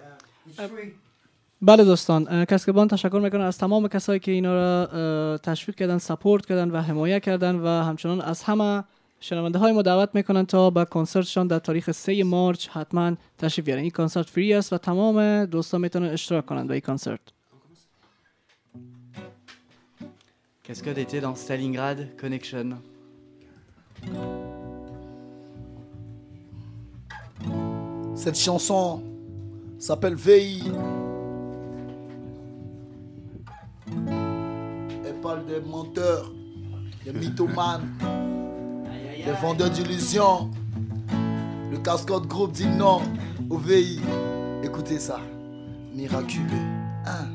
بله 1.62 1.84
دوستان 1.84 2.26
اه، 2.28 2.44
کسکبان 2.44 2.88
تشکر 2.88 3.18
میکنم 3.18 3.40
از 3.40 3.58
تمام 3.58 3.88
کسایی 3.88 4.20
که 4.20 4.32
اینا 4.32 4.54
را 4.54 4.86
اه، 4.86 5.38
تشویق 5.38 5.76
کردن 5.76 5.98
سپورت 5.98 6.46
کردن 6.46 6.70
و 6.70 6.82
حمایت 6.82 7.22
کردن 7.22 7.56
و 7.56 7.66
همچنان 7.66 8.20
از 8.20 8.42
همه 8.42 8.84
شنونده 9.20 9.58
های 9.58 9.72
ما 9.72 9.82
دعوت 9.82 10.10
میکنن 10.14 10.46
تا 10.46 10.70
به 10.70 10.84
کنسرتشان 10.84 11.46
در 11.46 11.58
تاریخ 11.58 11.90
3 11.90 12.24
مارچ 12.24 12.68
حتما 12.68 13.12
تشریف 13.38 13.66
بیارن 13.66 13.82
این 13.82 13.90
کنسرت 13.90 14.26
فری 14.26 14.54
است 14.54 14.72
و 14.72 14.78
تمام 14.78 15.44
دوستان 15.44 15.80
میتونن 15.80 16.06
اشتراک 16.06 16.46
کنند 16.46 16.68
به 16.68 16.74
این 16.74 16.80
کنسرت 16.80 17.20
Cascade 20.68 20.98
était 20.98 21.20
dans 21.20 21.36
Stalingrad 21.36 21.98
Connection. 22.20 22.68
Cette 28.16 28.36
chanson 28.36 29.00
s'appelle 29.78 30.16
VI. 30.16 30.62
Elle 35.06 35.20
parle 35.22 35.46
des 35.46 35.60
menteurs, 35.60 36.32
des 37.04 37.12
mythomanes, 37.12 37.86
des 39.25 39.31
vendeurs 39.33 39.69
d'illusions. 39.69 40.49
Le 41.71 41.77
cascade 41.77 42.25
groupe 42.27 42.51
dit 42.53 42.67
non 42.67 43.01
VI. 43.49 43.99
Écoutez 44.63 44.99
ça, 44.99 45.19
miraculeux. 45.93 46.45
Hein? 47.05 47.27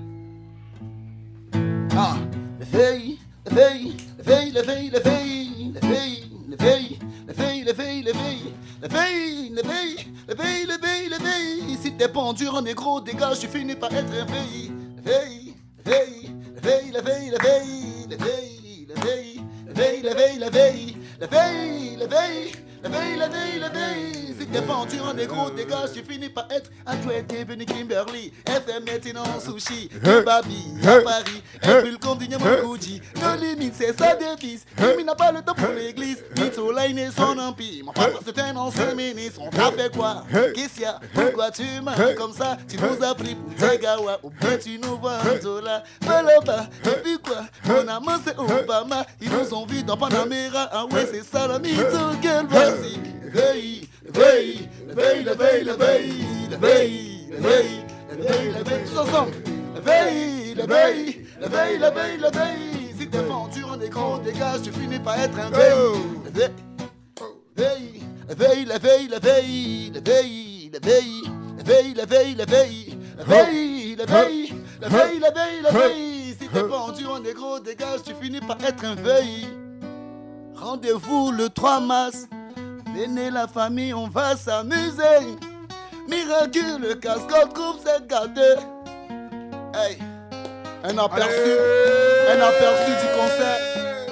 Ah, 1.96 2.16
le 2.58 2.64
VI, 2.64 3.18
le 3.46 3.54
VI, 3.54 3.96
le 4.16 4.22
VI, 4.22 4.50
le 4.50 4.62
VI, 4.62 4.90
le 4.90 5.00
VI, 5.00 5.72
le 5.72 5.80
VI, 5.80 6.28
le 6.48 6.56
VI, 6.56 6.98
le 7.26 7.32
VI, 7.32 7.62
le 7.62 7.72
VI, 7.72 8.02
le 8.02 8.12
VI, 8.12 8.42
le 8.80 8.88
VI, 8.88 9.50
le 9.50 9.62
VI, 9.62 10.06
le 10.28 10.34
VI, 10.34 10.66
le 10.66 10.76
VI, 10.82 11.08
le 11.08 11.16
VI. 11.16 11.76
Si 11.80 11.92
t'es 11.92 12.08
pendu 12.08 12.48
en 12.48 12.62
négro, 12.62 13.00
dégage, 13.00 13.38
tu 13.40 13.46
finis 13.48 13.76
par 13.76 13.92
être 13.92 14.12
un 14.12 14.24
VI. 14.24 14.72
Le 14.96 15.02
VI, 15.02 15.54
le 15.84 15.92
VI, 15.92 16.92
le 16.92 17.00
VI, 17.00 17.30
le 17.30 17.38
VI, 17.38 18.06
le 18.10 18.16
VI, 18.16 18.16
le 18.16 18.16
VI, 18.16 18.86
le 18.88 18.94
VI, 18.94 19.40
le 19.66 19.72
VI, 19.74 20.02
le 20.02 20.14
VI, 20.14 20.38
le 20.38 20.50
VI, 20.50 20.95
levei, 21.18 21.96
levei. 21.96 22.65
Le 22.88 22.92
VI, 22.92 23.16
le 23.16 23.24
VI, 23.26 23.60
le 23.60 23.66
VI, 23.66 24.12
le 24.12 24.18
VI. 24.20 24.26
Si 24.38 24.46
t'es 24.46 24.60
pendu 24.60 25.00
en 25.00 25.14
négro, 25.14 25.50
dégage, 25.50 25.92
tu 25.94 26.02
finis 26.02 26.28
par 26.28 26.46
être 26.50 26.70
Andrew 26.86 27.14
Devin 27.26 27.64
Kimberly, 27.64 28.32
FM 28.44 28.84
maintenant 28.84 29.24
sushi, 29.40 29.88
Babi, 30.24 30.62
à 30.86 31.00
Paris, 31.00 31.96
condigne 31.98 32.36
mon 32.38 32.68
Gucci. 32.74 33.00
No 33.16 33.34
limite, 33.40 33.74
c'est 33.74 33.98
sa 33.98 34.14
devise. 34.14 34.64
Lui 34.94 35.04
n'a 35.04 35.14
pas 35.14 35.32
le 35.32 35.40
temps 35.40 35.54
pour 35.54 35.70
l'église, 35.70 36.22
Mito 36.38 36.70
Line 36.70 36.98
et 36.98 37.10
son 37.10 37.38
empire. 37.38 37.84
Mon 37.86 37.92
papa 37.92 38.18
c'est 38.24 38.38
un 38.38 38.54
ancien 38.56 38.94
ministre, 38.94 39.40
on 39.42 39.48
t'a 39.48 39.72
fait 39.72 39.90
quoi 39.90 40.24
Qu'est-ce 40.54 40.74
qu'il 40.74 40.82
y 40.82 40.84
a 40.84 41.00
Pourquoi 41.14 41.50
tu 41.50 41.64
m'as 41.82 42.12
comme 42.14 42.32
ça 42.32 42.58
Tu 42.68 42.76
nous 42.76 43.02
as 43.02 43.14
pris 43.14 43.34
pour 43.34 43.68
des 43.68 43.78
gawa, 43.78 44.20
ou 44.22 44.30
bien 44.30 44.58
tu 44.62 44.78
nous 44.78 44.98
vois 44.98 45.14
un 45.14 45.42
dollar. 45.42 45.82
Malaba, 46.06 46.66
depuis 46.84 47.18
quoi? 47.18 47.46
Mon 47.64 47.88
amant 47.88 48.18
c'est 48.22 48.36
Obama, 48.38 49.06
ils 49.20 49.30
nous 49.30 49.54
ont 49.54 49.64
vus 49.64 49.82
dans 49.82 49.96
Panamera. 49.96 50.68
Ah 50.70 50.84
ouais, 50.84 51.08
c'est 51.10 51.24
ça 51.24 51.46
la 51.48 51.58
mytho, 51.58 51.82
quelle 52.20 52.46
Veille, 52.76 53.88
veille, 54.04 54.68
veille, 54.94 55.24
la 55.24 55.34
veille, 55.34 55.64
la 55.64 55.76
veille, 55.76 56.48
la 56.50 56.56
veille, 56.56 57.28
la 57.30 57.38
veille, 57.38 57.84
la 58.08 58.16
veille, 58.16 58.52
la 58.52 58.62
veille, 58.62 58.84
tous 58.84 58.98
ensemble. 58.98 59.32
La 59.74 59.80
veille, 59.80 60.54
la 60.54 60.66
veille, 60.66 61.26
la 61.40 61.48
veille, 61.48 61.78
la 61.78 61.90
veille, 61.90 62.18
la 62.18 62.30
veille. 62.30 62.94
Si 62.98 63.08
t'es 63.08 63.18
vendu 63.18 63.64
en 63.64 63.80
écran, 63.80 64.18
dégage, 64.18 64.62
tu 64.62 64.72
finis 64.72 64.98
par 64.98 65.18
être 65.18 65.38
un 65.38 65.50
veille. 65.50 65.74
Veille, 66.34 66.52
veille, 67.56 68.02
la 68.28 68.34
veille, 68.34 68.66
la 68.66 68.78
veille, 68.78 69.08
la 69.08 69.18
veille, 69.18 69.90
la 69.92 70.00
veille, 70.00 70.70
la 70.72 70.78
veille, 70.80 71.22
la 71.56 71.64
veille, 71.64 71.94
la 71.94 72.04
veille, 72.04 72.34
la 72.36 72.44
veille, 72.44 72.96
la 73.16 73.24
veille, 73.24 73.96
la 73.96 74.04
veille, 74.06 74.54
la 74.80 74.88
veille, 74.88 75.18
la 75.20 75.30
veille, 75.30 75.62
la 75.62 75.70
veille. 75.70 76.36
Si 76.38 76.48
t'es 76.48 76.62
vendu 76.62 77.06
en 77.06 77.20
négro, 77.20 77.58
dégage, 77.58 78.02
tu 78.04 78.14
finis 78.20 78.40
par 78.40 78.58
être 78.62 78.84
un 78.84 78.94
veille. 78.94 79.48
Rendez-vous 80.54 81.32
le 81.32 81.48
3 81.48 81.80
mars. 81.80 82.26
Venez 82.96 83.30
la 83.30 83.46
famille, 83.46 83.92
on 83.92 84.08
va 84.08 84.34
s'amuser. 84.36 85.36
Miracle, 86.08 86.80
le 86.80 86.94
cascade 86.94 87.52
groupe 87.52 87.80
s'est 87.84 88.02
gâté. 88.06 88.40
Hey, 89.74 89.98
un 90.82 90.96
aperçu, 90.96 91.52
un 92.30 92.40
aperçu 92.40 92.92
du 92.92 93.08
concert, 93.14 93.60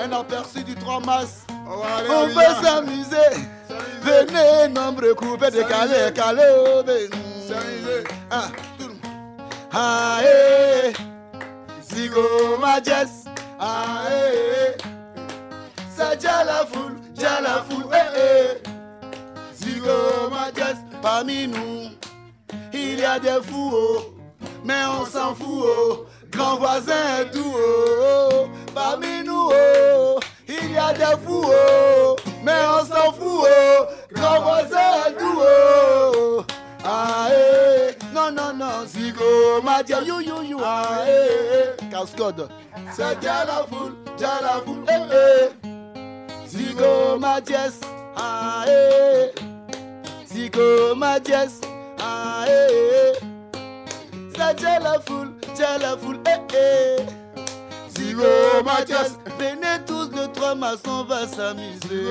un 0.01 0.13
aperçu 0.13 0.63
du 0.65 0.75
3 0.75 1.01
mars. 1.01 1.47
on 1.67 2.27
va 2.35 2.63
s'amuser. 2.63 3.49
Venez, 4.03 4.69
nombre 4.69 5.15
coupé, 5.15 5.51
décalé, 5.51 6.13
calé, 6.15 6.43
ben. 6.85 7.09
Ah, 8.31 8.49
tout 8.79 8.89
le 8.89 8.93
monde. 8.93 9.49
Ah, 9.73 10.19
eh. 10.23 10.93
Zigo 11.91 12.59
Majes, 12.61 13.25
ah 13.59 14.03
eh 14.11 14.75
eh. 14.77 14.83
C'est 15.97 16.17
déjà 16.17 16.45
la 16.45 16.67
foule, 16.67 17.01
déjà 17.15 17.41
la 17.41 17.63
foule, 17.63 17.87
eh 17.95 18.61
eh. 18.63 18.74
Parmi 21.03 21.47
nous, 21.47 21.91
il 22.73 22.99
y 22.99 23.05
a 23.05 23.19
des 23.19 23.39
fous, 23.43 23.71
oh, 23.75 24.15
mais 24.65 24.83
on 25.01 25.05
s'en 25.05 25.35
fout, 25.35 25.47
oh. 25.65 26.07
Grand 26.31 26.57
voisin 26.57 27.21
et 27.21 27.31
tout, 27.31 27.55
oh, 27.55 28.31
oh. 28.33 28.47
Parmi 28.75 29.23
nous, 29.25 29.51
oh, 29.53 30.19
il 30.49 30.73
y 30.73 30.79
a 30.79 30.93
des 30.95 31.17
fous, 31.25 31.45
oh, 31.45 32.17
mais 32.43 32.53
on 32.69 32.85
s'en 32.87 33.13
fout, 33.13 33.47
oh. 33.47 33.85
Grand 34.13 34.41
voisin 34.41 35.09
et 35.09 35.13
tout, 35.13 35.39
oh. 35.41 36.45
Ah 36.87 37.29
eh, 37.31 37.95
non 38.15 38.31
non 38.31 38.53
non, 38.55 38.87
Zigo 38.87 39.63
Madia, 39.63 40.01
you 40.03 40.21
you 40.21 40.43
you, 40.43 40.59
ah 40.63 41.05
eh, 41.07 41.77
cascode. 41.91 42.49
C'est 42.95 43.19
déjà 43.21 43.45
la 43.45 43.65
foule, 43.71 43.95
déjà 44.17 44.41
la 44.43 44.61
foule, 44.65 44.85
eh 44.89 45.63
eh. 45.65 46.49
Zigo 46.49 47.19
Madies, 47.19 47.81
ah 48.17 48.65
eh. 48.69 49.54
Zigo 50.35 50.97
Madies, 50.97 51.61
ah 52.01 52.45
eh. 52.49 53.13
C'est 54.37 54.55
déjà 54.57 54.81
la 54.81 54.99
foule, 55.07 55.33
déjà 55.55 55.79
la 55.79 55.97
foule, 55.97 56.19
eh 56.27 56.57
eh. 56.57 57.03
Zigo 57.89 58.25
Madies, 58.65 59.15
venez 59.39 59.85
tous 59.87 60.11
le 60.11 60.27
3 60.33 60.57
mars, 60.57 60.81
on 60.89 61.05
va 61.05 61.29
s'amuser. 61.29 62.11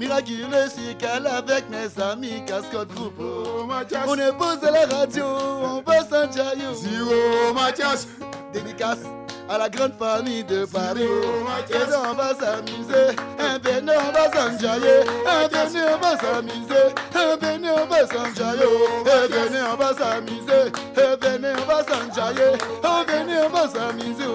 Miraculeux 0.00 0.68
circle 0.74 1.28
avec 1.28 1.70
mes 1.70 2.02
amis, 2.02 2.42
cascode 2.48 2.92
groupe. 2.94 3.20
On 3.20 4.18
est 4.18 4.32
posé 4.32 4.68
la 4.72 4.96
radio, 4.96 5.24
on 5.24 5.82
va 5.86 6.00
s'enjailler. 6.00 6.74
Zero 6.74 7.54
Mathias, 7.54 8.08
dédicace 8.52 9.04
à 9.52 9.58
la 9.58 9.68
grande 9.68 9.92
famille 9.98 10.44
de 10.44 10.64
Paris. 10.64 11.02
Et 11.02 11.84
on 11.94 12.14
va 12.14 12.34
s'amuser. 12.34 13.14
Un 13.38 13.58
venez, 13.58 13.92
on 13.92 14.12
va 14.12 14.30
s'enjailler. 14.32 15.00
Un 15.26 15.46
venez, 15.48 15.84
on 15.92 15.98
va 15.98 16.16
s'amuser. 16.16 16.84
Un 17.14 17.36
venez, 17.36 17.70
on 17.70 17.86
va 17.86 18.06
s'enjailler. 18.06 18.64
Un 19.04 19.26
venez, 19.28 19.62
on 19.70 19.76
va 19.76 19.94
s'amuser. 19.94 20.72
Un 20.96 21.16
venez, 21.16 21.52
on 21.60 21.66
va 21.66 21.84
s'enjailler. 21.84 22.52
Un 22.82 23.04
venez, 23.04 23.38
on 23.44 23.50
va 23.50 23.68
s'amuser. 23.68 24.30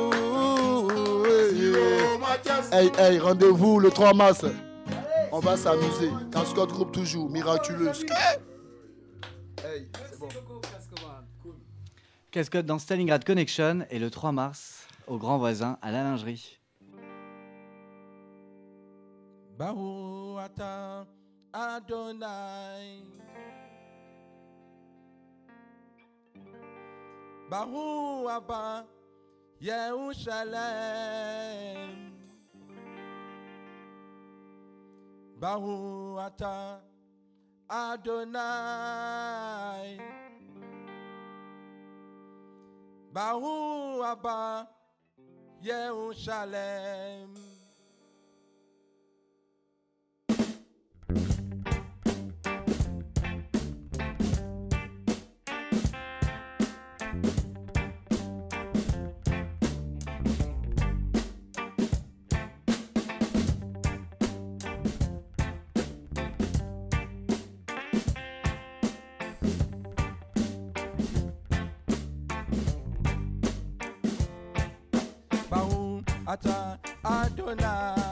Hey, 2.71 2.91
hey, 2.99 3.19
rendez-vous 3.19 3.79
le 3.79 3.89
3 3.89 4.13
mars. 4.13 4.45
On 5.31 5.39
va 5.39 5.57
s'amuser. 5.57 6.11
Cascode 6.31 6.71
groupe 6.71 6.91
toujours, 6.91 7.27
miraculeux. 7.29 7.91
Hey. 9.63 9.87
Cascode 12.29 12.67
dans 12.67 12.77
Stalingrad 12.77 13.23
Connection 13.23 13.79
et 13.89 13.97
le 13.97 14.11
3 14.11 14.31
mars 14.31 14.76
au 15.07 15.17
grand 15.17 15.37
voisin 15.37 15.77
à 15.81 15.91
la 15.91 16.03
lingerie. 16.03 16.59
Adonai. 21.57 23.01
Baruch 27.49 28.29
Abba 28.29 28.85
Yerushalem. 29.59 30.61
Baruch 35.39 36.19
atah 36.19 36.81
Adonai. 37.69 38.37
Baruch 43.13 44.03
Abba 44.03 44.76
Yerushalem. 45.63 47.46
Adonai. 77.39 78.06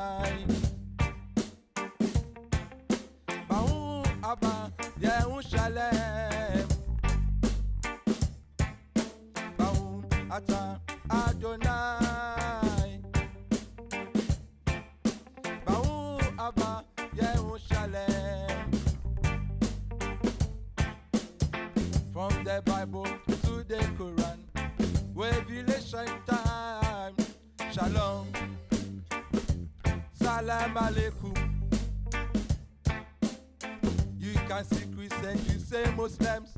Can 34.56 34.66
see 34.66 34.86
Christians, 34.96 35.54
you 35.54 35.60
say 35.60 35.84
Muslims 35.96 36.54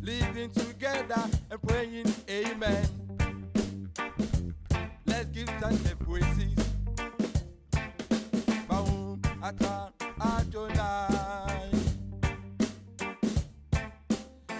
living 0.00 0.50
together 0.50 1.24
and 1.50 1.62
praying 1.62 2.06
Amen. 2.30 2.86
Let's 5.06 5.28
give 5.30 5.48
thanks 5.48 5.90
and 5.90 5.98
praises. 5.98 6.54
Baum 8.68 9.20
Ata 9.42 9.92
Adonai. 10.20 11.70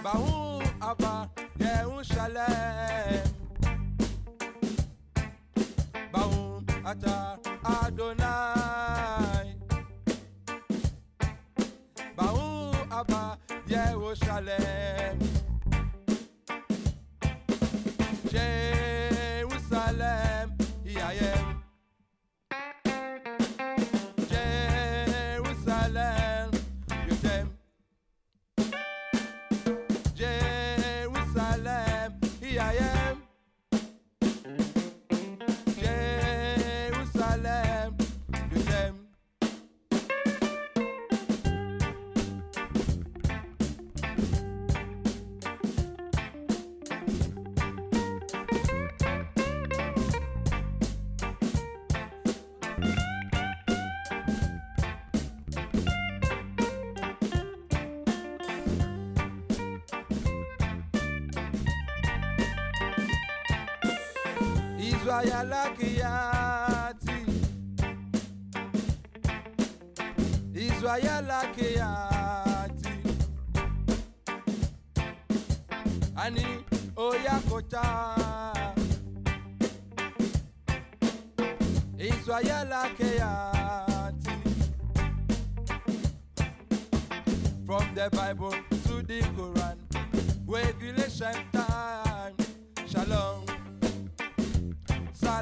Baum 0.02 0.62
Abba 0.82 1.30
Yerushalem. 1.58 2.81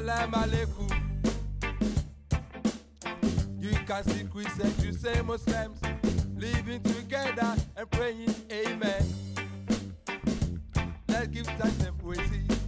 Salam 0.01 0.31
alaikum. 0.31 0.89
You 3.59 3.71
can 3.85 4.03
see 4.03 4.23
Christians, 4.23 4.85
you 4.85 4.93
say 4.93 5.21
Muslims 5.21 5.79
living 6.35 6.81
together 6.81 7.55
and 7.77 7.91
praying 7.91 8.35
Amen. 8.51 9.03
Let's 11.07 11.27
give 11.27 11.45
thanks 11.45 11.83
and 11.83 11.97
praise. 11.99 12.60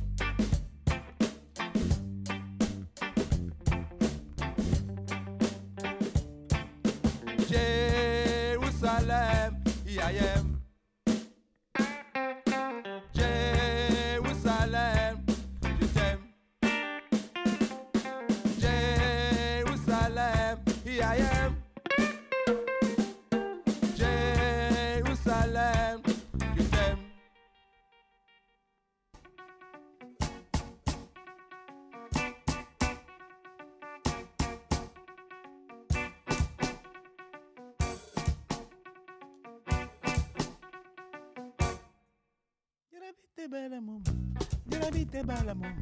Jarabite 45.14 45.28
bala 45.28 45.53
mum, 45.53 45.76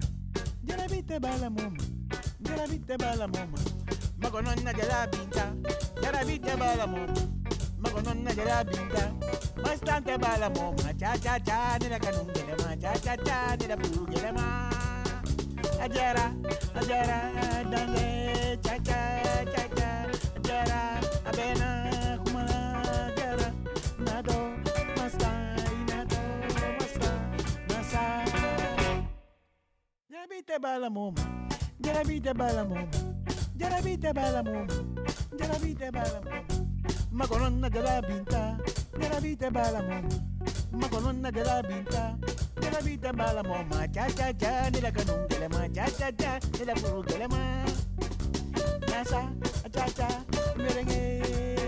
jarabite 0.65 1.19
bala 1.21 1.49
mum, 1.49 1.77
jarabite 2.43 2.97
bala 2.97 3.27
mum. 3.27 3.55
Magonon 4.19 4.63
na 4.63 4.73
jarabinta, 4.73 5.45
jarabite 6.01 6.57
bala 6.59 6.86
mum, 6.88 7.13
magonon 7.82 8.23
na 8.23 8.32
jarabinta. 8.32 9.13
Bastante 9.63 10.17
bala 10.19 10.49
mum, 10.49 10.75
cha 10.99 11.15
cha 11.17 11.39
cha 11.39 11.77
nila 11.79 11.97
kanungele 11.99 12.55
ma, 12.59 12.75
cha 12.75 12.93
cha 12.99 13.15
cha 13.15 13.55
nila 13.55 13.77
pugele 13.77 14.32
ma. 14.34 14.69
Ajara, 15.82 16.25
ajara, 16.75 17.19
dange, 17.71 18.57
cha 18.61 18.77
cha 18.79 19.45
cha 19.53 19.63
cha, 19.75 20.07
ajara, 20.36 20.99
abena, 21.25 21.69
Balamum. 30.62 31.16
Jarabita 31.82 32.34
Balamum. 32.34 32.88
Jarabita 33.57 34.14
Balamum. 34.14 34.68
Jarabita 35.36 35.91
Balamum. 35.91 36.43
Macolonna 37.12 37.70
de 37.70 37.82
la 37.82 38.01
Binta. 38.01 38.57
Jarabita 38.99 39.49
Balamum. 39.51 40.05
Macolonna 40.72 41.32
de 41.32 41.43
la 41.43 41.62
Binta. 41.64 42.18
Jarabita 42.62 43.12
Balamum. 43.12 43.70
Cha 43.91 44.07
cha 44.09 44.32
cha. 44.34 44.70
Nila 44.70 44.91
canum 44.91 45.28
de 45.28 45.39
la 45.39 45.49
ma. 45.49 45.68
Cha 45.74 45.86
cha 45.89 46.12
cha. 46.12 46.39
Nila 46.59 46.74
puru 46.76 47.01
de 47.03 47.18
la 47.18 47.28
ma. 47.28 47.66
Nasa. 48.88 49.22
Cha 49.74 49.86
cha. 49.97 50.07
Merengue. 50.57 51.61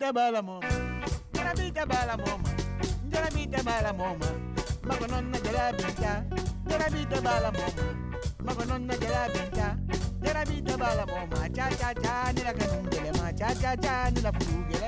Jarabita 0.00 0.14
bala 0.14 0.42
moma, 0.42 0.60
jarabita 1.34 1.86
bala 1.86 2.16
moma, 2.16 2.48
jarabita 3.10 3.62
bala 3.62 3.92
moma, 3.92 4.28
makonon 4.82 5.30
na 5.30 5.38
jarabita, 5.44 6.24
jarabita 6.68 7.20
bala 7.22 7.52
moma, 7.52 7.84
makonon 8.42 8.86
na 8.86 8.94
jarabita, 8.96 9.76
jarabita 10.22 10.78
bala 10.78 11.04
moma, 11.04 11.48
cha 11.54 11.68
cha 11.76 11.92
cha 11.92 12.32
nila 12.32 12.52
kanungele 12.54 13.12
ma, 13.18 13.30
cha 13.32 13.52
cha 13.54 13.76
cha 13.76 14.08
nila 14.10 14.32
fugele 14.32 14.79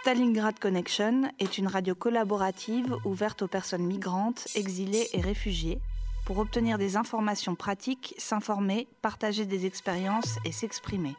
Stalingrad 0.00 0.58
Connection 0.58 1.30
est 1.38 1.58
une 1.58 1.66
radio 1.66 1.94
collaborative 1.94 2.96
ouverte 3.04 3.42
aux 3.42 3.46
personnes 3.46 3.84
migrantes, 3.84 4.48
exilées 4.54 5.06
et 5.12 5.20
réfugiées 5.20 5.80
pour 6.24 6.38
obtenir 6.38 6.78
des 6.78 6.96
informations 6.96 7.54
pratiques, 7.54 8.14
s'informer, 8.16 8.88
partager 9.02 9.44
des 9.44 9.66
expériences 9.66 10.38
et 10.44 10.52
s'exprimer 10.52 11.14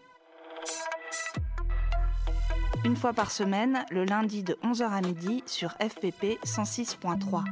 Une 2.84 2.96
fois 2.96 3.12
par 3.12 3.30
semaine, 3.30 3.84
le 3.90 4.04
lundi 4.04 4.42
de 4.42 4.54
11h 4.62 4.82
à 4.82 5.00
midi 5.00 5.42
sur 5.46 5.70
FPP 5.70 6.22
106.3. 6.44 7.44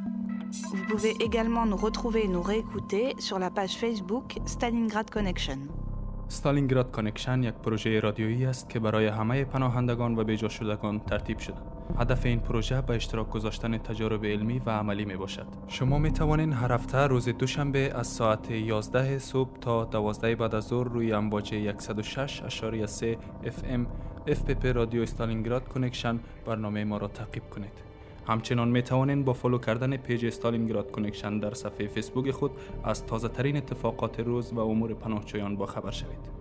Vous 0.75 0.85
pouvez 0.91 1.15
également 1.21 1.65
nous 1.67 1.77
retrouver 1.77 2.25
et 2.25 2.29
nous 2.29 2.43
réécouter 2.43 3.15
sur 3.19 3.39
la 3.39 3.51
page 3.51 3.77
Facebook 3.77 4.39
Stalingrad 4.47 5.11
Connection. 5.11 5.59
ستالینگراد 6.29 6.91
کانکشن 6.91 7.43
یک 7.43 7.55
پروژه 7.55 8.01
رادیویی 8.01 8.47
است 8.47 8.69
که 8.69 8.79
برای 8.81 9.07
همه 9.07 9.45
پناهندگان 9.45 10.19
و 10.19 10.25
بیجا 10.25 10.49
شدگان 10.49 11.01
ترتیب 11.01 11.39
شده. 11.39 11.57
هدف 11.99 12.27
این 12.27 12.41
پروژه 12.41 12.81
به 12.81 12.95
اشتراک 12.95 13.31
گذاشتن 13.31 13.79
تجارب 13.79 14.25
علمی 14.25 14.59
و 14.59 14.71
عملی 14.71 15.05
می 15.05 15.17
باشد. 15.17 15.47
شما 15.69 15.99
می 15.99 16.13
توانید 16.13 16.53
هر 16.53 16.73
هفته 16.73 16.99
روز 16.99 17.29
دوشنبه 17.29 17.93
از 17.95 18.07
ساعت 18.07 18.51
11 18.51 19.19
صبح 19.19 19.59
تا 19.61 19.85
12 19.85 20.37
بعد 20.37 20.55
از 20.55 20.65
ظهر 20.65 20.89
روی 20.89 21.13
امواج 21.13 21.73
106.3 21.79 23.17
FM 23.45 23.87
FPP 24.28 24.66
رادیو 24.66 25.02
استالینگراد 25.02 25.68
کنکشن 25.68 26.20
برنامه 26.46 26.84
ما 26.84 26.98
را 26.98 27.08
تعقیب 27.08 27.44
کنید. 27.50 27.72
همچنان 28.28 28.68
می 28.68 28.82
توانید 28.82 29.26
با 29.26 29.34
فالو 29.34 29.58
کردن 29.58 29.98
پیج 29.98 30.26
استالینگراد 30.26 30.92
کنکشن 30.92 31.40
در 31.40 31.54
صفحه 31.54 31.88
فیسبوک 31.88 32.32
خود 32.32 32.52
از 32.84 33.06
تازه 33.06 33.28
ترین 33.28 33.58
اتفاقات 33.58 34.20
روز 34.20 34.54
و 34.54 34.60
امور 34.60 34.94
پناهجویان 34.94 35.56
با 35.56 35.66
خبر 35.66 35.92
شوید. 35.92 36.38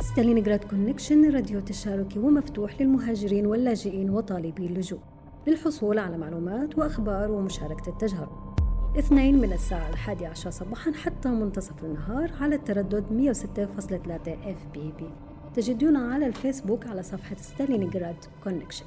ستالينغراد 0.00 0.64
كونكشن 0.64 1.32
راديو 1.32 1.60
تشاركي 1.60 2.18
ومفتوح 2.18 2.80
للمهاجرين 2.80 3.46
واللاجئين 3.46 4.10
وطالبي 4.10 4.66
اللجوء 4.66 5.00
للحصول 5.46 5.98
على 5.98 6.18
معلومات 6.18 6.78
وأخبار 6.78 7.30
ومشاركة 7.30 7.88
التجارب 7.88 8.50
اثنين 8.98 9.40
من 9.40 9.52
الساعة 9.52 9.88
الحادية 9.88 10.28
عشر 10.28 10.50
صباحا 10.50 10.92
حتى 10.92 11.28
منتصف 11.28 11.84
النهار 11.84 12.32
على 12.40 12.54
التردد 12.54 13.04
106.3 13.34 14.28
اف 14.28 14.66
بي 14.72 14.92
بي 14.98 15.10
تجدونا 15.55 16.13
على 16.13 16.27
الفيسبوك 16.27 16.87
على 16.87 17.03
صفحة 17.03 17.35
ستالينغراد 17.35 18.15
كونكشن 18.43 18.85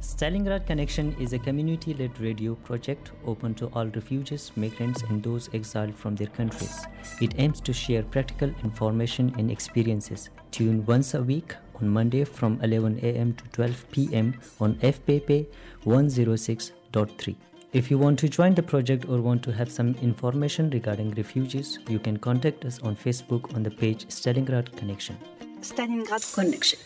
Stalingrad 0.00 0.66
Connection 0.66 1.14
is 1.20 1.32
a 1.32 1.38
community 1.38 1.94
led 1.94 2.18
radio 2.20 2.54
project 2.54 3.12
open 3.24 3.54
to 3.54 3.66
all 3.66 3.86
refugees, 3.86 4.50
migrants, 4.56 5.02
and 5.08 5.22
those 5.22 5.48
exiled 5.54 5.94
from 5.94 6.16
their 6.16 6.26
countries. 6.38 6.76
It 7.20 7.34
aims 7.38 7.60
to 7.60 7.72
share 7.72 8.02
practical 8.02 8.50
information 8.64 9.32
and 9.38 9.50
experiences. 9.50 10.30
Tune 10.50 10.84
once 10.86 11.14
a 11.14 11.22
week 11.22 11.54
on 11.80 11.88
Monday 11.88 12.24
from 12.24 12.58
11 12.62 12.98
a.m. 13.02 13.34
to 13.34 13.44
12 13.52 13.90
p.m. 13.92 14.34
on 14.60 14.74
FPP 14.76 15.46
106.3. 15.84 17.36
If 17.73 17.89
you 17.89 17.97
want 17.97 18.19
to 18.19 18.29
join 18.29 18.53
the 18.53 18.61
project 18.61 19.09
or 19.09 19.19
want 19.19 19.41
to 19.45 19.51
have 19.51 19.71
some 19.71 19.95
information 19.95 20.69
regarding 20.69 21.09
refugees, 21.15 21.79
you 21.87 21.97
can 21.97 22.17
contact 22.17 22.65
us 22.65 22.79
on 22.83 22.95
Facebook 22.95 23.55
on 23.55 23.63
the 23.63 23.71
page 23.71 24.05
Stalingrad 24.09 24.77
Connection. 24.77 25.17
Stalingrad 25.61 26.35
Connection. 26.35 26.77